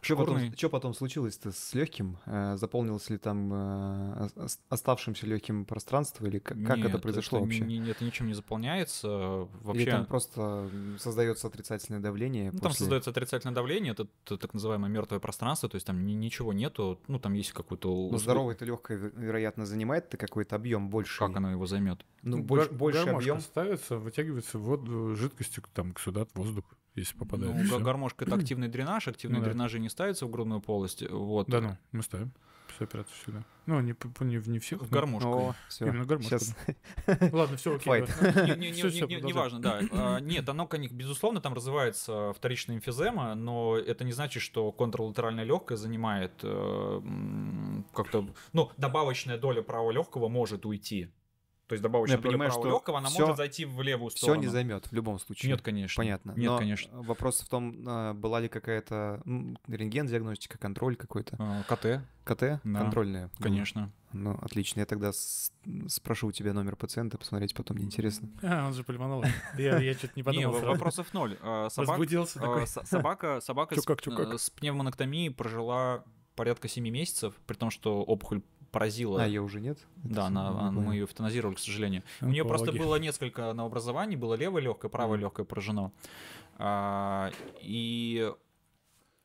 Что 0.01 0.17
потом, 0.17 0.53
потом 0.71 0.95
случилось-то 0.95 1.53
с 1.53 1.75
легким? 1.75 2.19
Заполнилось 2.57 3.11
ли 3.11 3.19
там 3.19 3.51
э, 3.53 4.29
ос- 4.37 4.61
оставшимся 4.69 5.27
легким 5.27 5.65
пространство 5.65 6.27
или 6.27 6.39
как, 6.39 6.57
как 6.65 6.79
это 6.79 6.89
Нет, 6.91 7.03
произошло 7.03 7.41
вообще? 7.41 7.61
не- 7.61 7.79
не- 7.79 7.91
это 7.91 8.05
ничем 8.05 8.27
не 8.27 8.35
заполняется. 8.35 9.49
Вообще, 9.63 9.83
Или 9.83 9.91
там 9.91 10.07
просто 10.07 10.71
создается 10.99 11.47
отрицательное 11.49 12.01
давление? 12.01 12.51
Ну, 12.53 12.59
там 12.59 12.69
после- 12.71 12.79
создается 12.85 13.11
отрицательное 13.11 13.55
давление, 13.55 13.93
это, 13.93 14.07
так 14.39 14.55
называемое 14.55 14.91
мертвое 14.91 15.19
пространство, 15.21 15.69
то 15.69 15.75
есть 15.77 15.87
там 15.87 16.05
ни- 16.07 16.13
ничего 16.13 16.53
нету, 16.53 17.01
ну 17.09 17.19
там 17.19 17.33
есть 17.35 17.53
какой-то... 17.53 18.09
Ну, 18.11 18.19
здоровое 18.19 18.55
это 18.55 18.65
легкое, 18.65 18.99
вероятно, 18.99 19.67
занимает 19.67 20.09
какой-то 20.17 20.57
объем 20.57 20.91
больше. 20.91 21.19
Как 21.19 21.37
оно 21.37 21.51
его 21.51 21.67
займет? 21.67 22.05
Ну, 22.23 22.39
Гар- 22.39 22.47
больше, 22.47 22.71
больше 22.73 23.09
объем. 23.09 23.41
ставится, 23.41 23.97
вытягивается 23.99 24.59
воду, 24.59 25.15
жидкостью 25.15 25.63
там 25.73 25.95
сюда, 25.97 26.27
воздух, 26.35 26.65
если 27.01 27.17
попадает. 27.17 27.55
Ну, 27.55 27.65
всё. 27.65 27.79
га- 27.79 27.85
гармошка 27.85 28.25
это 28.25 28.35
активный 28.37 28.69
дренаж, 28.69 29.09
активные 29.09 29.39
Ну 29.41 29.45
да. 29.45 29.51
дренажи 29.51 29.79
не 29.79 29.89
ставятся 29.89 30.27
в 30.27 30.31
грудную 30.31 30.61
полость. 30.61 31.03
Вот. 31.09 31.49
Да 31.49 31.61
ну, 31.61 31.77
мы 31.93 32.03
ставим 32.03 32.33
всю 32.75 32.85
операцию 32.85 33.15
сюда. 33.25 33.45
Ну, 33.67 33.81
не, 33.81 33.95
не, 34.21 34.39
в- 34.39 34.49
не 34.49 34.59
всех. 34.59 34.81
В 34.83 34.91
но- 34.91 34.97
гармошку. 34.97 35.29
О, 35.29 35.55
все. 35.69 35.87
Именно 35.87 36.05
гармошка, 36.05 36.39
Сейчас 36.39 36.57
Ладно, 37.33 37.57
все, 37.57 37.75
окей. 37.77 38.03
Неважно, 39.23 39.61
да. 39.61 39.81
А, 39.91 40.21
Нет, 40.21 40.49
оно, 40.49 40.67
конечно, 40.67 40.95
безусловно, 40.95 41.41
там 41.41 41.55
развивается 41.55 42.33
вторичная 42.35 42.77
эмфизема, 42.77 43.35
но 43.35 43.77
это 43.77 44.05
не 44.05 44.13
значит, 44.13 44.43
что 44.43 44.71
контрлатеральная 44.73 45.45
легкая 45.45 45.77
занимает 45.77 46.33
э, 46.43 47.83
как-то... 47.95 48.27
Ну, 48.53 48.71
добавочная 48.77 49.39
доля 49.39 49.63
правого 49.63 49.91
легкого 49.91 50.29
может 50.29 50.65
уйти. 50.67 51.11
То 51.69 51.75
есть 51.75 51.83
добавочная 51.83 52.17
Я 52.17 52.23
доля 52.23 52.33
понимаю, 52.33 52.51
правого 52.51 52.67
что 52.71 52.77
легкого, 52.77 52.99
она 52.99 53.09
всё- 53.11 53.21
может 53.21 53.37
зайти 53.37 53.65
в 53.67 53.81
левую 53.83 54.09
Все 54.11 54.19
сторону. 54.19 54.41
не 54.41 54.47
займет 54.49 54.87
в 54.87 54.93
любом 54.95 55.19
случае. 55.19 55.53
Нет, 55.53 55.61
конечно. 55.61 56.01
Понятно. 56.01 56.31
Нет, 56.35 56.51
Но 56.51 56.59
конечно. 56.59 57.03
Вопрос 57.03 57.41
в 57.43 57.49
том, 57.49 57.85
а, 57.87 58.15
была 58.15 58.41
ли 58.41 58.49
какая-то 58.49 59.21
м, 59.27 59.59
рентген-диагностика, 59.69 60.57
контроль 60.59 60.97
какой-то. 60.97 61.37
А, 61.39 61.63
КТ, 61.65 62.03
КТ 62.25 62.61
Да, 62.65 62.79
контрольная. 62.81 63.31
конечно. 63.39 63.93
Ну, 64.13 64.39
отлично. 64.41 64.81
Я 64.81 64.87
тогда 64.87 65.13
спрошу 65.89 66.29
у 66.29 66.33
тебя 66.33 66.53
номер 66.55 66.77
пациента, 66.77 67.19
посмотреть 67.19 67.55
потом, 67.55 67.77
мне 67.77 67.85
интересно. 67.87 68.29
А, 68.43 68.67
он 68.67 68.73
же 68.75 68.83
пульмонолог. 68.85 69.27
Я, 69.59 69.79
я 69.79 69.95
что-то 69.95 70.15
не 70.17 70.23
подумал. 70.23 70.53
сразу. 70.55 70.67
вопросов 70.69 71.13
ноль. 71.13 71.37
А, 71.43 71.69
собак- 71.71 71.89
Возбудился 71.91 72.39
такой. 72.39 72.67
со- 72.67 72.85
собака 72.85 73.41
собака 73.41 73.75
с, 73.75 73.79
Чукак, 73.79 74.01
чукак. 74.01 74.33
э, 74.35 74.39
с 74.39 74.49
пневмонэктомией 74.51 75.31
прожила 75.31 76.03
порядка 76.35 76.69
7 76.69 76.89
месяцев, 76.89 77.35
при 77.47 77.57
том, 77.57 77.71
что 77.71 78.03
опухоль 78.03 78.41
поразила. 78.71 79.23
А, 79.23 79.27
ее 79.27 79.43
уже 79.43 79.61
нет? 79.61 79.79
Это 80.05 80.15
Да, 80.15 80.27
она, 80.27 80.49
она- 80.49 80.71
мы 80.73 80.95
ее 80.95 81.05
эвтаназировали, 81.05 81.55
к 81.55 81.59
сожалению. 81.59 82.03
У 82.21 82.27
нее 82.27 82.45
просто 82.45 82.73
было 82.73 82.97
несколько 82.97 83.53
новообразований, 83.53 84.17
было 84.17 84.35
левое 84.35 84.63
легкое, 84.63 84.91
правое 84.91 85.19
легкое 85.19 85.45
поражено. 85.47 85.93
А, 86.57 87.31
и 87.61 88.33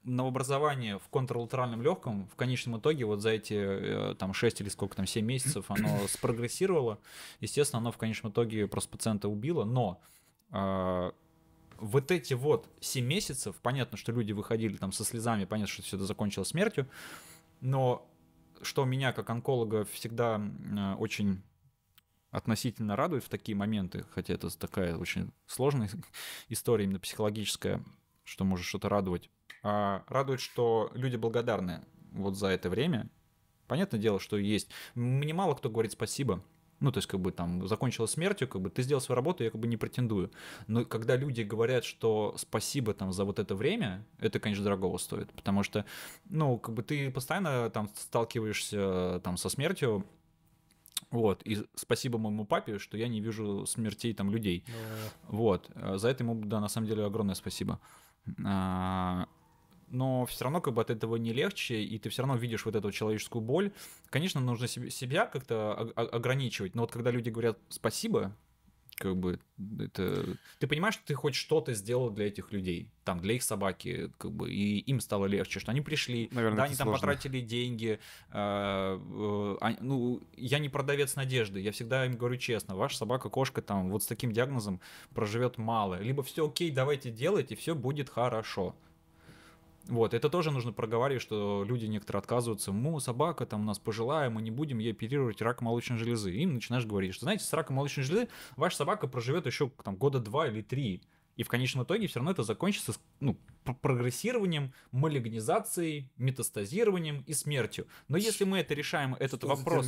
новообразование 0.03 0.99
в 0.99 1.07
контралатеральном 1.09 1.81
легком 1.81 2.27
в 2.27 2.35
конечном 2.35 2.77
итоге 2.77 3.05
вот 3.05 3.21
за 3.21 3.29
эти 3.29 3.53
э, 3.53 4.15
там 4.15 4.33
6 4.33 4.61
или 4.61 4.69
сколько 4.69 4.97
там 4.97 5.07
7 5.07 5.25
месяцев 5.25 5.65
оно 5.69 5.97
спрогрессировало. 6.07 6.99
Естественно, 7.39 7.79
оно 7.79 7.91
в 7.91 7.97
конечном 7.97 8.31
итоге 8.31 8.67
просто 8.67 8.89
пациента 8.89 9.29
убило, 9.29 9.63
но 9.63 10.01
а, 10.51 11.13
вот 11.77 12.11
эти 12.11 12.33
вот 12.33 12.67
7 12.81 13.05
месяцев, 13.05 13.55
понятно, 13.61 13.97
что 13.97 14.11
люди 14.11 14.33
выходили 14.33 14.77
там 14.77 14.91
со 14.91 15.03
слезами, 15.05 15.45
понятно, 15.45 15.71
что 15.71 15.83
все 15.83 15.95
это 15.95 16.05
закончилось 16.05 16.49
смертью, 16.49 16.87
но 17.61 18.05
что 18.65 18.85
меня 18.85 19.13
как 19.13 19.29
онколога 19.29 19.85
всегда 19.85 20.39
э, 20.39 20.95
очень 20.95 21.41
относительно 22.31 22.95
радует 22.95 23.23
в 23.23 23.29
такие 23.29 23.55
моменты, 23.55 24.05
хотя 24.11 24.33
это 24.33 24.55
такая 24.57 24.97
очень 24.97 25.31
сложная 25.45 25.89
история 26.49 26.85
именно 26.85 26.99
психологическая, 26.99 27.83
что 28.23 28.43
может 28.43 28.65
что-то 28.65 28.89
радовать. 28.89 29.29
А 29.61 30.03
радует, 30.07 30.41
что 30.41 30.91
люди 30.93 31.15
благодарны 31.15 31.85
вот 32.11 32.35
за 32.35 32.47
это 32.47 32.69
время. 32.69 33.09
Понятное 33.67 33.99
дело, 33.99 34.19
что 34.19 34.37
есть. 34.37 34.69
Мне 34.95 35.33
мало 35.33 35.55
кто 35.55 35.69
говорит 35.69 35.93
спасибо. 35.93 36.43
Ну, 36.79 36.91
то 36.91 36.97
есть, 36.97 37.07
как 37.07 37.19
бы 37.19 37.31
там 37.31 37.67
закончилось 37.67 38.11
смертью, 38.11 38.47
как 38.47 38.61
бы 38.61 38.69
ты 38.69 38.83
сделал 38.83 39.01
свою 39.01 39.15
работу, 39.15 39.43
я 39.43 39.51
как 39.51 39.61
бы 39.61 39.67
не 39.67 39.77
претендую. 39.77 40.31
Но 40.67 40.85
когда 40.85 41.15
люди 41.15 41.41
говорят, 41.41 41.85
что 41.85 42.35
спасибо 42.37 42.93
там 42.93 43.13
за 43.13 43.23
вот 43.23 43.39
это 43.39 43.55
время, 43.55 44.05
это, 44.19 44.39
конечно, 44.39 44.63
дорогого 44.63 44.97
стоит. 44.97 45.31
Потому 45.31 45.63
что, 45.63 45.85
ну, 46.29 46.57
как 46.57 46.75
бы 46.75 46.83
ты 46.83 47.09
постоянно 47.11 47.69
там 47.69 47.89
сталкиваешься 47.95 49.21
там 49.23 49.37
со 49.37 49.49
смертью, 49.49 50.05
вот, 51.13 51.43
и 51.45 51.63
спасибо 51.75 52.17
моему 52.17 52.43
папе, 52.43 52.79
что 52.79 52.97
я 52.97 53.07
не 53.07 53.21
вижу 53.21 53.67
смертей 53.67 54.15
там 54.15 54.31
людей. 54.31 54.65
Вот, 55.27 55.69
э, 55.75 55.97
за 55.97 56.07
это 56.09 56.23
ему, 56.23 56.33
да, 56.43 56.59
на 56.59 56.67
самом 56.67 56.87
деле 56.87 57.05
огромное 57.05 57.35
спасибо. 57.35 57.79
А, 59.93 59.95
Но 59.95 60.25
все 60.25 60.43
равно 60.45 60.61
как 60.61 60.73
бы 60.73 60.81
от 60.81 60.89
этого 60.89 61.15
не 61.17 61.33
легче, 61.33 61.81
и 61.81 61.99
ты 61.99 62.09
все 62.09 62.23
равно 62.23 62.35
видишь 62.37 62.65
вот 62.65 62.75
эту 62.75 62.91
человеческую 62.91 63.41
боль. 63.41 63.71
Конечно, 64.09 64.41
нужно 64.41 64.67
себе- 64.67 64.89
себя 64.89 65.25
как-то 65.25 65.73
ограничивать, 65.95 66.75
но 66.75 66.81
вот 66.81 66.91
когда 66.91 67.11
люди 67.11 67.29
говорят 67.29 67.59
спасибо, 67.69 68.35
как 68.95 69.17
бы 69.17 69.39
это... 69.79 70.25
Ты 70.59 70.67
понимаешь, 70.67 70.93
что 70.95 71.05
ты 71.05 71.13
хоть 71.15 71.35
что-то 71.35 71.73
сделал 71.73 72.09
для 72.11 72.27
этих 72.27 72.51
людей, 72.51 72.89
там, 73.03 73.19
для 73.19 73.33
их 73.33 73.43
собаки, 73.43 74.11
как 74.17 74.31
бы, 74.31 74.51
и 74.51 74.79
им 74.79 74.99
стало 74.99 75.25
легче, 75.25 75.59
что 75.59 75.71
они 75.71 75.81
пришли, 75.81 76.29
Наверное, 76.31 76.57
да, 76.57 76.63
они 76.65 76.75
там 76.75 76.87
сложно. 76.87 77.07
потратили 77.07 77.41
деньги. 77.41 77.99
э, 78.29 78.35
э, 78.35 79.57
а- 79.61 79.77
ну, 79.81 80.21
я 80.37 80.59
не 80.59 80.69
продавец 80.69 81.15
надежды, 81.15 81.59
я 81.59 81.71
всегда 81.71 82.05
им 82.05 82.17
говорю 82.17 82.37
честно, 82.37 82.75
ваша 82.75 82.97
собака, 82.97 83.29
кошка 83.29 83.61
там 83.61 83.89
вот 83.89 84.03
с 84.03 84.05
таким 84.05 84.31
диагнозом 84.31 84.79
проживет 85.13 85.57
мало. 85.57 85.99
Либо 86.01 86.23
все 86.23 86.47
окей, 86.47 86.71
давайте 86.71 87.11
делайте, 87.11 87.55
все 87.55 87.75
будет 87.75 88.09
хорошо. 88.09 88.75
Вот, 89.87 90.13
это 90.13 90.29
тоже 90.29 90.51
нужно 90.51 90.71
проговаривать, 90.71 91.21
что 91.21 91.65
люди 91.67 91.85
некоторые 91.85 92.19
отказываются. 92.19 92.71
Ну, 92.71 92.99
собака 92.99 93.45
там 93.45 93.61
у 93.61 93.65
нас 93.65 93.79
пожилая, 93.79 94.29
мы 94.29 94.41
не 94.41 94.51
будем 94.51 94.79
ей 94.79 94.91
оперировать 94.93 95.41
рак 95.41 95.61
молочной 95.61 95.97
железы. 95.97 96.31
Им 96.31 96.53
начинаешь 96.53 96.85
говорить, 96.85 97.13
что, 97.13 97.25
знаете, 97.25 97.43
с 97.43 97.51
раком 97.51 97.75
молочной 97.75 98.05
железы 98.05 98.29
ваша 98.55 98.77
собака 98.77 99.07
проживет 99.07 99.45
еще 99.45 99.69
там 99.83 99.95
года 99.97 100.19
два 100.19 100.47
или 100.47 100.61
три. 100.61 101.01
И 101.35 101.43
в 101.43 101.47
конечном 101.47 101.83
итоге 101.83 102.07
все 102.07 102.19
равно 102.19 102.31
это 102.31 102.43
закончится 102.43 102.93
с, 102.93 102.99
ну, 103.19 103.37
прогрессированием, 103.81 104.73
малигнизацией, 104.91 106.11
метастазированием 106.17 107.23
и 107.25 107.33
смертью. 107.33 107.87
Но 108.07 108.17
если 108.17 108.43
мы 108.43 108.59
это 108.59 108.73
решаем, 108.73 109.15
этот 109.15 109.41
Что 109.41 109.47
вопрос? 109.47 109.87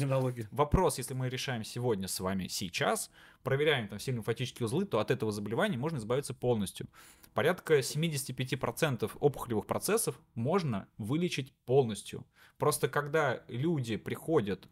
Вопрос, 0.51 0.97
если 0.97 1.13
мы 1.13 1.29
решаем 1.29 1.63
сегодня 1.63 2.07
с 2.07 2.19
вами 2.19 2.47
сейчас, 2.47 3.11
проверяем 3.43 3.87
там 3.87 3.99
все 3.99 4.11
лимфатические 4.11 4.65
узлы, 4.65 4.85
то 4.85 4.99
от 4.99 5.11
этого 5.11 5.31
заболевания 5.31 5.77
можно 5.77 5.97
избавиться 5.97 6.33
полностью. 6.33 6.87
Порядка 7.33 7.79
75% 7.79 9.11
опухолевых 9.19 9.67
процессов 9.67 10.19
можно 10.33 10.87
вылечить 10.97 11.53
полностью. 11.65 12.25
Просто 12.57 12.87
когда 12.87 13.43
люди 13.47 13.97
приходят 13.97 14.67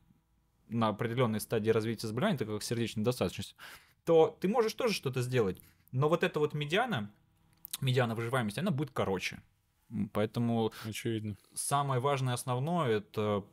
на 0.69 0.87
определенной 0.87 1.39
стадии 1.39 1.69
развития 1.69 2.07
заболевания, 2.07 2.37
так 2.37 2.47
как 2.47 2.63
сердечная 2.63 3.01
недостаточность, 3.01 3.55
то 4.05 4.37
ты 4.39 4.47
можешь 4.47 4.73
тоже 4.73 4.93
что-то 4.93 5.21
сделать. 5.21 5.61
Но 5.93 6.09
вот 6.09 6.23
эта 6.23 6.39
вот 6.39 6.53
медиана, 6.53 7.09
медиана 7.81 8.15
выживаемости, 8.15 8.59
она 8.59 8.71
будет 8.71 8.91
короче. 8.91 9.39
Поэтому 10.11 10.71
Очевидно. 10.89 11.35
самое 11.53 12.01
важное 12.01 12.33
основное 12.33 12.97
это 12.97 13.43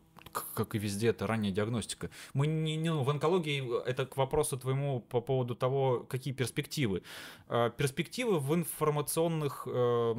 как 0.54 0.74
и 0.74 0.78
везде, 0.78 1.08
это 1.08 1.26
ранняя 1.26 1.52
диагностика. 1.52 2.08
Мы 2.34 2.46
не, 2.46 2.76
не- 2.76 2.90
ну, 2.90 3.02
в 3.02 3.10
онкологии 3.10 3.62
это 3.86 4.06
к 4.06 4.16
вопросу 4.16 4.56
твоему 4.58 5.00
по 5.00 5.20
поводу 5.20 5.54
того, 5.54 6.00
какие 6.08 6.32
перспективы. 6.34 7.02
Э, 7.48 7.70
Перспективы 7.76 8.38
в 8.38 8.54
информационных 8.54 9.66
э, 9.70 10.14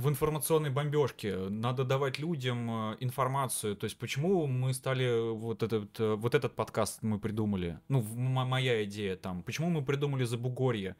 в 0.00 0.08
информационной 0.08 0.70
бомбежке. 0.70 1.36
Надо 1.36 1.84
давать 1.84 2.18
людям 2.18 2.70
э, 2.92 2.96
информацию. 3.00 3.76
То 3.76 3.84
есть, 3.84 3.98
почему 3.98 4.46
мы 4.46 4.74
стали 4.74 5.32
вот 5.32 5.62
этот, 5.62 5.98
э, 6.00 6.14
вот 6.14 6.34
этот 6.34 6.54
подкаст 6.54 7.02
мы 7.02 7.18
придумали? 7.18 7.78
Ну, 7.88 8.02
моя 8.02 8.84
идея 8.84 9.16
там. 9.16 9.42
Почему 9.42 9.70
мы 9.70 9.84
придумали 9.84 10.24
Забугорье? 10.24 10.96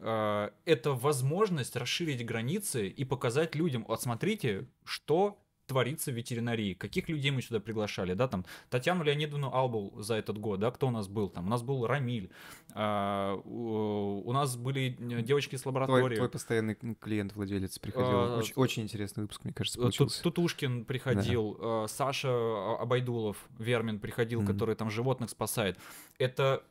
Э, 0.00 0.50
Это 0.64 0.92
возможность 0.92 1.76
расширить 1.76 2.24
границы 2.24 2.88
и 2.88 3.04
показать 3.04 3.54
людям, 3.54 3.84
вот 3.88 4.02
смотрите, 4.02 4.66
что 4.84 5.41
творится 5.72 6.10
в 6.12 6.14
ветеринарии, 6.14 6.74
каких 6.74 7.08
людей 7.08 7.30
мы 7.30 7.40
сюда 7.40 7.58
приглашали, 7.60 8.12
да, 8.14 8.28
там, 8.28 8.44
Татьяну 8.68 9.04
Леонидовну 9.04 9.50
Албул 9.52 9.94
за 10.02 10.16
этот 10.16 10.36
год, 10.38 10.60
да, 10.60 10.70
кто 10.70 10.88
у 10.88 10.90
нас 10.90 11.08
был, 11.08 11.30
там, 11.30 11.46
у 11.46 11.48
нас 11.48 11.62
был 11.62 11.86
Рамиль, 11.86 12.30
а, 12.74 13.34
у 13.44 14.32
нас 14.32 14.56
были 14.56 14.94
девочки 15.22 15.56
с 15.56 15.62
Твой, 15.62 15.72
лаборатории, 15.74 16.16
твой 16.16 16.28
постоянный 16.28 16.76
м, 16.82 16.94
клиент, 16.94 17.34
владелец 17.34 17.78
приходил. 17.78 18.10
А, 18.10 18.36
очень, 18.38 18.52
очень 18.56 18.82
интересный 18.82 19.22
выпуск, 19.22 19.44
мне 19.44 19.52
кажется, 19.54 19.80
получился. 19.80 20.22
Тутушкин 20.22 20.84
приходил, 20.84 21.86
Саша 21.88 22.28
А- 22.30 22.76
Абайдулов, 22.82 23.48
Вермин 23.58 23.98
приходил, 23.98 24.42
Мгм. 24.42 24.52
который 24.52 24.74
там 24.74 24.90
животных 24.90 25.30
спасает. 25.30 25.78
Это 26.18 26.62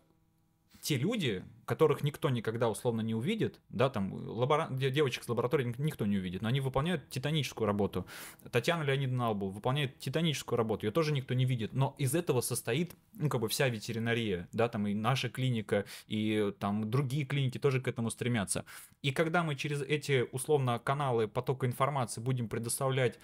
те 0.81 0.97
люди, 0.97 1.45
которых 1.65 2.03
никто 2.03 2.29
никогда 2.29 2.67
условно 2.69 3.01
не 3.01 3.13
увидит, 3.13 3.61
да, 3.69 3.89
там 3.89 4.13
лабора- 4.13 4.67
де- 4.71 4.89
девочек 4.89 5.23
с 5.23 5.29
лаборатории 5.29 5.65
ник- 5.65 5.79
никто 5.79 6.05
не 6.07 6.17
увидит, 6.17 6.41
но 6.41 6.49
они 6.49 6.59
выполняют 6.59 7.07
титаническую 7.09 7.67
работу. 7.67 8.05
Татьяна 8.51 8.83
Леонидовна 8.83 9.27
Албул 9.27 9.51
выполняет 9.51 9.99
титаническую 9.99 10.57
работу, 10.57 10.87
ее 10.87 10.91
тоже 10.91 11.13
никто 11.13 11.35
не 11.35 11.45
видит, 11.45 11.73
но 11.73 11.95
из 11.99 12.15
этого 12.15 12.41
состоит, 12.41 12.95
ну, 13.13 13.29
как 13.29 13.41
бы 13.41 13.47
вся 13.47 13.69
ветеринария, 13.69 14.49
да, 14.51 14.67
там 14.67 14.87
и 14.87 14.95
наша 14.95 15.29
клиника, 15.29 15.85
и 16.07 16.51
там 16.59 16.89
другие 16.89 17.25
клиники 17.25 17.59
тоже 17.59 17.79
к 17.79 17.87
этому 17.87 18.09
стремятся. 18.09 18.65
И 19.03 19.11
когда 19.11 19.43
мы 19.43 19.55
через 19.55 19.83
эти, 19.83 20.27
условно, 20.31 20.79
каналы 20.79 21.27
потока 21.27 21.67
информации 21.67 22.21
будем 22.21 22.49
предоставлять 22.49 23.19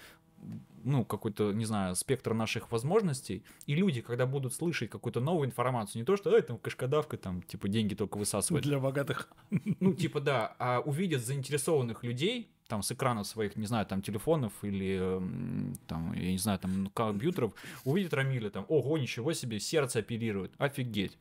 ну, 0.84 1.04
какой-то, 1.04 1.52
не 1.52 1.66
знаю, 1.66 1.96
спектр 1.96 2.34
наших 2.34 2.72
возможностей, 2.72 3.44
и 3.66 3.76
люди, 3.76 4.02
когда 4.02 4.26
будут 4.26 4.54
слышать 4.54 4.90
какую-то 4.90 5.20
новую 5.20 5.48
информацию, 5.48 6.02
не 6.02 6.06
то, 6.06 6.16
что, 6.16 6.36
эй, 6.36 6.42
там, 6.42 6.58
кашкадавка, 6.58 7.18
там, 7.18 7.42
типа, 7.42 7.68
деньги 7.68 7.94
только 7.94 8.18
высасывает, 8.18 8.64
Для 8.64 8.80
богатых. 8.80 9.30
ну, 9.80 9.94
типа, 9.94 10.22
да, 10.22 10.56
а 10.60 10.80
увидят 10.80 11.22
заинтересованных 11.22 12.04
людей, 12.04 12.50
там, 12.68 12.84
с 12.84 12.92
экранов 12.92 13.28
своих, 13.28 13.56
не 13.56 13.66
знаю, 13.66 13.86
там, 13.86 14.02
телефонов 14.02 14.54
или, 14.62 14.98
м, 14.98 15.76
там, 15.88 16.14
я 16.14 16.32
не 16.32 16.38
знаю, 16.38 16.60
там, 16.60 16.88
компьютеров, 16.94 17.54
увидят 17.84 18.14
Рамиля, 18.14 18.50
там, 18.50 18.66
ого, 18.70 18.98
ничего 18.98 19.34
себе, 19.34 19.60
сердце 19.60 20.00
оперирует, 20.00 20.54
офигеть. 20.58 21.18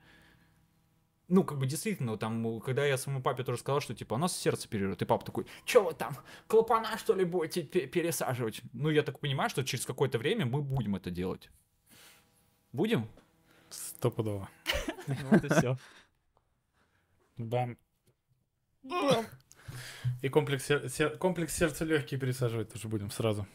Ну, 1.28 1.42
как 1.42 1.58
бы 1.58 1.66
действительно, 1.66 2.16
там, 2.16 2.60
когда 2.60 2.86
я 2.86 2.96
своему 2.96 3.20
папе 3.20 3.42
тоже 3.42 3.58
сказал, 3.58 3.80
что, 3.80 3.94
типа, 3.94 4.14
у 4.14 4.16
нас 4.18 4.36
сердце 4.36 4.68
оперирует, 4.68 5.02
и 5.02 5.04
папа 5.04 5.24
такой, 5.26 5.46
чё 5.64 5.82
вы 5.82 5.92
там, 5.92 6.16
клапана, 6.46 6.96
что 6.98 7.14
ли, 7.14 7.24
будете 7.24 7.62
пе- 7.64 7.86
пересаживать? 7.86 8.62
Ну, 8.72 8.90
я 8.90 9.02
так 9.02 9.18
понимаю, 9.18 9.50
что 9.50 9.64
через 9.64 9.84
какое-то 9.84 10.18
время 10.18 10.46
мы 10.46 10.62
будем 10.62 10.94
это 10.94 11.10
делать. 11.10 11.50
Будем? 12.72 13.08
Стопудово. 13.70 14.48
Вот 15.30 15.44
и 15.44 15.48
все. 15.48 15.76
Бам. 17.36 17.76
И 20.22 20.28
комплекс, 20.28 20.64
сер- 20.66 20.88
сер- 20.88 21.16
комплекс 21.18 21.54
сердца 21.56 21.84
легкие 21.84 22.20
пересаживать 22.20 22.72
тоже 22.72 22.88
будем 22.88 23.10
сразу. 23.10 23.46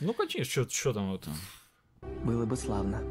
Ну, 0.00 0.14
конечно, 0.14 0.68
что 0.68 0.92
там 0.92 1.12
это? 1.14 1.30
Было 2.24 2.46
бы 2.46 2.56
славно. 2.56 3.02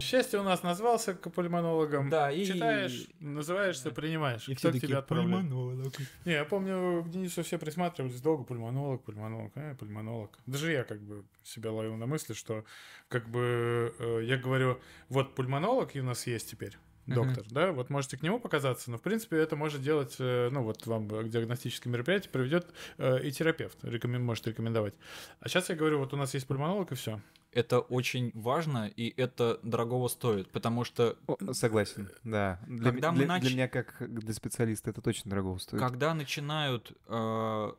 Счастье 0.00 0.40
у 0.40 0.42
нас 0.42 0.62
назвался 0.62 1.14
пульмонологом. 1.14 2.08
Да, 2.10 2.30
и- 2.30 2.44
Читаешь, 2.44 3.06
называешься, 3.20 3.90
принимаешь. 3.90 4.48
И 4.48 4.54
Кто 4.54 4.70
все 4.70 4.80
такие, 4.80 4.98
отправляет? 4.98 5.30
«Пульмонолог». 5.48 5.92
Не, 6.24 6.32
я 6.32 6.44
помню, 6.44 7.04
к 7.04 7.10
Денису 7.10 7.42
все 7.42 7.58
присматривались 7.58 8.20
долго, 8.20 8.44
пульмонолог, 8.44 9.02
пульмонолог, 9.04 9.52
э, 9.56 9.74
пульмонолог. 9.76 10.38
Даже 10.46 10.72
я 10.72 10.84
как 10.84 11.00
бы 11.00 11.24
себя 11.44 11.70
ловил 11.72 11.96
на 11.96 12.06
мысли, 12.06 12.32
что 12.34 12.64
как 13.08 13.28
бы 13.28 13.94
э, 13.98 14.20
я 14.24 14.36
говорю, 14.36 14.80
вот 15.08 15.34
пульмонолог 15.34 15.94
у 15.94 16.02
нас 16.02 16.26
есть 16.26 16.50
теперь, 16.50 16.76
доктор, 17.14 17.44
да, 17.50 17.72
вот 17.72 17.90
можете 17.90 18.16
к 18.16 18.22
нему 18.22 18.40
показаться, 18.40 18.90
но 18.90 18.98
в 18.98 19.02
принципе 19.02 19.36
это 19.38 19.56
может 19.56 19.82
делать, 19.82 20.16
э, 20.18 20.48
ну 20.50 20.62
вот 20.62 20.86
вам 20.86 21.08
к 21.08 21.28
диагностическое 21.28 21.92
мероприятие 21.92 22.30
проведет 22.30 22.66
э, 22.98 23.22
и 23.26 23.30
терапевт, 23.30 23.82
рекомен- 23.84 24.20
может 24.22 24.46
рекомендовать. 24.46 24.94
А 25.40 25.48
сейчас 25.48 25.68
я 25.68 25.74
говорю, 25.76 25.98
вот 25.98 26.12
у 26.14 26.16
нас 26.16 26.34
есть 26.34 26.46
пульмонолог 26.46 26.92
и 26.92 26.94
все. 26.94 27.20
Это 27.52 27.80
очень 27.80 28.30
важно, 28.34 28.86
и 28.86 29.12
это 29.20 29.58
дорогого 29.64 30.06
стоит, 30.06 30.48
потому 30.50 30.84
что 30.84 31.16
О, 31.26 31.52
Согласен, 31.52 32.08
да. 32.22 32.60
Для, 32.68 32.90
Когда 32.92 33.10
мы 33.10 33.18
для- 33.18 33.26
нач- 33.26 33.40
для 33.40 33.50
меня, 33.50 33.68
как 33.68 33.96
для 34.08 34.32
специалиста, 34.34 34.90
это 34.90 35.00
точно 35.02 35.30
дорого 35.30 35.58
стоит. 35.58 35.80
Когда 35.80 36.14
начинают 36.14 36.92
э, 37.08 37.72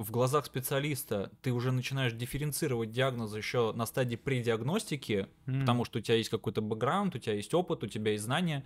в 0.00 0.10
глазах 0.10 0.46
специалиста, 0.46 1.30
ты 1.42 1.52
уже 1.52 1.72
начинаешь 1.72 2.14
дифференцировать 2.14 2.90
диагноз 2.90 3.34
еще 3.34 3.72
на 3.74 3.84
стадии 3.84 4.16
предиагностики, 4.16 5.26
потому 5.44 5.84
что 5.84 5.98
у 5.98 6.02
тебя 6.02 6.16
есть 6.16 6.30
какой-то 6.30 6.62
бэкграунд, 6.62 7.14
у 7.14 7.18
тебя 7.18 7.34
есть 7.34 7.52
опыт, 7.52 7.84
у 7.84 7.86
тебя 7.86 8.12
есть 8.12 8.24
знания. 8.24 8.64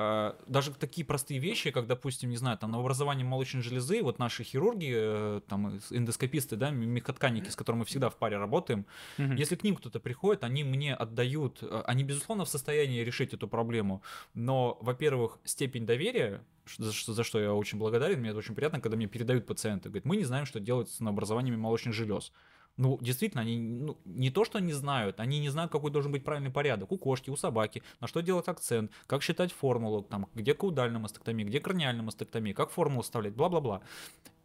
Э, 0.00 0.34
Даже 0.46 0.72
такие 0.72 1.04
простые 1.04 1.40
вещи, 1.40 1.72
как, 1.72 1.88
допустим, 1.88 2.30
не 2.30 2.36
знаю, 2.36 2.56
там, 2.56 2.70
новообразование 2.70 3.26
молочной 3.26 3.62
железы, 3.64 4.00
вот 4.02 4.20
наши 4.20 4.44
хирурги, 4.44 4.92
э, 4.94 5.40
там, 5.48 5.80
эндоскописты, 5.90 6.54
да, 6.54 6.70
мехотканники, 6.70 7.48
с 7.48 7.56
которыми 7.56 7.80
мы 7.80 7.84
всегда 7.84 8.08
в 8.08 8.16
паре 8.16 8.36
работаем, 8.38 8.86
Мгм. 9.18 9.34
если 9.34 9.56
к 9.56 9.64
ним 9.64 9.74
кто-то 9.74 9.98
приходит, 9.98 10.44
они 10.44 10.62
мне 10.62 10.94
отдают, 10.94 11.58
э, 11.62 11.82
они, 11.86 12.04
безусловно, 12.04 12.44
в 12.44 12.48
состоянии 12.48 13.00
решить 13.00 13.34
эту 13.34 13.48
проблему, 13.48 14.02
но, 14.34 14.78
во-первых, 14.80 15.38
степень 15.44 15.84
доверия, 15.84 16.44
за 16.78 16.92
что, 16.92 17.12
за 17.12 17.24
что 17.24 17.40
я 17.40 17.52
очень 17.52 17.78
благодарен, 17.78 18.20
мне 18.20 18.30
это 18.30 18.38
очень 18.38 18.54
приятно, 18.54 18.80
когда 18.80 18.96
мне 18.96 19.08
передают 19.08 19.46
пациенты, 19.46 19.88
говорят, 19.88 20.04
мы 20.04 20.16
не 20.16 20.24
знаем, 20.24 20.46
что 20.46 20.60
делать 20.60 20.90
с 20.90 21.00
образованиями 21.00 21.56
молочных 21.56 21.94
желез. 21.94 22.32
Ну, 22.78 22.96
действительно, 23.00 23.42
они 23.42 23.58
ну, 23.58 23.98
не 24.04 24.30
то, 24.30 24.44
что 24.44 24.60
не 24.60 24.72
знают, 24.72 25.18
они 25.18 25.40
не 25.40 25.48
знают, 25.48 25.70
какой 25.72 25.90
должен 25.90 26.12
быть 26.12 26.24
правильный 26.24 26.50
порядок 26.50 26.92
у 26.92 26.96
кошки, 26.96 27.28
у 27.28 27.36
собаки, 27.36 27.82
на 28.00 28.06
что 28.06 28.20
делать 28.20 28.46
акцент, 28.46 28.92
как 29.06 29.22
считать 29.22 29.52
формулу, 29.52 30.02
там, 30.02 30.28
где 30.34 30.54
каудальная 30.54 31.00
мастектомия, 31.00 31.44
где 31.44 31.58
краниальная 31.58 32.04
мастектомия, 32.04 32.54
как 32.54 32.70
формулу 32.70 33.02
вставлять, 33.02 33.34
бла-бла-бла. 33.34 33.82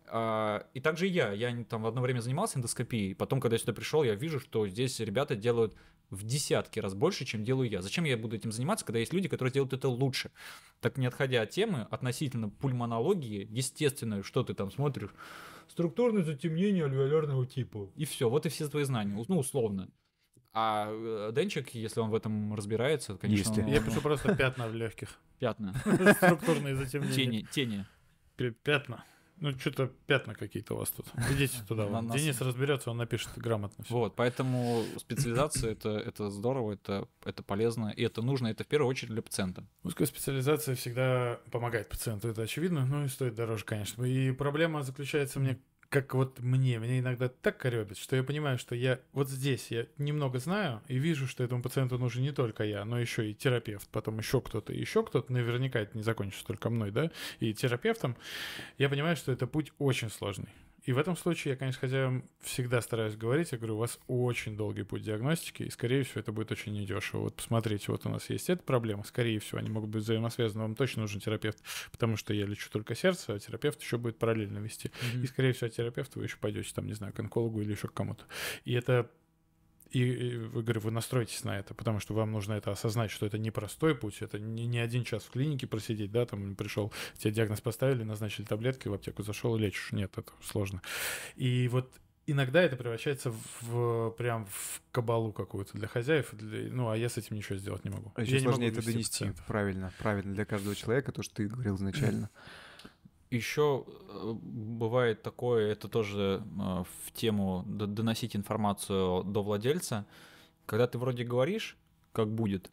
А, 0.07 0.65
И 0.73 0.79
также 0.79 1.07
я. 1.07 1.31
Я 1.31 1.63
там 1.63 1.84
в 1.84 1.88
одно 1.88 2.01
время 2.01 2.21
занимался 2.21 2.57
эндоскопией. 2.57 3.15
Потом, 3.15 3.39
когда 3.39 3.55
я 3.55 3.59
сюда 3.59 3.73
пришел, 3.73 4.03
я 4.03 4.15
вижу, 4.15 4.39
что 4.39 4.67
здесь 4.67 4.99
ребята 4.99 5.36
делают 5.36 5.75
в 6.09 6.23
десятки 6.23 6.79
раз 6.79 6.93
больше, 6.93 7.25
чем 7.25 7.43
делаю 7.43 7.69
я. 7.69 7.81
Зачем 7.81 8.03
я 8.03 8.17
буду 8.17 8.36
этим 8.36 8.51
заниматься, 8.51 8.86
когда 8.86 8.99
есть 8.99 9.13
люди, 9.13 9.27
которые 9.27 9.53
делают 9.53 9.73
это 9.73 9.89
лучше? 9.89 10.31
Так 10.81 10.97
не 10.97 11.05
отходя 11.05 11.41
от 11.41 11.51
темы, 11.51 11.88
относительно 11.89 12.49
пульмонологии, 12.49 13.47
естественно, 13.51 14.23
что 14.23 14.43
ты 14.43 14.53
там 14.53 14.71
смотришь, 14.71 15.11
структурное 15.74 16.24
затемнение 16.24 16.86
альвеолярного 16.86 17.45
типа. 17.45 17.89
И 17.95 18.05
все, 18.05 18.30
вот 18.30 18.45
и 18.45 18.49
все 18.49 18.67
твои 18.69 18.84
знания, 18.84 19.15
ну, 19.28 19.38
условно. 19.39 19.89
А 20.53 20.88
э, 20.91 21.32
Денчик, 21.34 21.69
если 21.74 21.99
он 21.99 22.11
в 22.11 22.15
этом 22.15 22.53
разбирается, 22.53 23.17
конечно, 23.17 23.49
Если. 23.49 23.61
он- 23.63 23.67
Я 23.69 23.82
пишу 23.82 24.01
просто 24.01 24.36
пятна 24.36 24.67
в 24.67 24.76
легких. 24.76 25.17
пятна, 25.39 25.74
Структурные 26.17 26.76
затемнения. 26.76 27.15
тени, 27.15 27.47
тени. 27.51 27.86
Пятна. 28.63 29.03
Ну, 29.43 29.51
что-то 29.59 29.87
пятна 30.07 30.33
какие-то 30.35 30.73
у 30.75 30.77
вас 30.77 30.89
тут. 30.89 31.05
Идите 31.31 31.57
туда. 31.67 31.89
Нас- 31.89 32.15
Денис 32.15 32.39
разберется, 32.39 32.89
он 32.91 32.97
напишет 32.97 33.29
грамотно. 33.35 33.83
всё. 33.83 33.93
Вот, 33.93 34.15
поэтому 34.15 34.83
специализация 34.97 35.71
это, 35.73 35.89
это 35.89 36.29
здорово, 36.29 36.71
это, 36.73 37.09
это 37.25 37.43
полезно, 37.43 37.89
и 37.89 38.03
это 38.03 38.21
нужно, 38.21 38.47
это 38.47 38.63
в 38.63 38.67
первую 38.67 38.89
очередь 38.89 39.11
для 39.11 39.21
пациента. 39.21 39.65
Узкая 39.83 40.07
специализация 40.07 40.75
всегда 40.75 41.39
помогает 41.51 41.89
пациенту, 41.89 42.29
это 42.29 42.41
очевидно, 42.43 42.85
ну 42.85 43.03
и 43.03 43.09
стоит 43.09 43.35
дороже, 43.35 43.65
конечно. 43.65 44.03
И 44.05 44.31
проблема 44.31 44.81
заключается 44.83 45.41
мне, 45.41 45.59
как 45.93 46.15
вот 46.15 46.39
мне, 46.39 46.79
меня 46.79 46.97
иногда 46.97 47.29
так 47.29 47.59
корёбит, 47.59 47.99
что 47.99 48.15
я 48.15 48.23
понимаю, 48.23 48.57
что 48.57 48.73
я 48.73 48.99
вот 49.11 49.29
здесь 49.29 49.67
я 49.69 49.85
немного 49.99 50.39
знаю 50.39 50.81
и 50.87 50.97
вижу, 50.97 51.27
что 51.27 51.43
этому 51.43 51.61
пациенту 51.61 51.99
нужен 51.99 52.23
не 52.23 52.31
только 52.31 52.63
я, 52.63 52.83
но 52.83 52.99
еще 52.99 53.29
и 53.29 53.35
терапевт, 53.35 53.87
потом 53.89 54.17
еще 54.17 54.41
кто-то, 54.41 54.73
еще 54.73 55.03
кто-то, 55.03 55.31
наверняка 55.31 55.79
это 55.79 55.95
не 55.95 56.03
закончится 56.03 56.47
только 56.47 56.71
мной, 56.71 56.89
да, 56.89 57.11
и 57.39 57.53
терапевтом. 57.53 58.17
Я 58.79 58.89
понимаю, 58.89 59.15
что 59.15 59.31
это 59.31 59.45
путь 59.45 59.71
очень 59.77 60.09
сложный. 60.09 60.49
И 60.84 60.91
в 60.91 60.97
этом 60.97 61.15
случае 61.15 61.53
я, 61.53 61.57
конечно, 61.57 61.79
хозяевам 61.79 62.29
всегда 62.41 62.81
стараюсь 62.81 63.15
говорить, 63.15 63.51
я 63.51 63.57
говорю, 63.57 63.75
у 63.75 63.79
вас 63.79 63.99
очень 64.07 64.57
долгий 64.57 64.84
путь 64.84 65.03
диагностики, 65.03 65.63
и, 65.63 65.69
скорее 65.69 66.03
всего, 66.03 66.19
это 66.19 66.31
будет 66.31 66.51
очень 66.51 66.73
недешево. 66.73 67.21
Вот 67.21 67.36
посмотрите, 67.36 67.91
вот 67.91 68.05
у 68.05 68.09
нас 68.09 68.29
есть 68.29 68.49
эта 68.49 68.61
проблема, 68.63 69.03
скорее 69.03 69.39
всего, 69.39 69.59
они 69.59 69.69
могут 69.69 69.89
быть 69.89 70.03
взаимосвязаны, 70.03 70.63
вам 70.63 70.75
точно 70.75 71.03
нужен 71.03 71.21
терапевт, 71.21 71.59
потому 71.91 72.17
что 72.17 72.34
я 72.34 72.45
лечу 72.45 72.69
только 72.69 72.95
сердце, 72.95 73.34
а 73.34 73.39
терапевт 73.39 73.81
еще 73.81 73.97
будет 73.97 74.17
параллельно 74.17 74.57
вести. 74.57 74.91
И, 75.21 75.25
скорее 75.27 75.53
всего, 75.53 75.67
от 75.67 75.73
терапевта 75.73 76.19
вы 76.19 76.25
еще 76.25 76.38
пойдете, 76.38 76.73
там, 76.73 76.86
не 76.86 76.93
знаю, 76.93 77.13
к 77.13 77.19
онкологу 77.19 77.61
или 77.61 77.71
еще 77.71 77.88
к 77.88 77.93
кому-то. 77.93 78.25
И 78.65 78.73
это 78.73 79.09
и, 79.99 80.37
вы, 80.37 80.63
говорю, 80.63 80.81
вы 80.81 80.91
настройтесь 80.91 81.43
на 81.43 81.59
это, 81.59 81.73
потому 81.73 81.99
что 81.99 82.13
вам 82.13 82.31
нужно 82.31 82.53
это 82.53 82.71
осознать, 82.71 83.11
что 83.11 83.25
это 83.25 83.37
непростой 83.37 83.95
путь, 83.95 84.21
это 84.21 84.39
не, 84.39 84.65
не 84.65 84.79
один 84.79 85.03
час 85.03 85.23
в 85.23 85.29
клинике 85.31 85.67
просидеть, 85.67 86.11
да, 86.11 86.25
там 86.25 86.55
пришел, 86.55 86.91
тебе 87.17 87.31
диагноз 87.31 87.61
поставили, 87.61 88.03
назначили 88.03 88.45
таблетки, 88.45 88.87
в 88.87 88.93
аптеку 88.93 89.23
зашел 89.23 89.55
и 89.55 89.59
лечишь. 89.59 89.91
Нет, 89.91 90.11
это 90.17 90.31
сложно. 90.43 90.81
И 91.35 91.67
вот 91.67 91.91
иногда 92.25 92.61
это 92.61 92.75
превращается 92.77 93.33
в 93.61 94.11
прям 94.11 94.45
в 94.47 94.81
кабалу 94.91 95.31
какую-то 95.33 95.77
для 95.77 95.87
хозяев, 95.87 96.29
для- 96.33 96.71
ну, 96.71 96.89
а 96.89 96.97
я 96.97 97.09
с 97.09 97.17
этим 97.17 97.35
ничего 97.35 97.57
сделать 97.57 97.83
не 97.83 97.89
могу. 97.91 98.11
А 98.15 98.21
Я 98.21 98.25
еще 98.25 98.33
не 98.39 98.45
могу 98.45 98.51
сложнее 98.55 98.71
это 98.71 98.85
донести 98.85 99.11
пациентов. 99.11 99.45
правильно, 99.45 99.91
правильно 99.99 100.33
для 100.33 100.45
каждого 100.45 100.75
человека, 100.75 101.11
то, 101.11 101.21
что 101.21 101.35
ты 101.35 101.47
говорил 101.47 101.75
изначально. 101.75 102.29
Еще 103.34 103.84
э, 104.09 104.34
бывает 104.43 105.23
такое, 105.23 105.71
это 105.71 105.88
тоже 105.88 106.43
э, 106.43 106.84
в 107.05 107.11
тему 107.13 107.63
доносить 107.65 108.36
информацию 108.36 109.23
до 109.23 109.41
владельца, 109.41 110.05
когда 110.67 110.86
ты 110.86 110.99
вроде 110.99 111.23
говоришь, 111.23 111.75
как 112.11 112.29
будет, 112.31 112.69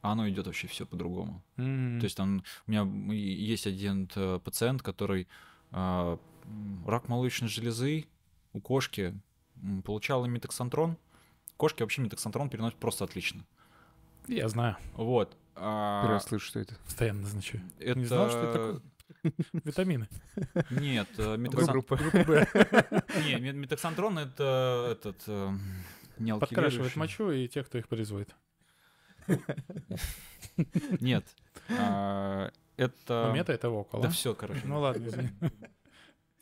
а 0.00 0.12
оно 0.12 0.28
идет 0.28 0.46
вообще 0.46 0.68
все 0.68 0.86
по-другому. 0.86 1.42
М. 1.56 1.98
То 1.98 2.04
есть 2.04 2.16
там 2.16 2.44
у 2.66 2.70
меня 2.70 2.84
есть 3.12 3.66
один 3.66 4.08
э, 4.14 4.38
пациент, 4.44 4.80
который 4.82 5.26
э, 5.72 6.16
рак 6.86 7.08
молочной 7.08 7.48
железы 7.50 8.06
у 8.52 8.60
кошки 8.60 9.14
м, 9.60 9.82
получала 9.82 10.26
метоксантрон. 10.26 10.96
Кошки 11.56 11.82
вообще 11.82 12.00
метоксантрон 12.02 12.48
переносят 12.48 12.78
просто 12.78 13.04
отлично. 13.04 13.44
Я 14.28 14.48
знаю, 14.48 14.76
Вот. 14.94 15.36
а, 15.56 16.02
Первый 16.02 16.14
раз 16.14 16.24
слышу, 16.26 16.46
что 16.46 16.60
это. 16.60 16.76
постоянно 16.84 17.22
назначаю. 17.22 17.62
это... 17.80 17.98
Не 17.98 18.04
знал, 18.04 18.28
что 18.30 18.38
это 18.38 18.52
такое? 18.52 18.80
Витамины. 19.64 20.08
Нет, 20.70 21.08
э, 21.18 21.36
метоксантрон 21.36 24.18
это 24.18 24.92
этот 24.92 25.22
э, 25.26 25.50
не 26.18 26.36
Подкрашивает 26.36 26.96
мочу 26.96 27.30
и 27.30 27.48
тех, 27.48 27.66
кто 27.66 27.78
их 27.78 27.88
производит. 27.88 28.34
Нет. 31.00 31.24
а, 31.68 32.50
Это... 32.76 33.26
Ну, 33.28 33.34
мета— 33.34 33.52
это 33.54 33.70
около. 33.70 34.02
Да 34.02 34.10
все, 34.10 34.34
короче. 34.34 34.62
Ну 34.64 34.80
ладно, 34.80 35.06
извини. 35.06 35.30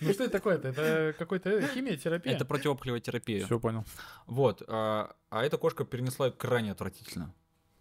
Ну 0.00 0.12
что 0.12 0.24
это 0.24 0.32
такое-то? 0.32 0.68
Это 0.68 1.14
какой-то 1.18 1.66
химия, 1.68 1.96
терапия? 1.96 2.34
Это 2.34 2.44
противоопухолевая 2.44 3.00
терапия. 3.00 3.44
Все 3.44 3.58
понял. 3.58 3.84
Вот. 4.26 4.62
А, 4.68 5.16
а 5.30 5.44
эта 5.44 5.58
кошка 5.58 5.84
перенесла 5.84 6.30
крайне 6.30 6.70
отвратительно. 6.70 7.34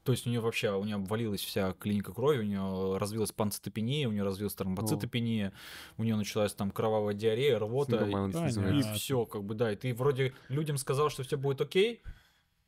То 0.07 0.11
есть 0.13 0.25
у 0.25 0.29
нее 0.29 0.39
вообще, 0.39 0.71
у 0.73 0.83
нее 0.85 0.95
обвалилась 0.95 1.41
вся 1.41 1.73
клиника 1.73 2.13
крови, 2.13 2.39
у 2.39 2.43
нее 2.43 2.97
развилась 2.97 3.31
панцитопения, 3.33 4.07
у 4.07 4.11
нее 4.13 4.23
развилась 4.23 4.53
тромбоцитопения, 4.55 5.51
у 5.97 6.03
нее 6.03 6.15
началась 6.15 6.53
там 6.53 6.71
кровавая 6.71 7.13
диарея, 7.13 7.59
рвота. 7.59 7.97
И- 8.07 8.11
Понятно. 8.55 8.61
И 8.79 8.81
все, 8.95 9.25
как 9.25 9.43
бы, 9.43 9.53
да. 9.53 9.71
И 9.71 9.75
ты 9.75 9.93
вроде 9.93 10.33
людям 10.47 10.77
сказал, 10.77 11.09
что 11.09 11.23
все 11.23 11.37
будет 11.37 11.59
окей, 11.61 12.01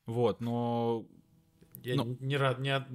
вот, 0.06 0.42
но 0.42 1.06
Я 1.84 1.96
Ну. 1.96 2.18
не 2.20 2.38
рад, 2.38 2.60
од- 2.60 2.88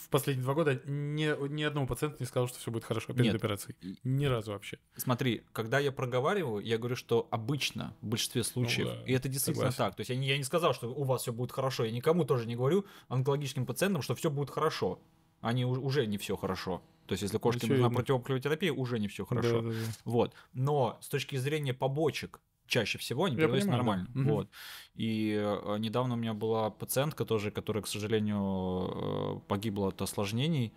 в 0.00 0.08
последние 0.08 0.44
два 0.44 0.54
года 0.54 0.80
ни, 0.86 1.48
ни 1.48 1.62
одному 1.62 1.86
пациенту 1.86 2.16
не 2.20 2.26
сказал, 2.26 2.48
что 2.48 2.58
все 2.58 2.70
будет 2.70 2.84
хорошо 2.84 3.12
перед 3.12 3.26
Нет. 3.32 3.34
операцией. 3.36 3.76
Ни 4.04 4.24
разу 4.26 4.52
вообще. 4.52 4.78
Смотри, 4.96 5.42
когда 5.52 5.78
я 5.78 5.92
проговариваю, 5.92 6.64
я 6.64 6.78
говорю, 6.78 6.96
что 6.96 7.28
обычно, 7.30 7.94
в 8.00 8.06
большинстве 8.08 8.42
случаев, 8.44 8.88
да, 8.88 9.02
и 9.06 9.12
это 9.12 9.28
действительно 9.28 9.70
согласен. 9.70 9.78
так. 9.90 9.96
То 9.96 10.00
есть 10.00 10.10
я 10.10 10.16
не, 10.16 10.26
я 10.28 10.38
не 10.38 10.44
сказал, 10.44 10.74
что 10.74 10.88
у 10.92 11.04
вас 11.04 11.22
все 11.22 11.32
будет 11.32 11.52
хорошо. 11.52 11.84
Я 11.84 11.92
никому 11.92 12.24
тоже 12.24 12.46
не 12.46 12.56
говорю 12.56 12.84
онкологическим 13.08 13.66
пациентам, 13.66 14.02
что 14.02 14.14
все 14.14 14.30
будет 14.30 14.50
хорошо. 14.50 15.00
Они 15.40 15.64
уже 15.64 16.06
не 16.06 16.18
все 16.18 16.36
хорошо. 16.36 16.82
То 17.06 17.14
есть 17.14 17.22
если 17.22 17.36
кошке 17.38 17.66
нужна 17.66 17.86
Очевидно. 17.86 17.96
противоопухолевая 17.96 18.40
терапия, 18.42 18.72
уже 18.72 18.98
не 19.00 19.08
все 19.08 19.24
хорошо. 19.26 19.60
Да, 19.60 19.68
да, 19.70 19.74
да. 19.74 19.92
Вот. 20.04 20.34
Но 20.52 20.98
с 21.00 21.08
точки 21.08 21.34
зрения 21.36 21.74
побочек, 21.74 22.40
чаще 22.72 22.98
всего 22.98 23.24
они 23.24 23.36
переводятся 23.36 23.68
да. 23.68 23.76
нормально. 23.76 24.08
Мгм. 24.14 24.28
Вот. 24.28 24.48
И 24.94 25.36
э, 25.38 25.76
недавно 25.78 26.14
у 26.14 26.16
меня 26.16 26.32
была 26.32 26.70
пациентка 26.70 27.24
тоже, 27.26 27.50
которая, 27.50 27.82
к 27.82 27.86
сожалению, 27.86 29.36
э, 29.36 29.40
погибла 29.46 29.88
от 29.88 30.00
осложнений, 30.00 30.72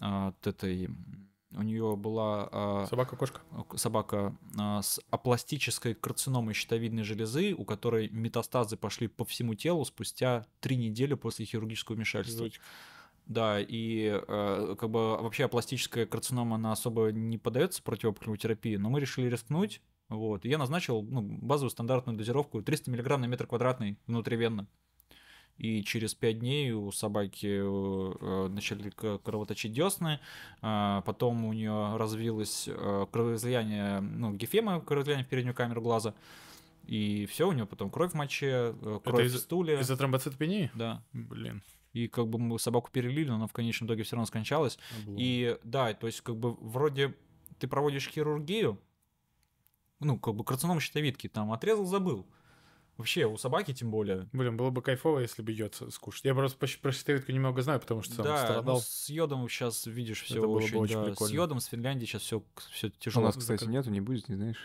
э, 0.00 0.28
от 0.28 0.46
этой 0.46 0.90
у 1.52 1.62
нее 1.62 1.96
была 1.96 2.86
Собака-кошка. 2.90 3.40
собака 3.76 4.36
а, 4.58 4.82
с 4.82 5.00
апластической 5.08 5.94
карциномой 5.94 6.52
щитовидной 6.52 7.04
железы, 7.04 7.54
у 7.54 7.64
которой 7.64 8.10
метастазы 8.10 8.76
пошли 8.76 9.08
по 9.08 9.24
всему 9.24 9.54
телу 9.54 9.82
спустя 9.86 10.44
три 10.60 10.76
недели 10.76 11.14
после 11.14 11.46
хирургического 11.46 11.96
вмешательства. 11.96 12.44
Жуть. 12.44 12.60
Да, 13.24 13.60
и 13.60 14.20
э, 14.28 14.76
как 14.78 14.90
бы 14.90 15.16
вообще 15.16 15.46
апластическая 15.46 16.04
карцинома, 16.04 16.56
она 16.56 16.72
особо 16.72 17.12
не 17.12 17.38
поддается 17.38 17.82
противоопухолевой 17.82 18.36
терапии, 18.36 18.76
но 18.76 18.90
мы 18.90 19.00
решили 19.00 19.30
рискнуть. 19.30 19.80
Вот, 20.08 20.44
и 20.44 20.48
я 20.48 20.58
назначил 20.58 21.02
ну, 21.02 21.20
базовую 21.22 21.70
стандартную 21.70 22.16
дозировку 22.16 22.62
300 22.62 22.90
мг 22.90 23.16
на 23.18 23.26
метр 23.26 23.46
квадратный 23.46 23.98
внутривенно. 24.06 24.66
И 25.58 25.82
через 25.82 26.14
5 26.14 26.38
дней 26.38 26.70
у 26.70 26.90
собаки 26.92 27.46
э, 27.60 28.48
начали 28.48 28.90
к- 28.90 29.18
кровоточить 29.18 29.72
десны, 29.72 30.20
а, 30.62 31.00
потом 31.02 31.44
у 31.44 31.52
нее 31.52 31.96
развилось 31.96 32.68
э, 32.68 33.06
кровоизлияние, 33.10 34.00
ну, 34.00 34.32
гефема, 34.34 34.80
кровоизлияние 34.80 35.26
в 35.26 35.28
переднюю 35.28 35.54
камеру 35.56 35.82
глаза, 35.82 36.14
и 36.86 37.26
все, 37.26 37.48
у 37.48 37.52
нее 37.52 37.66
потом 37.66 37.90
кровь 37.90 38.12
в 38.12 38.14
моче, 38.14 38.72
э, 38.80 39.00
кровь 39.04 39.26
из- 39.26 39.34
в 39.34 39.38
стуле. 39.38 39.80
Из-за 39.80 39.96
тромбоцитопении? 39.96 40.70
Да. 40.74 41.02
Блин. 41.12 41.62
И 41.92 42.06
как 42.06 42.28
бы 42.28 42.38
мы 42.38 42.56
собаку 42.60 42.90
перелили, 42.92 43.28
но 43.28 43.34
она 43.34 43.46
в 43.48 43.52
конечном 43.52 43.88
итоге 43.88 44.04
все 44.04 44.14
равно 44.14 44.26
скончалась. 44.26 44.78
облом. 45.02 45.16
И 45.18 45.58
да, 45.64 45.92
то 45.92 46.06
есть 46.06 46.20
как 46.20 46.36
бы 46.36 46.54
вроде 46.60 47.14
ты 47.58 47.66
проводишь 47.66 48.08
хирургию, 48.08 48.78
ну, 50.00 50.18
как 50.18 50.34
бы 50.34 50.44
карцином 50.44 50.80
щитовидки, 50.80 51.28
там 51.28 51.52
отрезал, 51.52 51.86
забыл. 51.86 52.26
Вообще, 52.96 53.26
у 53.26 53.36
собаки 53.36 53.72
тем 53.72 53.92
более. 53.92 54.28
Блин, 54.32 54.56
было 54.56 54.70
бы 54.70 54.82
кайфово, 54.82 55.20
если 55.20 55.40
бы 55.40 55.52
йод 55.52 55.80
скушать. 55.90 56.24
Я 56.24 56.34
просто 56.34 56.58
про 56.82 56.90
щитовидку 56.90 57.30
немного 57.30 57.62
знаю, 57.62 57.78
потому 57.78 58.02
что 58.02 58.14
сам 58.16 58.24
да, 58.24 58.40
ну, 58.40 58.44
страдал. 58.46 58.80
с 58.80 59.08
йодом 59.08 59.48
сейчас 59.48 59.86
видишь 59.86 60.22
все 60.22 60.38
Это 60.38 60.46
было 60.48 60.58
бы 60.58 60.64
очень, 60.64 60.76
очень 60.78 60.94
да, 60.96 61.04
с 61.04 61.06
прикольно. 61.10 61.34
йодом 61.34 61.60
с 61.60 61.66
Финляндии 61.66 62.06
сейчас 62.06 62.22
все, 62.22 62.42
все 62.72 62.88
У 62.88 62.90
тяжело. 62.90 63.26
нас, 63.26 63.36
кстати, 63.36 63.64
нету, 63.66 63.90
не 63.90 64.00
будет, 64.00 64.28
не 64.28 64.34
знаешь. 64.34 64.56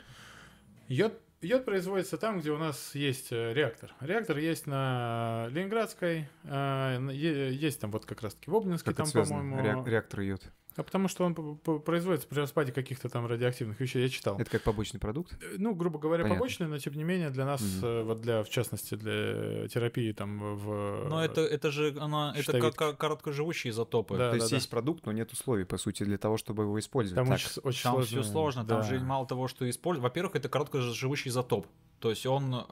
Йод, 0.88 1.14
йод 1.42 1.64
производится 1.64 2.18
там, 2.18 2.40
где 2.40 2.50
у 2.52 2.58
нас 2.58 2.96
есть 2.96 3.32
э, 3.32 3.54
реактор. 3.54 3.94
Реактор 4.00 4.38
есть 4.40 4.66
на 4.66 5.48
Ленинградской, 5.52 6.28
э, 6.44 7.10
есть 7.14 7.80
там 7.82 7.92
вот 7.92 8.06
как 8.06 8.24
раз-таки 8.24 8.50
в 8.50 8.56
Обнинске, 8.56 8.94
Как 8.96 8.98
там, 8.98 9.12
по-моему. 9.12 9.62
Реак- 9.62 9.88
реактор 9.88 10.22
йод. 10.22 10.42
А 10.76 10.84
потому 10.84 11.08
что 11.08 11.24
он 11.26 11.36
производится 11.36 12.28
при 12.28 12.40
распаде 12.40 12.72
каких-то 12.72 13.08
там 13.10 13.28
радиоактивных 13.28 13.80
вещей, 13.80 14.02
я 14.04 14.10
читал. 14.10 14.40
Это 14.40 14.50
как 14.50 14.64
побочный 14.64 15.00
продукт? 15.00 15.34
Э, 15.42 15.56
Ну, 15.58 15.76
грубо 15.76 16.00
говоря, 16.00 16.24
Понятно. 16.24 16.40
побочный, 16.40 16.68
но 16.68 16.78
тем 16.80 16.94
не 16.96 17.04
менее 17.04 17.30
для 17.30 17.46
нас, 17.46 17.62
э, 17.84 18.04
вот 18.04 18.22
для, 18.22 18.44
в 18.44 18.50
частности, 18.50 18.96
для 18.96 19.68
терапии 19.68 20.12
там 20.14 20.58
в... 20.58 21.08
Но 21.10 21.24
это, 21.24 21.42
это 21.42 21.70
же 21.72 21.96
она, 22.00 22.34
это 22.36 22.60
как 22.72 22.98
короткоживущие 22.98 23.72
изотопы. 23.72 24.18
Да, 24.18 24.30
То 24.32 24.36
есть 24.38 24.50
да. 24.50 24.56
есть 24.56 24.70
продукт, 24.70 25.06
но 25.06 25.12
нет 25.12 25.32
условий, 25.32 25.66
по 25.66 25.78
сути, 25.78 26.04
для 26.04 26.18
того, 26.18 26.38
чтобы 26.38 26.64
его 26.64 26.80
использовать. 26.80 27.16
Там 27.16 27.28
Так. 27.28 27.36
очень, 27.46 27.62
очень 27.64 27.84
Там 27.84 27.94
сложно. 27.94 28.22
все 28.22 28.32
сложно, 28.32 28.66
там 28.66 28.82
да. 28.82 28.88
же 28.88 29.00
мало 29.00 29.28
того, 29.28 29.48
что 29.48 29.70
используют. 29.70 30.04
Во-первых, 30.04 30.36
это 30.36 30.50
короткоживущий 30.50 31.30
изотоп. 31.30 31.68
То 32.00 32.10
есть 32.10 32.26
он 32.26 32.54
э, 32.54 32.64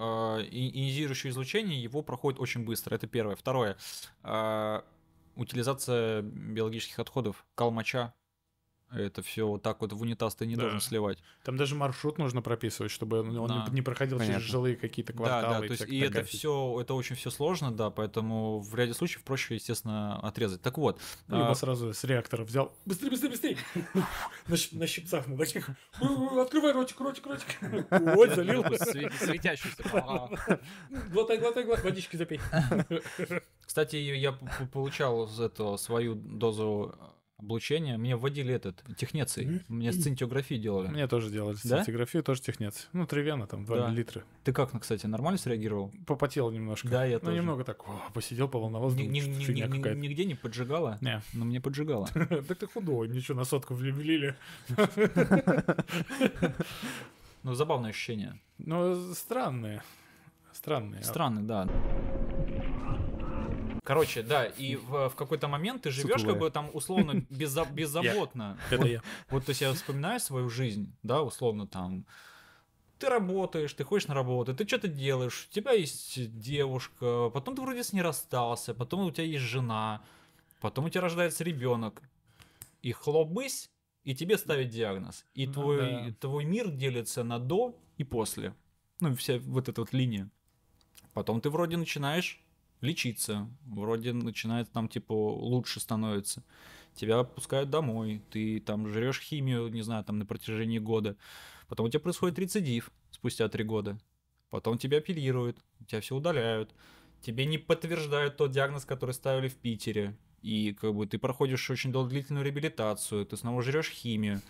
ионизирующее 0.52 1.32
излучение 1.32 1.82
его 1.82 2.02
проходит 2.02 2.40
очень 2.40 2.66
быстро. 2.66 2.96
Это 2.96 3.08
первое. 3.08 3.36
Второе. 3.36 3.78
э, 4.24 4.82
утилизация 5.42 6.22
биологических 6.22 7.00
отходов, 7.00 7.46
калмача. 7.56 8.14
Это 8.94 9.22
все 9.22 9.48
вот 9.48 9.62
так 9.64 9.80
вот 9.82 9.94
в 9.94 10.02
унитаз 10.02 10.36
ты 10.36 10.46
не 10.46 10.56
Да. 10.56 10.64
должен 10.64 10.82
сливать. 10.82 11.18
Там 11.44 11.56
даже 11.58 11.76
маршрут 11.76 12.18
нужно 12.18 12.42
прописывать, 12.42 12.92
чтобы 12.92 13.20
он 13.22 13.48
Да. 13.48 13.68
не- 13.72 13.82
проходил 13.82 14.18
Понятно. 14.18 14.40
через 14.40 14.52
жилые 14.52 14.76
какие-то 14.76 15.14
Да, 15.14 15.18
кварталы. 15.18 15.54
да, 15.54 15.60
то 15.60 15.72
есть 15.72 15.84
и 15.88 16.00
это 16.00 16.24
фигня. 16.24 16.24
все, 16.26 16.78
это 16.82 16.94
очень 16.94 17.16
все 17.16 17.30
сложно, 17.30 17.72
да, 17.72 17.90
поэтому 17.90 18.60
в 18.60 18.76
ряде 18.76 18.94
случаев 18.94 19.24
проще, 19.24 19.56
естественно, 19.56 20.20
отрезать. 20.20 20.62
Так 20.62 20.78
вот, 20.78 21.00
Либо 21.28 21.52
а, 21.52 21.56
сразу 21.56 21.94
с 21.94 22.04
реактора 22.04 22.44
взял. 22.44 22.76
Быстрее, 22.86 23.10
быстрее, 23.10 23.30
быстрее! 23.30 23.58
На, 24.74 24.88
щипцах 24.88 25.28
на 25.28 25.38
таких. 25.38 25.70
Открывай 26.00 26.74
ротик, 26.74 27.00
ротик, 27.00 27.26
ротик. 27.28 27.48
Вот, 28.16 28.30
залил. 28.36 28.62
све- 28.64 29.12
светящийся. 29.14 29.84
Глотай, 31.12 31.38
глотай, 31.38 31.64
глотай. 31.64 31.84
Водички 31.86 32.18
запей. 32.18 32.40
Кстати, 33.66 33.96
я 33.96 34.34
получал 34.74 35.28
за 35.28 35.46
это 35.46 35.78
свою 35.78 36.16
дозу 36.16 36.94
облучения. 37.42 37.98
Мне 37.98 38.16
вводили 38.16 38.54
этот 38.54 38.84
технеций. 38.98 39.62
Мне 39.68 39.92
сцинтиографию 39.92 40.60
делали. 40.60 40.88
Мне 40.90 41.08
тоже 41.08 41.30
делали 41.30 41.56
Да? 41.64 41.82
сцинтиграфию, 41.82 42.24
тоже 42.24 42.42
технец. 42.42 42.88
Ну, 42.94 43.06
тривена 43.06 43.48
там, 43.48 43.66
2 43.66 43.78
Да. 43.78 43.88
миллилитра. 43.90 44.24
Ты 44.44 44.54
как, 44.54 44.72
кстати, 44.80 45.06
нормально 45.08 45.38
среагировал? 45.38 45.92
Попотел 46.06 46.52
немножко. 46.52 46.88
Да, 46.90 47.06
я 47.06 47.16
Ну, 47.16 47.20
тоже. 47.26 47.38
немного 47.38 47.64
так, 47.64 47.88
о, 47.88 48.02
посидел, 48.14 48.48
поволновался, 48.48 48.98
Ни- 48.98 49.04
ни- 49.04 49.20
что 49.42 49.52
ни- 49.54 49.58
ни- 49.62 49.62
какая-то. 49.78 49.96
Нигде 50.00 50.26
не 50.26 50.36
поджигало? 50.36 50.98
Не. 51.02 51.22
Но 51.34 51.46
мне 51.46 51.60
поджигало. 51.60 52.08
Так 52.48 52.58
ты 52.58 52.68
худой, 52.68 53.08
ничего, 53.10 53.38
на 53.38 53.46
сотку 53.46 53.74
влили. 53.74 54.36
Ну, 57.44 57.56
забавное 57.56 57.90
ощущение. 57.90 58.40
Ну, 58.60 59.14
странные. 59.16 59.82
Странные. 60.54 61.02
Странно, 61.04 61.42
да. 61.42 61.68
Короче, 63.94 64.24
да, 64.24 64.46
и 64.46 64.76
в, 64.78 65.10
в 65.10 65.16
какой-то 65.16 65.48
момент 65.50 65.82
ты 65.82 65.92
живешь 65.92 66.24
как 66.24 66.40
бы 66.40 66.50
там 66.50 66.70
условно 66.74 67.26
безза- 67.30 67.72
беззаботно. 67.74 68.58
Это 68.70 68.78
Вот- 68.78 68.88
я. 68.88 69.02
Вот, 69.30 69.46
то 69.46 69.50
есть 69.50 69.62
я 69.62 69.74
вспоминаю 69.74 70.20
свою 70.20 70.50
жизнь, 70.50 70.96
да, 71.04 71.22
условно 71.22 71.68
там, 71.68 72.06
ты 73.00 73.10
работаешь, 73.10 73.74
ты 73.74 73.84
ходишь 73.84 74.08
на 74.08 74.14
работу, 74.14 74.56
ты 74.56 74.66
что-то 74.68 74.88
делаешь, 74.88 75.48
у 75.50 75.54
тебя 75.54 75.72
есть 75.74 76.38
девушка, 76.40 77.30
потом 77.34 77.56
ты 77.56 77.62
вроде 77.62 77.84
с 77.84 77.92
ней 77.94 78.02
расстался, 78.02 78.74
потом 78.74 79.08
у 79.08 79.12
тебя 79.12 79.26
есть 79.26 79.44
жена, 79.44 80.02
потом 80.62 80.86
у 80.86 80.90
тебя 80.90 81.02
рождается 81.02 81.44
ребенок, 81.44 82.02
и 82.84 82.92
хлопысь, 82.94 83.70
и 84.04 84.16
тебе 84.16 84.38
ставят 84.38 84.70
диагноз. 84.70 85.26
И 85.34 85.48
Ну 85.48 85.54
твой, 85.54 85.80
да. 85.80 86.14
твой 86.20 86.46
мир 86.46 86.70
делится 86.70 87.24
на 87.24 87.40
до 87.40 87.76
и 87.98 88.04
после. 88.04 88.54
Ну, 89.02 89.16
вся 89.16 89.38
вот 89.40 89.68
эта 89.68 89.82
вот 89.82 89.92
линия. 89.94 90.30
Потом 91.14 91.42
ты 91.42 91.50
вроде 91.50 91.76
начинаешь 91.76 92.42
лечиться, 92.82 93.50
вроде 93.66 94.14
начинает 94.14 94.72
там 94.72 94.88
типа 94.88 95.14
лучше 95.14 95.80
становится. 95.80 96.44
Тебя 96.96 97.20
отпускают 97.20 97.70
домой, 97.70 98.22
ты 98.32 98.60
там 98.60 98.88
жрешь 98.88 99.22
химию, 99.22 99.70
не 99.70 99.82
знаю, 99.82 100.04
там 100.04 100.20
на 100.20 100.26
протяжении 100.26 100.80
года. 100.80 101.16
Потом 101.68 101.86
у 101.86 101.90
тебя 101.90 102.02
происходит 102.02 102.38
рецидив 102.38 102.92
спустя 103.12 103.48
три 103.48 103.64
года. 103.64 103.98
Потом 104.50 104.78
тебя 104.78 104.98
оперируют, 104.98 105.58
тебя 105.88 106.02
все 106.02 106.16
удаляют. 106.16 106.76
Тебе 107.22 107.46
не 107.46 107.58
подтверждают 107.58 108.36
тот 108.38 108.52
диагноз, 108.52 108.84
который 108.84 109.14
ставили 109.14 109.48
в 109.48 109.56
Питере. 109.56 110.18
И 110.42 110.74
как 110.74 110.94
бы 110.94 111.06
ты 111.06 111.18
проходишь 111.18 111.70
очень 111.70 111.92
дол- 111.92 112.08
длительную 112.08 112.44
реабилитацию, 112.44 113.26
ты 113.26 113.38
снова 113.38 113.62
жрешь 113.62 113.90
химию, 113.92 114.42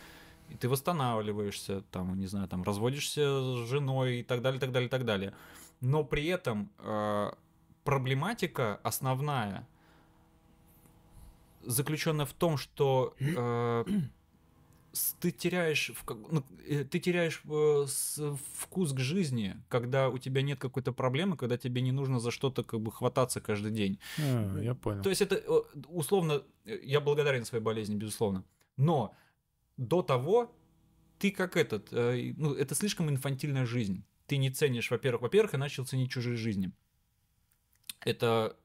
и 0.50 0.56
ты 0.56 0.70
восстанавливаешься, 0.70 1.82
там, 1.92 2.18
не 2.18 2.28
знаю, 2.28 2.48
там, 2.48 2.64
разводишься 2.64 3.22
с 3.22 3.70
женой 3.70 4.20
и 4.20 4.24
так 4.24 4.42
далее, 4.42 4.60
так 4.60 4.72
далее, 4.72 4.90
так 4.90 5.06
далее. 5.06 5.34
Но 5.82 6.04
при 6.04 6.26
этом 6.28 6.72
э, 6.80 7.32
проблематика 7.84 8.80
основная 8.84 9.68
заключена 11.64 12.26
в 12.26 12.34
том, 12.34 12.58
что 12.58 13.16
э, 13.20 13.84
ты 15.20 15.32
теряешь, 15.32 15.92
ну, 16.10 16.44
э, 16.68 16.84
ты 16.84 17.00
теряешь 17.00 17.42
э, 17.46 17.86
вкус 18.58 18.94
к 18.94 19.00
жизни, 19.00 19.56
когда 19.70 20.10
у 20.10 20.18
тебя 20.18 20.42
нет 20.42 20.60
какой-то 20.60 20.92
проблемы, 20.92 21.38
когда 21.38 21.58
тебе 21.58 21.82
не 21.82 21.92
нужно 21.92 22.20
за 22.20 22.32
что-то 22.32 22.64
как 22.64 22.82
бы 22.82 22.92
хвататься 22.92 23.42
каждый 23.42 23.72
день. 23.72 24.00
А, 24.20 24.60
я 24.60 24.76
понял. 24.76 25.02
То 25.02 25.10
есть 25.10 25.22
это 25.22 25.42
условно, 25.88 26.44
э, 26.66 26.80
я 26.84 27.00
благодарен 27.00 27.46
своей 27.46 27.64
болезни, 27.64 27.96
безусловно. 27.96 28.44
Но 28.78 29.16
до 29.78 30.02
того 30.02 30.54
ты 31.20 31.32
как 31.32 31.56
этот, 31.56 31.92
ну 31.92 32.54
это 32.54 32.74
слишком 32.74 33.10
инфантильная 33.10 33.66
жизнь. 33.66 34.04
Ты 34.26 34.38
не 34.38 34.50
ценишь, 34.50 34.90
во-первых, 34.90 35.22
во-первых, 35.22 35.54
я 35.54 35.60
начал 35.60 35.86
ценить 35.86 36.10
чужие 36.12 36.36
жизни. 36.36 36.72
Это 38.06 38.56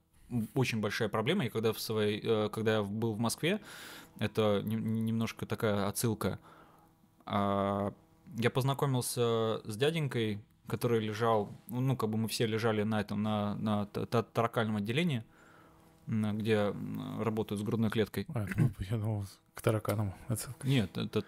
очень 0.54 0.80
большая 0.80 1.08
проблема. 1.08 1.46
И 1.46 1.48
когда 1.48 1.72
в 1.72 1.80
своей, 1.80 2.20
э, 2.22 2.48
когда 2.50 2.76
я 2.76 2.82
был 2.82 3.12
в 3.14 3.18
Москве, 3.18 3.60
это 4.18 4.60
нем- 4.64 5.04
немножко 5.04 5.46
такая 5.46 5.86
отсылка. 5.88 6.38
А, 7.26 7.92
Я 8.38 8.50
познакомился 8.50 9.60
с 9.64 9.76
дяденькой, 9.76 10.40
который 10.66 11.00
лежал, 11.00 11.48
ну 11.68 11.96
как 11.96 12.10
бы 12.10 12.18
мы 12.18 12.26
все 12.28 12.44
лежали 12.46 12.82
на 12.82 13.00
этом, 13.00 13.22
на, 13.22 13.54
на 13.54 13.86
та- 13.86 14.04
та- 14.06 14.22
таракальном 14.24 14.76
отделении, 14.76 15.22
где 16.08 16.74
работают 17.20 17.60
с 17.60 17.64
грудной 17.64 17.88
клеткой. 17.90 18.26
А, 18.34 18.46
ну, 18.56 18.70
я 18.90 18.96
думал, 18.98 19.24
к 19.54 19.62
тараканам. 19.62 20.12
отсылка. 20.28 20.66
Нет, 20.66 20.98
это 20.98 21.24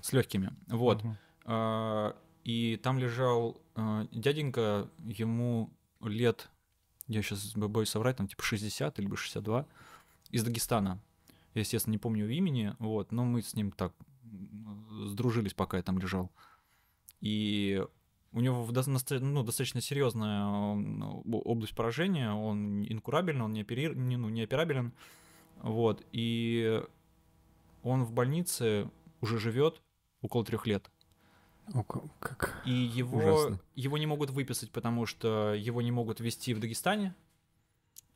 с 0.00 0.12
легкими. 0.12 0.50
Вот. 0.68 1.02
А, 1.44 2.16
И 2.44 2.76
там 2.82 2.98
лежал 2.98 3.60
а, 3.76 4.06
дяденька, 4.10 4.88
ему 5.04 5.70
лет, 6.02 6.48
я 7.10 7.22
сейчас 7.22 7.54
боюсь 7.54 7.88
соврать, 7.88 8.16
там 8.16 8.28
типа 8.28 8.42
60 8.42 8.98
или 8.98 9.14
62, 9.14 9.66
из 10.30 10.44
Дагестана. 10.44 11.02
Я, 11.54 11.60
естественно, 11.60 11.92
не 11.92 11.98
помню 11.98 12.30
имени, 12.30 12.76
вот, 12.78 13.10
но 13.10 13.24
мы 13.24 13.42
с 13.42 13.54
ним 13.54 13.72
так 13.72 13.92
сдружились, 15.02 15.54
пока 15.54 15.76
я 15.76 15.82
там 15.82 15.98
лежал. 15.98 16.30
И 17.20 17.84
у 18.32 18.40
него 18.40 18.64
ну, 18.64 19.42
достаточно 19.42 19.80
серьезная 19.80 20.46
область 20.46 21.74
поражения, 21.74 22.32
он 22.32 22.84
инкурабельный, 22.84 23.44
он 23.44 23.52
не, 23.52 23.62
опери... 23.62 23.92
не, 23.92 24.16
ну, 24.16 24.28
не 24.28 24.42
операбелен. 24.42 24.92
Вот, 25.62 26.06
и 26.12 26.80
он 27.82 28.04
в 28.04 28.12
больнице 28.12 28.88
уже 29.20 29.38
живет 29.38 29.82
около 30.22 30.44
трех 30.44 30.66
лет. 30.66 30.88
О, 31.72 31.82
ка- 31.84 32.02
как... 32.18 32.62
И 32.66 32.72
его, 32.72 33.18
Ужасно. 33.18 33.60
его 33.76 33.98
не 33.98 34.06
могут 34.06 34.30
выписать, 34.30 34.70
потому 34.70 35.06
что 35.06 35.54
его 35.54 35.82
не 35.82 35.90
могут 35.92 36.20
вести 36.20 36.52
в 36.54 36.60
Дагестане. 36.60 37.14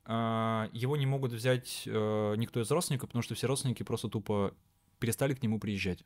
А, 0.06 0.68
Его 0.72 0.96
не 0.98 1.06
могут 1.06 1.32
взять 1.32 1.84
э, 1.86 2.34
никто 2.36 2.60
из 2.60 2.70
родственников, 2.70 3.08
потому 3.08 3.22
что 3.22 3.34
все 3.34 3.46
родственники 3.46 3.82
просто 3.84 4.08
тупо 4.08 4.52
перестали 4.98 5.32
к 5.34 5.42
нему 5.42 5.58
приезжать. 5.58 6.04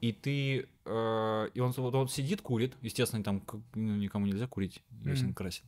И 0.00 0.12
ты... 0.12 0.68
э, 0.84 1.48
И 1.54 1.60
он, 1.60 1.72
он 1.76 2.08
сидит, 2.08 2.42
курит. 2.42 2.76
Естественно, 2.82 3.24
там 3.24 3.42
ну, 3.74 3.96
никому 3.96 4.26
нельзя 4.26 4.46
курить, 4.46 4.82
если 5.04 5.22
он 5.24 5.30
Мгм. 5.30 5.34
красит. 5.34 5.64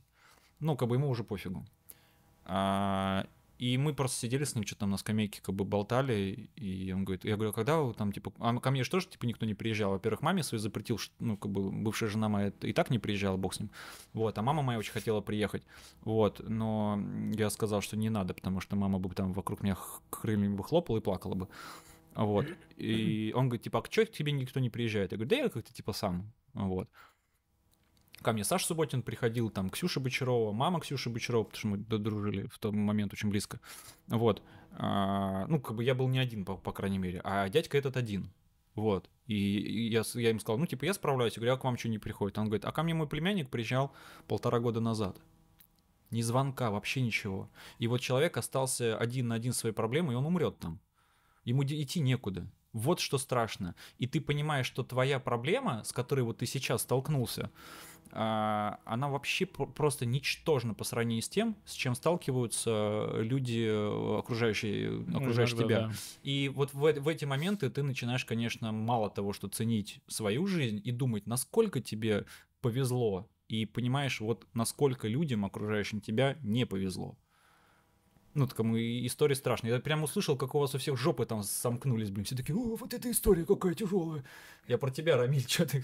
Ну, 0.59 0.77
как 0.77 0.87
бы 0.87 0.95
ему 0.95 1.09
уже 1.09 1.23
пофигу. 1.23 1.65
И 3.59 3.77
мы 3.77 3.93
просто 3.93 4.17
сидели 4.17 4.45
с 4.45 4.55
ним, 4.55 4.65
что-то 4.65 4.79
там 4.81 4.91
на 4.91 4.97
скамейке 4.97 5.41
как 5.41 5.53
бы 5.53 5.65
болтали, 5.65 6.49
и 6.55 6.93
он 6.93 7.03
говорит, 7.03 7.25
я 7.25 7.35
говорю, 7.35 7.49
«А 7.49 7.53
когда 7.53 7.81
вы 7.81 7.93
там, 7.93 8.13
типа, 8.13 8.31
а 8.39 8.57
ко 8.57 8.71
мне 8.71 8.85
же 8.85 8.89
тоже, 8.89 9.07
типа, 9.07 9.25
никто 9.25 9.45
не 9.45 9.53
приезжал. 9.53 9.91
Во-первых, 9.91 10.21
маме 10.21 10.43
своей 10.43 10.61
запретил, 10.61 10.97
ну, 11.19 11.35
как 11.35 11.51
бы, 11.51 11.69
бывшая 11.69 12.07
жена 12.07 12.29
моя 12.29 12.53
и 12.61 12.71
так 12.71 12.89
не 12.89 12.99
приезжала, 12.99 13.35
бог 13.35 13.53
с 13.53 13.59
ним. 13.59 13.69
Вот, 14.13 14.37
а 14.37 14.41
мама 14.41 14.61
моя 14.61 14.79
очень 14.79 14.93
хотела 14.93 15.19
приехать. 15.19 15.63
Вот, 16.01 16.41
но 16.47 17.03
я 17.33 17.49
сказал, 17.49 17.81
что 17.81 17.97
не 17.97 18.09
надо, 18.09 18.33
потому 18.33 18.61
что 18.61 18.77
мама 18.77 18.97
бы 18.97 19.13
там 19.13 19.33
вокруг 19.33 19.61
меня 19.61 19.77
крыльями 20.09 20.55
бы 20.55 20.63
хлопала 20.63 20.97
и 20.97 21.01
плакала 21.01 21.35
бы. 21.35 21.49
Вот. 22.15 22.45
И 22.77 23.33
он 23.35 23.49
говорит, 23.49 23.63
типа, 23.63 23.79
а 23.79 23.91
что 23.91 24.05
к 24.05 24.11
тебе 24.11 24.31
никто 24.31 24.61
не 24.61 24.69
приезжает? 24.69 25.11
Я 25.11 25.17
говорю, 25.17 25.29
да 25.29 25.35
я 25.35 25.49
как-то, 25.49 25.73
типа, 25.73 25.91
сам. 25.91 26.31
Вот. 26.53 26.89
Ко 28.21 28.33
мне 28.33 28.43
Саша 28.43 28.65
Субботин 28.65 29.01
приходил, 29.01 29.49
там 29.49 29.69
Ксюша 29.69 29.99
Бочарова, 29.99 30.51
мама 30.51 30.79
Ксюши 30.79 31.09
Бочарова, 31.09 31.45
потому 31.45 31.59
что 31.59 31.67
мы 31.67 31.77
дружили 31.77 32.47
в 32.47 32.59
тот 32.59 32.73
момент 32.73 33.13
очень 33.13 33.29
близко. 33.29 33.59
Вот. 34.07 34.41
А, 34.71 35.45
ну, 35.47 35.59
как 35.59 35.75
бы 35.75 35.83
я 35.83 35.95
был 35.95 36.07
не 36.09 36.19
один, 36.19 36.45
по, 36.45 36.57
по 36.57 36.71
крайней 36.71 36.97
мере, 36.97 37.21
а 37.23 37.47
дядька 37.49 37.77
этот 37.77 37.97
один. 37.97 38.31
Вот. 38.75 39.09
И, 39.25 39.89
я, 39.89 40.03
я 40.15 40.29
им 40.31 40.39
сказал, 40.39 40.57
ну, 40.57 40.65
типа, 40.65 40.85
я 40.85 40.93
справляюсь. 40.93 41.33
Я 41.33 41.41
говорю, 41.41 41.53
а 41.53 41.57
к 41.57 41.63
вам 41.63 41.77
что 41.77 41.89
не 41.89 41.99
приходит? 41.99 42.37
Он 42.37 42.45
говорит, 42.45 42.65
а 42.65 42.71
ко 42.71 42.83
мне 42.83 42.93
мой 42.93 43.07
племянник 43.07 43.49
приезжал 43.49 43.93
полтора 44.27 44.59
года 44.59 44.79
назад. 44.79 45.17
Ни 46.11 46.21
звонка, 46.21 46.71
вообще 46.71 47.01
ничего. 47.01 47.49
И 47.77 47.87
вот 47.87 48.01
человек 48.01 48.37
остался 48.37 48.97
один 48.97 49.27
на 49.27 49.35
один 49.35 49.53
с 49.53 49.57
своей 49.57 49.75
проблемой, 49.75 50.13
и 50.13 50.17
он 50.17 50.25
умрет 50.25 50.57
там. 50.59 50.79
Ему 51.43 51.63
идти 51.63 51.99
некуда. 51.99 52.49
Вот 52.73 52.99
что 52.99 53.17
страшно. 53.17 53.75
И 53.97 54.07
ты 54.07 54.21
понимаешь, 54.21 54.65
что 54.65 54.83
твоя 54.83 55.19
проблема, 55.19 55.83
с 55.83 55.91
которой 55.91 56.21
вот 56.21 56.37
ты 56.37 56.45
сейчас 56.45 56.83
столкнулся, 56.83 57.51
она 58.11 59.09
вообще 59.09 59.45
про- 59.45 59.67
просто 59.67 60.05
ничтожна 60.05 60.73
по 60.73 60.83
сравнению 60.83 61.21
с 61.23 61.29
тем, 61.29 61.55
с 61.65 61.73
чем 61.73 61.95
сталкиваются 61.95 63.11
люди, 63.15 63.67
э, 63.69 64.19
окружающие, 64.19 64.89
Ну, 64.89 65.17
окружающие 65.19 65.57
иногда 65.57 65.75
тебя. 65.75 65.87
да. 65.87 65.93
И 66.23 66.49
вот 66.49 66.73
в, 66.73 66.85
э- 66.85 66.99
в 66.99 67.07
эти 67.07 67.25
моменты 67.25 67.69
ты 67.69 67.83
начинаешь, 67.83 68.25
конечно, 68.25 68.71
мало 68.71 69.09
того, 69.09 69.33
что 69.33 69.47
ценить 69.47 70.01
свою 70.07 70.47
жизнь 70.47 70.81
и 70.83 70.91
думать, 70.91 71.27
насколько 71.27 71.81
тебе 71.81 72.25
повезло, 72.61 73.29
и 73.47 73.65
понимаешь, 73.65 74.19
вот 74.19 74.47
насколько 74.53 75.07
людям, 75.07 75.45
окружающим 75.45 76.01
тебя, 76.01 76.37
не 76.41 76.65
повезло. 76.65 77.17
Ну, 78.35 78.47
так 78.47 78.59
и 78.59 79.07
история 79.07 79.35
страшная. 79.35 79.71
Я 79.73 79.79
прям 79.79 80.03
услышал, 80.03 80.37
как 80.37 80.53
у 80.53 80.59
вас 80.59 80.75
у 80.75 80.77
всех 80.77 80.97
жопы 80.97 81.25
там 81.25 81.41
сомкнулись, 81.43 82.11
блин. 82.11 82.25
Все 82.25 82.35
такие, 82.35 82.55
о, 82.55 82.75
вот 82.75 82.93
эта 82.93 83.09
история 83.09 83.43
какая 83.43 83.73
тяжелая. 83.73 84.23
Я 84.67 84.77
про 84.77 84.91
тебя, 84.91 85.17
Рамиль, 85.17 85.47
что 85.47 85.65
ты? 85.65 85.83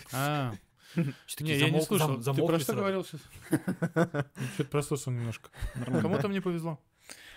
Не, 1.40 1.58
я 1.58 1.70
не 1.70 1.82
слушал. 1.82 2.22
Ты 2.22 2.46
про 2.46 2.60
что 2.60 2.74
говорил 2.74 3.04
сейчас? 3.04 3.22
Что-то 4.54 4.70
прослушал 4.70 5.14
немножко. 5.14 5.50
Кому-то 5.86 6.28
мне 6.28 6.42
повезло. 6.42 6.80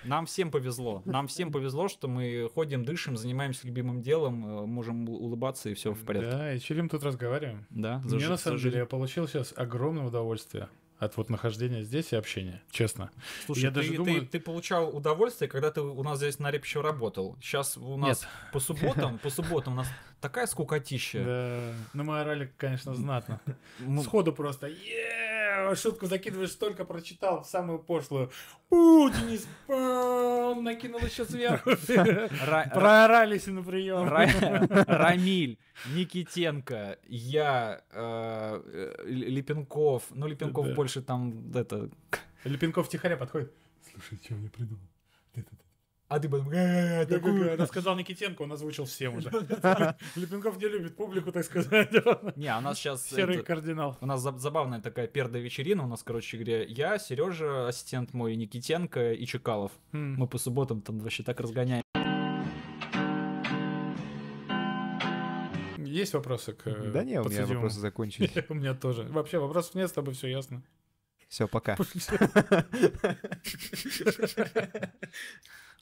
Нам 0.05 0.27
всем 0.27 0.51
повезло. 0.51 1.03
Нам 1.05 1.27
всем 1.27 1.51
повезло, 1.51 1.89
что 1.89 2.09
мы 2.09 2.49
ходим, 2.55 2.85
дышим, 2.85 3.17
занимаемся 3.17 3.67
любимым 3.67 4.01
делом, 4.01 4.47
э, 4.47 4.67
можем 4.67 5.09
улыбаться 5.09 5.71
и 5.71 5.75
все 5.75 5.93
в 5.93 6.05
порядке. 6.05 6.31
Да, 6.31 6.55
и 6.55 6.61
чилим 6.61 6.89
тут 6.89 7.03
разговариваем. 7.03 7.67
Да, 7.71 8.01
Мне 8.05 8.29
на 8.29 8.37
самом 8.37 8.59
деле 8.59 8.79
я 8.79 8.87
получил 8.87 9.27
сейчас 9.27 9.53
огромное 9.57 10.05
удовольствие 10.05 10.69
от 10.99 11.17
вот 11.17 11.31
нахождения 11.31 11.83
здесь 11.83 12.13
и 12.13 12.17
общения, 12.17 12.61
честно. 12.71 13.11
Слушай, 13.47 13.63
Я 13.65 13.69
ты, 13.71 13.75
даже 13.77 13.91
ты- 13.91 13.97
думаю- 13.97 14.27
ты 14.27 14.41
получал 14.41 14.95
удовольствие, 14.97 15.49
когда 15.49 15.71
ты 15.71 15.81
у 15.81 16.03
нас 16.03 16.19
здесь 16.19 16.39
на 16.39 16.51
репище 16.51 16.81
работал. 16.81 17.37
Сейчас 17.41 17.77
у 17.77 17.97
нас 17.97 18.27
по 18.53 18.61
субботам, 18.61 19.19
по 19.19 19.31
субботам 19.31 19.75
у 19.75 19.77
нас 19.77 19.89
такая 20.21 20.47
скукотища. 20.47 21.25
Да, 21.25 21.75
ну 21.95 22.05
мы 22.05 22.21
орали, 22.21 22.53
конечно, 22.57 22.95
знатно. 22.95 23.41
Сходу 24.03 24.33
просто, 24.33 24.67
«Е, 24.67 25.38
шутку 25.77 26.07
закидываешь, 26.07 26.51
столько 26.53 26.85
прочитал, 26.85 27.45
самую 27.45 27.79
пошлую. 27.79 28.31
У, 28.71 29.09
Денис, 29.09 29.47
пам, 29.67 30.65
накинул 30.65 31.01
еще 31.01 31.25
сверху. 31.25 31.71
Ра- 31.71 32.73
Проорались 32.75 33.47
на 33.47 33.63
прием. 33.63 34.07
Ра- 34.09 34.85
Рамиль, 34.87 35.59
Никитенко, 35.95 36.99
я, 37.09 37.83
э, 37.91 38.63
э, 38.65 39.05
Липенков, 39.07 40.05
ну 40.11 40.27
Липенков 40.27 40.75
больше 40.75 41.03
там 41.03 41.53
это, 41.55 41.89
Липенков 42.45 42.89
тихоря 42.89 43.17
подходит. 43.17 43.53
Слушай, 43.93 44.19
что 44.25 44.35
я 44.35 44.51
придумал? 44.51 44.81
А 46.09 46.19
ты 46.19 46.29
потом, 46.29 46.51
«Э, 46.51 47.05
такую». 47.07 47.57
Рассказал 47.59 47.95
Никитенко, 47.95 48.43
он 48.43 48.53
озвучил 48.53 48.87
всем 48.87 49.17
уже. 49.17 49.31
Липенков 50.17 50.57
не 50.57 50.67
любит 50.67 50.97
публику, 50.97 51.33
так 51.33 51.45
сказать. 51.45 51.91
Не, 52.37 52.57
у 52.57 52.61
нас 52.63 52.79
сейчас 52.79 53.07
Серый 53.07 53.43
кардинал. 53.43 53.99
У 54.01 54.07
нас 54.07 54.25
заб- 54.25 54.39
забавная 54.39 54.81
такая 54.81 55.07
пердая 55.07 55.43
вечерина. 55.43 55.85
У 55.85 55.87
нас, 55.87 56.03
короче 56.03 56.39
говоря, 56.39 56.65
я, 56.65 56.99
Сережа, 56.99 57.69
ассистент 57.69 58.15
мой, 58.15 58.37
Никитенко 58.37 59.13
и 59.13 59.27
Чекалов. 59.27 59.73
М. 59.93 60.15
Мы 60.15 60.27
по 60.27 60.39
субботам 60.39 60.81
там 60.81 60.99
вообще 60.99 61.23
так 61.23 61.41
разгоняем. 61.41 61.83
Есть 65.77 66.15
вопросы 66.15 66.55
к 66.55 66.67
э, 66.69 66.91
Да 66.91 67.05
не, 67.05 67.21
у 67.21 67.29
меня 67.29 67.45
вопросы 67.45 67.81
закончились. 67.81 68.33
У 68.49 68.55
меня 68.55 68.75
тоже. 68.75 69.03
Вообще 69.05 69.39
вопросов 69.39 69.75
нет, 69.75 69.91
с 69.91 69.93
тобой 69.93 70.15
все 70.15 70.29
ясно. 70.29 70.63
Все, 71.29 71.47
пока. 71.47 71.77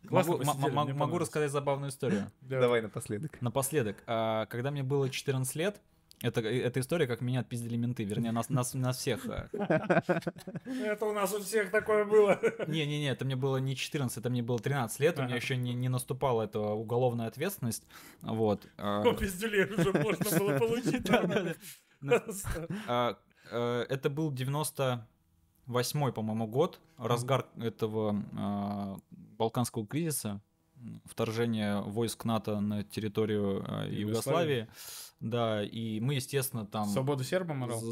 Классно 0.06 0.36
Могу, 0.38 0.66
м- 0.68 0.78
м- 0.90 0.96
могу 0.96 1.18
рассказать 1.18 1.50
забавную 1.50 1.90
историю. 1.90 2.30
Давай 2.40 2.82
напоследок. 2.82 3.40
Напоследок, 3.40 4.02
а, 4.06 4.46
когда 4.46 4.70
мне 4.70 4.82
было 4.82 5.10
14 5.10 5.54
лет, 5.56 5.80
это, 6.22 6.40
эта 6.40 6.80
история, 6.80 7.06
как 7.06 7.20
меня 7.20 7.40
отпиздили 7.40 7.76
менты, 7.76 8.02
вернее, 8.04 8.32
нас, 8.32 8.48
нас, 8.48 8.72
нас 8.72 8.96
всех. 8.96 9.26
а. 9.28 9.48
Это 10.64 11.04
у 11.04 11.12
нас 11.12 11.34
у 11.34 11.42
всех 11.42 11.70
такое 11.70 12.06
было. 12.06 12.40
Не-не-не, 12.66 13.10
это 13.10 13.26
мне 13.26 13.36
было 13.36 13.58
не 13.58 13.76
14, 13.76 14.16
это 14.16 14.30
мне 14.30 14.42
было 14.42 14.58
13 14.58 14.98
лет, 15.00 15.18
у 15.18 15.22
меня 15.22 15.36
еще 15.36 15.56
не, 15.56 15.74
не 15.74 15.90
наступала 15.90 16.44
эта 16.44 16.58
уголовная 16.60 17.26
ответственность. 17.26 17.84
Вот. 18.22 18.66
а, 18.78 19.02
Пиздюлей 19.14 19.64
уже 19.64 19.92
можно 19.92 20.38
было 20.38 20.58
получить. 20.58 21.06
А, 22.86 23.18
э, 23.50 23.86
Это 23.88 24.08
был 24.10 24.32
98-й, 24.32 26.12
по-моему, 26.12 26.46
год, 26.46 26.80
разгар 26.96 27.46
этого 27.60 29.00
Балканского 29.36 29.86
кризиса, 29.86 30.40
вторжение 31.04 31.80
войск 31.80 32.24
НАТО 32.24 32.60
на 32.60 32.84
территорию 32.84 33.64
а, 33.66 33.86
Югославии. 33.88 34.68
Да, 35.20 35.62
и 35.62 35.98
мы, 36.00 36.14
естественно, 36.14 36.66
там... 36.66 36.86
Свободу 36.88 37.24
сербам 37.24 37.64
орал? 37.64 37.82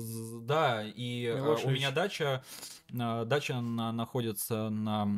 Да, 0.42 0.84
и 0.84 1.24
э, 1.24 1.32
у 1.40 1.44
Милошевич. 1.44 1.76
меня 1.78 1.90
дача, 1.90 2.44
э, 2.92 3.24
дача 3.24 3.60
на- 3.62 3.92
находится 3.92 4.68
на, 4.68 5.08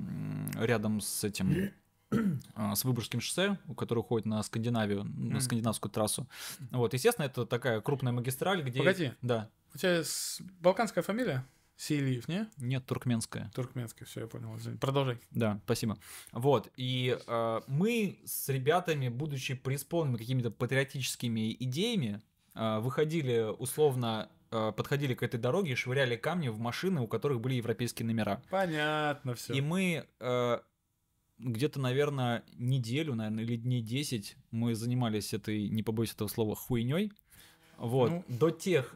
рядом 0.55 1.01
с 1.01 1.25
этим, 1.25 1.73
э, 2.13 2.15
с 2.77 2.85
Выборгским 2.85 3.21
шоссе, 3.21 3.59
у 3.67 3.75
которого 3.75 4.05
уходит 4.05 4.27
на 4.27 4.41
Скандинавию, 4.45 5.03
на 5.03 5.31
Мгм. 5.31 5.41
скандинавскую 5.41 5.91
трассу. 5.91 6.29
Вот, 6.71 6.95
естественно, 6.95 7.27
это 7.27 7.45
такая 7.45 7.81
крупная 7.81 8.13
магистраль, 8.13 8.63
где... 8.63 8.79
Погоди. 8.79 9.13
Да, 9.23 9.49
У 9.75 9.79
тебя 9.79 10.05
с- 10.05 10.41
балканская 10.61 11.03
фамилия? 11.03 11.45
Сейлиев, 11.77 12.27
не? 12.29 12.49
нет, 12.57 12.87
туркменская. 12.87 13.51
Туркменская, 13.55 14.09
все, 14.09 14.21
я 14.21 14.27
понял. 14.27 14.57
извини. 14.57 14.79
Продолжай. 14.79 15.19
Да, 15.31 15.61
спасибо. 15.65 15.99
Вот, 16.33 16.71
и 16.77 17.19
э, 17.27 17.61
мы 17.67 18.19
с 18.25 18.49
ребятами, 18.49 19.09
будучи 19.09 19.55
преисполненными 19.55 20.17
какими-то 20.17 20.51
патриотическими 20.51 21.55
идеями, 21.61 22.23
э, 22.55 22.79
выходили 22.79 23.53
условно, 23.59 24.31
э, 24.51 24.73
подходили 24.75 25.15
к 25.15 25.23
этой 25.23 25.39
дороге 25.39 25.73
и 25.73 25.75
швыряли 25.75 26.17
камни 26.17 26.49
в 26.49 26.59
машины, 26.59 27.03
у 27.03 27.07
которых 27.07 27.41
были 27.41 27.55
европейские 27.55 28.07
номера. 28.07 28.43
Понятно 28.49 29.35
все. 29.35 29.53
И 29.53 29.61
мы 29.61 30.07
э, 30.19 30.59
где-то, 31.39 31.79
наверное, 31.79 32.43
неделю, 32.55 33.15
наверное, 33.15 33.45
или 33.45 33.57
дней 33.57 33.83
10 33.83 34.37
мы 34.51 34.75
занимались 34.75 35.35
этой, 35.35 35.69
не 35.69 35.83
побоюсь 35.83 36.13
этого 36.13 36.29
слова, 36.29 36.57
хуйней. 36.57 37.13
Вот. 37.77 38.11
Ну. 38.11 38.25
До 38.29 38.51
тех 38.51 38.95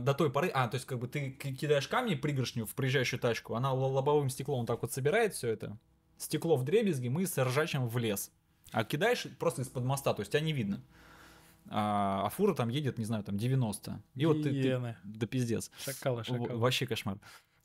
до 0.00 0.14
той 0.14 0.30
поры, 0.30 0.48
а, 0.54 0.68
то 0.68 0.76
есть 0.76 0.86
как 0.86 0.98
бы 0.98 1.08
ты 1.08 1.30
ки- 1.30 1.54
кидаешь 1.54 1.88
камни 1.88 2.14
пригоршню 2.14 2.64
в 2.66 2.74
приезжающую 2.74 3.20
тачку, 3.20 3.54
она 3.54 3.72
лобовым 3.72 4.30
стеклом 4.30 4.66
так 4.66 4.82
вот 4.82 4.92
собирает 4.92 5.34
все 5.34 5.48
это, 5.48 5.78
стекло 6.16 6.56
в 6.56 6.64
дребезги, 6.64 7.08
мы 7.08 7.26
с 7.26 7.36
ржачем 7.42 7.88
в 7.88 7.98
лес. 7.98 8.32
А 8.72 8.84
кидаешь 8.84 9.26
просто 9.38 9.62
из-под 9.62 9.84
моста, 9.84 10.14
то 10.14 10.20
есть 10.22 10.32
тебя 10.32 10.40
не 10.40 10.52
видно. 10.52 10.82
А, 11.68 12.26
а 12.26 12.28
фура 12.30 12.54
там 12.54 12.68
едет, 12.68 12.98
не 12.98 13.04
знаю, 13.04 13.24
там 13.24 13.36
90. 13.36 14.02
И 14.14 14.26
вот 14.26 14.42
ты, 14.42 14.50
ты- 14.50 14.68
да 15.04 15.26
пиздец. 15.26 15.70
Шакалы, 15.78 16.24
шакалы. 16.24 16.58
Вообще 16.58 16.86
кошмар. 16.86 17.18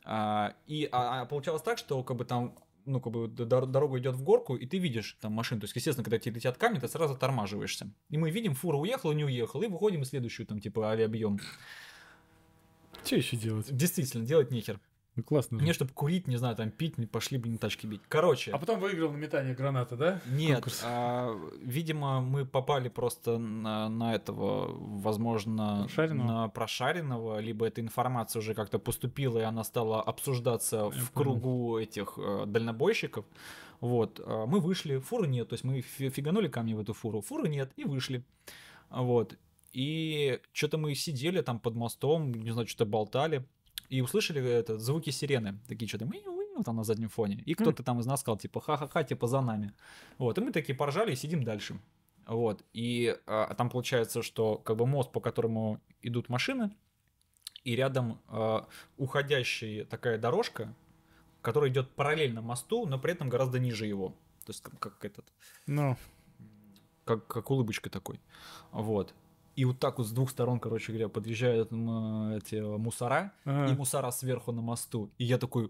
А, 0.06 0.54
и 0.68 0.88
а, 0.92 1.22
а 1.22 1.26
получалось 1.26 1.62
так, 1.62 1.78
что 1.78 2.04
как 2.04 2.18
бы 2.18 2.26
там 2.26 2.58
ну, 2.86 3.00
как 3.02 3.14
бы 3.14 3.28
дор- 3.28 3.68
дорога 3.68 4.00
идет 4.00 4.16
в 4.16 4.24
горку, 4.24 4.56
и 4.56 4.66
ты 4.66 4.78
видишь 4.78 5.18
там 5.22 5.34
машину. 5.34 5.62
То 5.62 5.66
есть, 5.66 5.76
естественно, 5.76 6.04
когда 6.04 6.18
тебе 6.18 6.36
летят 6.36 6.58
камни, 6.58 6.80
ты 6.80 6.88
сразу 6.88 7.16
тормаживаешься. 7.16 7.92
И 8.10 8.18
мы 8.18 8.32
видим, 8.32 8.56
фура 8.56 8.78
уехала, 8.78 9.12
не 9.12 9.24
уехала, 9.26 9.64
и 9.64 9.68
выходим 9.68 10.02
в 10.02 10.06
следующую 10.06 10.48
там, 10.48 10.60
типа, 10.60 10.90
авиабъем. 10.90 11.40
Что 13.04 13.16
еще 13.16 13.38
делать? 13.38 13.68
Действительно, 13.76 14.26
делать 14.26 14.52
нехер. 14.52 14.80
Ну, 15.16 15.24
классно. 15.24 15.58
же. 15.58 15.64
Мне, 15.64 15.74
чтобы 15.74 15.92
курить, 15.92 16.28
не 16.28 16.38
знаю, 16.38 16.56
там 16.56 16.70
пить, 16.72 16.98
не 16.98 17.06
пошли, 17.06 17.38
блин, 17.38 17.58
тачки 17.58 17.86
бить. 17.88 18.02
Короче. 18.08 18.52
А 18.52 18.58
потом 18.58 18.80
выиграл 18.80 19.12
на 19.12 19.18
метание 19.18 19.54
граната, 19.54 19.98
да? 19.98 20.22
Нет, 20.28 20.56
Конкурс. 20.56 20.82
а, 20.86 21.36
видимо, 21.62 22.22
мы 22.22 22.46
попали 22.46 22.88
просто 22.88 23.38
на, 23.38 23.90
на 23.90 24.16
этого, 24.16 24.70
возможно, 25.02 25.82
Прошаренного? 25.88 26.28
на 26.28 26.48
прошаренного, 26.50 27.40
либо 27.40 27.66
эта 27.68 27.82
информация 27.82 28.40
уже 28.40 28.54
как-то 28.54 28.80
поступила, 28.80 29.40
и 29.40 29.44
она 29.44 29.64
стала 29.66 30.02
обсуждаться 30.02 30.86
в 30.90 30.92
понял. 30.92 31.08
кругу 31.14 31.78
этих 31.80 32.14
э, 32.18 32.46
дальнобойщиков. 32.46 33.26
Вот, 33.82 34.22
а, 34.24 34.46
мы 34.46 34.60
вышли, 34.62 35.00
фуры 35.00 35.28
нет, 35.28 35.50
то 35.50 35.54
есть 35.54 35.66
мы 35.66 35.82
фи- 35.82 36.10
фиганули 36.10 36.48
камни 36.48 36.74
в 36.76 36.80
эту 36.80 36.94
фуру, 36.94 37.20
фуры 37.22 37.50
нет, 37.50 37.72
и 37.76 37.84
вышли. 37.84 38.24
Вот, 38.90 39.36
и 39.72 40.40
что-то 40.54 40.78
мы 40.78 40.96
сидели 40.96 41.42
там 41.42 41.60
под 41.60 41.76
мостом, 41.76 42.34
не 42.34 42.52
знаю, 42.52 42.68
что-то 42.68 42.86
болтали, 42.86 43.46
и 43.90 44.02
услышали 44.02 44.42
это, 44.42 44.78
звуки 44.78 45.10
сирены, 45.10 45.60
такие 45.68 45.88
что-то 45.88 46.06
там 46.64 46.76
на 46.76 46.84
заднем 46.84 47.10
фоне. 47.10 47.42
И 47.46 47.54
кто-то 47.54 47.84
там 47.84 48.00
из 48.00 48.06
нас 48.06 48.22
сказал, 48.22 48.38
типа, 48.38 48.60
ха-ха-ха, 48.60 49.04
типа, 49.04 49.28
за 49.28 49.42
нами. 49.42 49.74
Вот, 50.18 50.38
и 50.38 50.42
мы 50.42 50.52
такие 50.52 50.76
поржали 50.76 51.14
и 51.14 51.16
сидим 51.16 51.44
дальше. 51.44 51.80
Вот, 52.26 52.64
и 52.74 53.18
а, 53.26 53.54
там 53.56 53.70
получается, 53.70 54.22
что 54.22 54.58
как 54.58 54.78
бы 54.78 54.86
мост, 54.86 55.12
по 55.12 55.20
которому 55.20 55.82
идут 56.02 56.30
машины, 56.30 56.72
и 57.64 57.76
рядом 57.76 58.22
а, 58.28 58.68
уходящая 58.98 59.86
такая 59.86 60.18
дорожка, 60.18 60.76
которая 61.42 61.72
идет 61.72 61.90
параллельно 61.92 62.42
мосту, 62.42 62.86
но 62.86 63.00
при 63.00 63.14
этом 63.14 63.30
гораздо 63.30 63.58
ниже 63.58 63.88
его. 63.88 64.10
То 64.46 64.52
есть 64.52 64.62
как, 64.62 64.80
как 64.80 65.06
этот, 65.06 65.26
Ну, 65.66 65.98
как, 67.06 67.26
как 67.26 67.50
улыбочка 67.50 67.90
такой. 67.90 68.20
Вот. 68.72 69.16
И 69.60 69.66
вот 69.66 69.78
так 69.78 69.98
вот 69.98 70.08
с 70.08 70.12
двух 70.12 70.30
сторон, 70.30 70.58
короче 70.58 70.94
говоря, 70.94 71.10
подъезжают 71.10 71.68
эти 71.68 72.62
мусора, 72.78 73.34
ага. 73.44 73.70
и 73.70 73.76
мусора 73.76 74.10
сверху 74.12 74.54
на 74.54 74.62
мосту. 74.62 75.12
И 75.18 75.26
я 75.26 75.38
такой, 75.38 75.70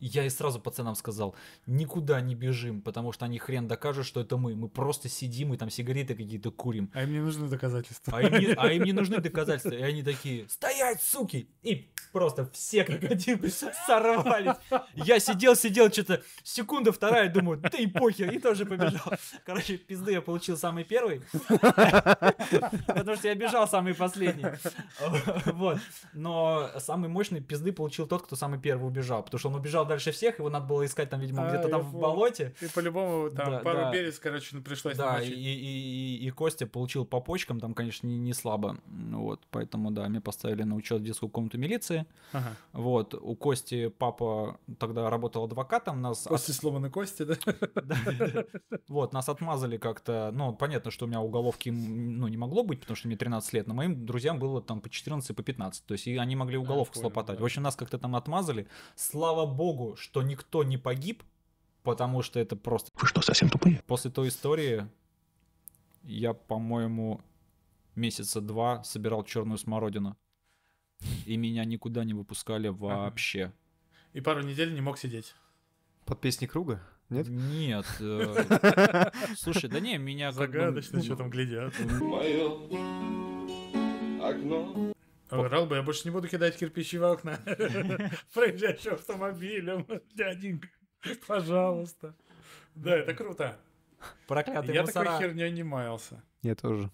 я 0.00 0.24
и 0.24 0.28
сразу 0.28 0.60
пацанам 0.60 0.94
сказал, 0.94 1.34
никуда 1.66 2.20
не 2.20 2.34
бежим, 2.34 2.82
потому 2.82 3.12
что 3.12 3.24
они 3.24 3.38
хрен 3.38 3.68
докажут, 3.68 4.06
что 4.06 4.20
это 4.20 4.36
мы. 4.36 4.54
Мы 4.54 4.68
просто 4.68 5.08
сидим 5.08 5.54
и 5.54 5.56
там 5.56 5.70
сигареты 5.70 6.14
какие-то 6.14 6.50
курим. 6.50 6.90
А 6.94 7.02
им 7.02 7.12
не 7.12 7.20
нужны 7.20 7.48
доказательства. 7.48 8.16
А 8.16 8.22
им, 8.22 8.38
не, 8.38 8.52
а 8.52 8.72
им 8.72 8.82
не 8.84 8.92
нужны 8.94 9.18
доказательства. 9.18 9.74
И 9.74 9.82
они 9.82 10.02
такие, 10.02 10.48
стоять, 10.48 11.02
суки! 11.02 11.48
И 11.62 11.88
просто 12.12 12.48
все 12.52 12.84
как 12.84 13.02
один 13.04 13.40
сорвались. 13.86 14.56
Я 14.94 15.18
сидел, 15.18 15.56
сидел, 15.56 15.90
что-то 15.90 16.22
секунда, 16.42 16.92
вторая, 16.92 17.28
думаю, 17.28 17.58
да 17.58 17.76
и 17.78 17.86
похер, 17.86 18.30
и 18.30 18.38
тоже 18.38 18.66
побежал. 18.66 19.12
Короче, 19.44 19.76
пизды 19.76 20.12
я 20.12 20.22
получил 20.22 20.56
самый 20.56 20.84
первый. 20.84 21.22
Потому 21.48 23.16
что 23.16 23.28
я 23.28 23.34
бежал 23.34 23.68
самый 23.68 23.94
последний. 23.94 24.46
Вот. 25.46 25.78
Но 26.12 26.70
самый 26.78 27.08
мощный 27.08 27.40
пизды 27.40 27.72
получил 27.72 28.06
тот, 28.06 28.22
кто 28.22 28.36
самый 28.36 28.58
первый 28.60 28.86
убежал. 28.86 29.22
Потому 29.22 29.38
что 29.38 29.48
он 29.48 29.54
убежал 29.56 29.83
дальше 29.84 30.12
всех, 30.12 30.38
его 30.38 30.50
надо 30.50 30.66
было 30.66 30.84
искать 30.84 31.10
там, 31.10 31.20
видимо, 31.20 31.46
А, 31.46 31.48
где-то 31.48 31.68
там 31.68 31.80
в 31.82 31.98
болоте. 31.98 32.54
И 32.60 32.66
по-любому 32.66 33.30
там 33.30 33.50
Да, 33.52 33.58
пару 33.60 33.78
да. 33.78 33.92
берез, 33.92 34.18
короче, 34.18 34.56
ну, 34.56 34.62
пришлось 34.62 34.96
Да, 34.96 35.20
и, 35.20 35.28
и, 35.28 35.32
и- 35.32 36.26
и 36.26 36.30
Костя 36.30 36.66
получил 36.66 37.04
по 37.04 37.20
почкам, 37.20 37.60
там, 37.60 37.74
конечно, 37.74 38.06
не, 38.06 38.18
не 38.18 38.32
слабо. 38.32 38.78
Вот, 38.86 39.40
поэтому, 39.50 39.90
да, 39.90 40.06
меня 40.08 40.20
поставили 40.20 40.62
на 40.62 40.74
учет 40.76 41.00
в 41.00 41.04
детскую 41.04 41.30
комнату 41.30 41.58
милиции. 41.58 42.06
Ага. 42.32 42.56
Вот, 42.72 43.14
у 43.14 43.34
Кости 43.36 43.88
папа 43.88 44.58
тогда 44.78 45.10
работал 45.10 45.44
адвокатом, 45.44 46.00
нас... 46.00 46.26
от- 46.26 46.30
После 46.32 46.54
сломанной 46.54 46.90
кости, 46.90 47.22
да? 47.24 47.34
Вот, 48.88 49.12
нас 49.12 49.28
отмазали 49.28 49.76
как-то. 49.76 50.30
Ну, 50.32 50.54
понятно, 50.54 50.90
что 50.90 51.04
у 51.06 51.08
меня 51.08 51.20
уголовки 51.20 51.70
ну, 51.70 52.28
не 52.28 52.36
могло 52.36 52.62
быть, 52.62 52.80
потому 52.80 52.96
что 52.96 53.08
мне 53.08 53.16
13 53.16 53.52
лет, 53.52 53.66
но 53.66 53.74
моим 53.74 54.06
друзьям 54.06 54.38
было 54.38 54.62
там 54.62 54.80
по 54.80 54.88
14 54.88 55.30
и 55.30 55.32
по 55.32 55.42
15. 55.42 55.84
То 55.86 55.92
есть 55.92 56.06
и 56.06 56.16
они 56.16 56.36
могли 56.36 56.56
уголовку 56.56 56.94
понял, 56.94 57.02
слопотать. 57.10 57.40
В 57.40 57.44
общем, 57.44 57.62
нас 57.62 57.76
как-то 57.76 57.98
там 57.98 58.14
отмазали. 58.16 58.66
Слава 58.94 59.46
богу, 59.46 59.73
что 59.96 60.22
никто 60.22 60.64
не 60.64 60.78
погиб, 60.78 61.22
потому 61.82 62.22
что 62.22 62.40
это 62.40 62.56
просто... 62.56 62.90
Вы 62.94 63.06
что, 63.06 63.22
совсем 63.22 63.48
тупые? 63.48 63.82
После 63.86 64.10
той 64.10 64.28
истории 64.28 64.88
я, 66.02 66.34
по-моему, 66.34 67.20
месяца 67.94 68.40
два 68.40 68.82
собирал 68.84 69.24
черную 69.24 69.58
смородину. 69.58 70.16
И 71.26 71.36
меня 71.36 71.64
никуда 71.64 72.04
не 72.04 72.14
выпускали 72.14 72.68
вообще. 72.68 73.52
И 74.12 74.20
пару 74.20 74.42
недель 74.42 74.74
не 74.74 74.80
мог 74.80 74.98
сидеть. 74.98 75.34
Под 76.04 76.20
песни 76.20 76.46
круга? 76.46 76.80
Нет? 77.10 77.28
Нет. 77.28 77.86
э, 78.00 79.10
Слушай, 79.36 79.68
да 79.68 79.80
не, 79.80 79.98
меня 79.98 80.32
Загадочно, 80.32 81.02
что 81.02 81.16
там 81.16 81.30
глядят. 81.30 81.74
Мое 82.00 82.46
окно. 84.22 84.93
Орал 85.40 85.66
бы, 85.66 85.76
я 85.76 85.82
больше 85.82 86.02
не 86.04 86.10
буду 86.10 86.28
кидать 86.28 86.56
кирпичи 86.56 86.98
в 86.98 87.04
окна. 87.04 87.38
Проезжающим 88.34 88.94
автомобилем. 88.94 89.86
Дяденька, 90.14 90.68
пожалуйста. 91.26 92.14
Да, 92.74 92.96
это 92.96 93.14
круто. 93.14 93.58
Проклятые 94.26 94.74
Я 94.74 94.84
такой 94.84 95.18
херней 95.18 95.50
не 95.50 95.62
маялся. 95.62 96.22
Я 96.42 96.54
тоже. 96.54 96.90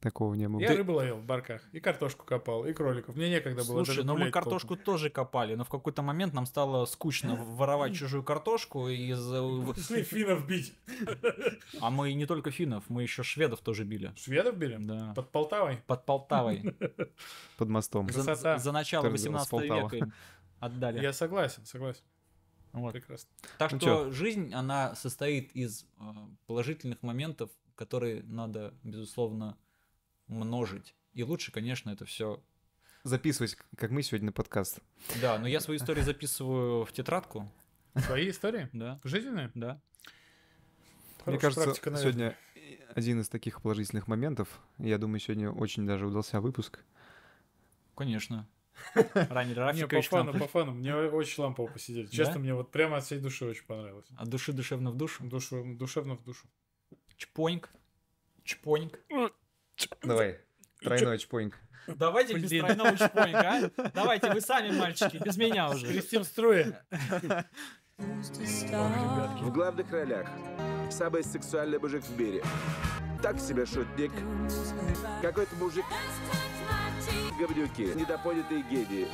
Такого 0.00 0.34
не 0.34 0.48
было. 0.48 0.60
Я 0.60 0.76
рыбу 0.76 0.92
ловил 0.92 1.16
в 1.16 1.24
барках, 1.24 1.60
и 1.72 1.80
картошку 1.80 2.24
копал, 2.24 2.64
и 2.64 2.72
кроликов. 2.72 3.16
Мне 3.16 3.28
некогда 3.30 3.64
было 3.64 3.78
Слушай, 3.84 3.88
даже 3.96 4.04
ну 4.04 4.16
мы 4.16 4.30
картошку 4.30 4.68
толком. 4.76 4.84
тоже 4.84 5.10
копали, 5.10 5.56
но 5.56 5.64
в 5.64 5.68
какой-то 5.68 6.02
момент 6.02 6.34
нам 6.34 6.46
стало 6.46 6.84
скучно 6.86 7.34
воровать 7.56 7.96
чужую 7.96 8.22
картошку 8.22 8.88
из... 8.88 9.18
э, 9.32 9.72
Пошли 9.74 10.02
финнов 10.04 10.46
бить. 10.46 10.72
А 11.80 11.90
мы 11.90 12.12
не 12.12 12.26
только 12.26 12.50
финнов, 12.52 12.84
мы 12.88 13.02
еще 13.02 13.24
шведов 13.24 13.60
тоже 13.60 13.84
били. 13.84 14.12
Шведов 14.16 14.56
били? 14.56 14.76
Да. 14.78 15.12
Под 15.16 15.32
Полтавой? 15.32 15.78
Под 15.88 16.06
Полтавой. 16.06 16.76
Под 17.56 17.68
мостом. 17.68 18.08
За, 18.10 18.22
Красота. 18.22 18.58
за 18.58 18.70
начало 18.72 19.04
Тоже 19.10 19.16
дело 19.24 19.38
с 19.38 19.50
18 19.50 19.50
Полтавы. 19.50 19.96
века 19.96 20.12
отдали. 20.60 21.00
Я 21.02 21.12
согласен, 21.12 21.64
согласен. 21.66 22.02
Вот. 22.72 22.92
Прекрасно. 22.92 23.30
Так 23.58 23.72
Ну 23.72 23.78
что 23.80 23.86
чё? 24.04 24.10
жизнь, 24.12 24.52
она 24.54 24.94
состоит 24.94 25.50
из 25.56 25.84
э, 25.98 26.02
положительных 26.46 27.02
моментов, 27.02 27.50
которые 27.74 28.22
надо, 28.24 28.74
безусловно, 28.84 29.56
множить. 30.28 30.94
И 31.14 31.22
лучше, 31.22 31.52
конечно, 31.52 31.90
это 31.90 32.04
все. 32.04 32.42
Записывать, 33.02 33.56
как 33.76 33.90
мы 33.90 34.02
сегодня 34.02 34.26
на 34.26 34.32
подкаст. 34.32 34.80
Да, 35.20 35.38
но 35.38 35.46
я 35.46 35.60
свои 35.60 35.76
истории 35.78 36.02
записываю 36.02 36.84
в 36.84 36.92
тетрадку. 36.92 37.50
Свои 37.96 38.30
истории? 38.30 38.68
Да, 38.72 39.00
Жизненные? 39.04 39.50
да. 39.54 39.80
Мне 41.26 41.38
Хорошая 41.38 41.40
кажется, 41.40 41.64
практика, 41.64 41.90
наверное. 41.90 42.12
сегодня 42.12 42.38
один 42.94 43.20
из 43.20 43.28
таких 43.28 43.60
положительных 43.62 44.06
моментов. 44.08 44.60
Я 44.78 44.98
думаю, 44.98 45.20
сегодня 45.20 45.50
очень 45.50 45.86
даже 45.86 46.06
удался 46.06 46.40
выпуск. 46.40 46.80
Конечно. 47.94 48.48
Ранее 49.14 49.50
Не, 49.50 49.54
по 49.54 49.60
Рафикович 49.66 50.08
фану, 50.08 50.32
по 50.38 50.46
фану. 50.46 50.72
Мне 50.72 50.94
очень 50.94 51.42
лампово 51.42 51.66
посидеть. 51.66 52.12
Честно, 52.12 52.38
мне 52.38 52.54
вот 52.54 52.70
прямо 52.70 52.98
от 52.98 53.04
всей 53.04 53.18
души 53.18 53.44
очень 53.44 53.64
понравилось. 53.64 54.06
от 54.16 54.28
души 54.28 54.52
душевно 54.52 54.90
в 54.90 54.96
душу. 54.96 55.24
Душу, 55.24 55.64
душевно 55.76 56.16
в 56.16 56.22
душу. 56.22 56.46
Чпоньк. 57.16 57.70
Чпоньк. 58.44 59.00
Давай. 60.02 60.38
Тройной 60.80 61.18
чпоинг. 61.18 61.54
Давайте 61.86 62.34
без 62.34 62.50
Блин. 62.50 62.66
тройного 62.66 62.96
чпонька, 62.96 63.70
а? 63.76 63.90
Давайте 63.94 64.30
вы 64.30 64.40
сами, 64.40 64.70
мальчики, 64.76 65.16
без 65.24 65.36
меня 65.36 65.70
уже. 65.70 65.86
Кристин 65.86 66.24
струи. 66.24 66.74
В 67.96 69.50
главных 69.50 69.90
ролях 69.90 70.28
самый 70.90 71.24
сексуальный 71.24 71.78
мужик 71.78 72.04
в 72.04 72.20
мире. 72.20 72.42
Так 73.22 73.40
себе 73.40 73.66
шутник. 73.66 74.12
Какой-то 75.22 75.54
мужик. 75.56 75.84
Говнюки. 77.40 77.94
Недопонятые 77.94 78.62
гении. 78.62 79.08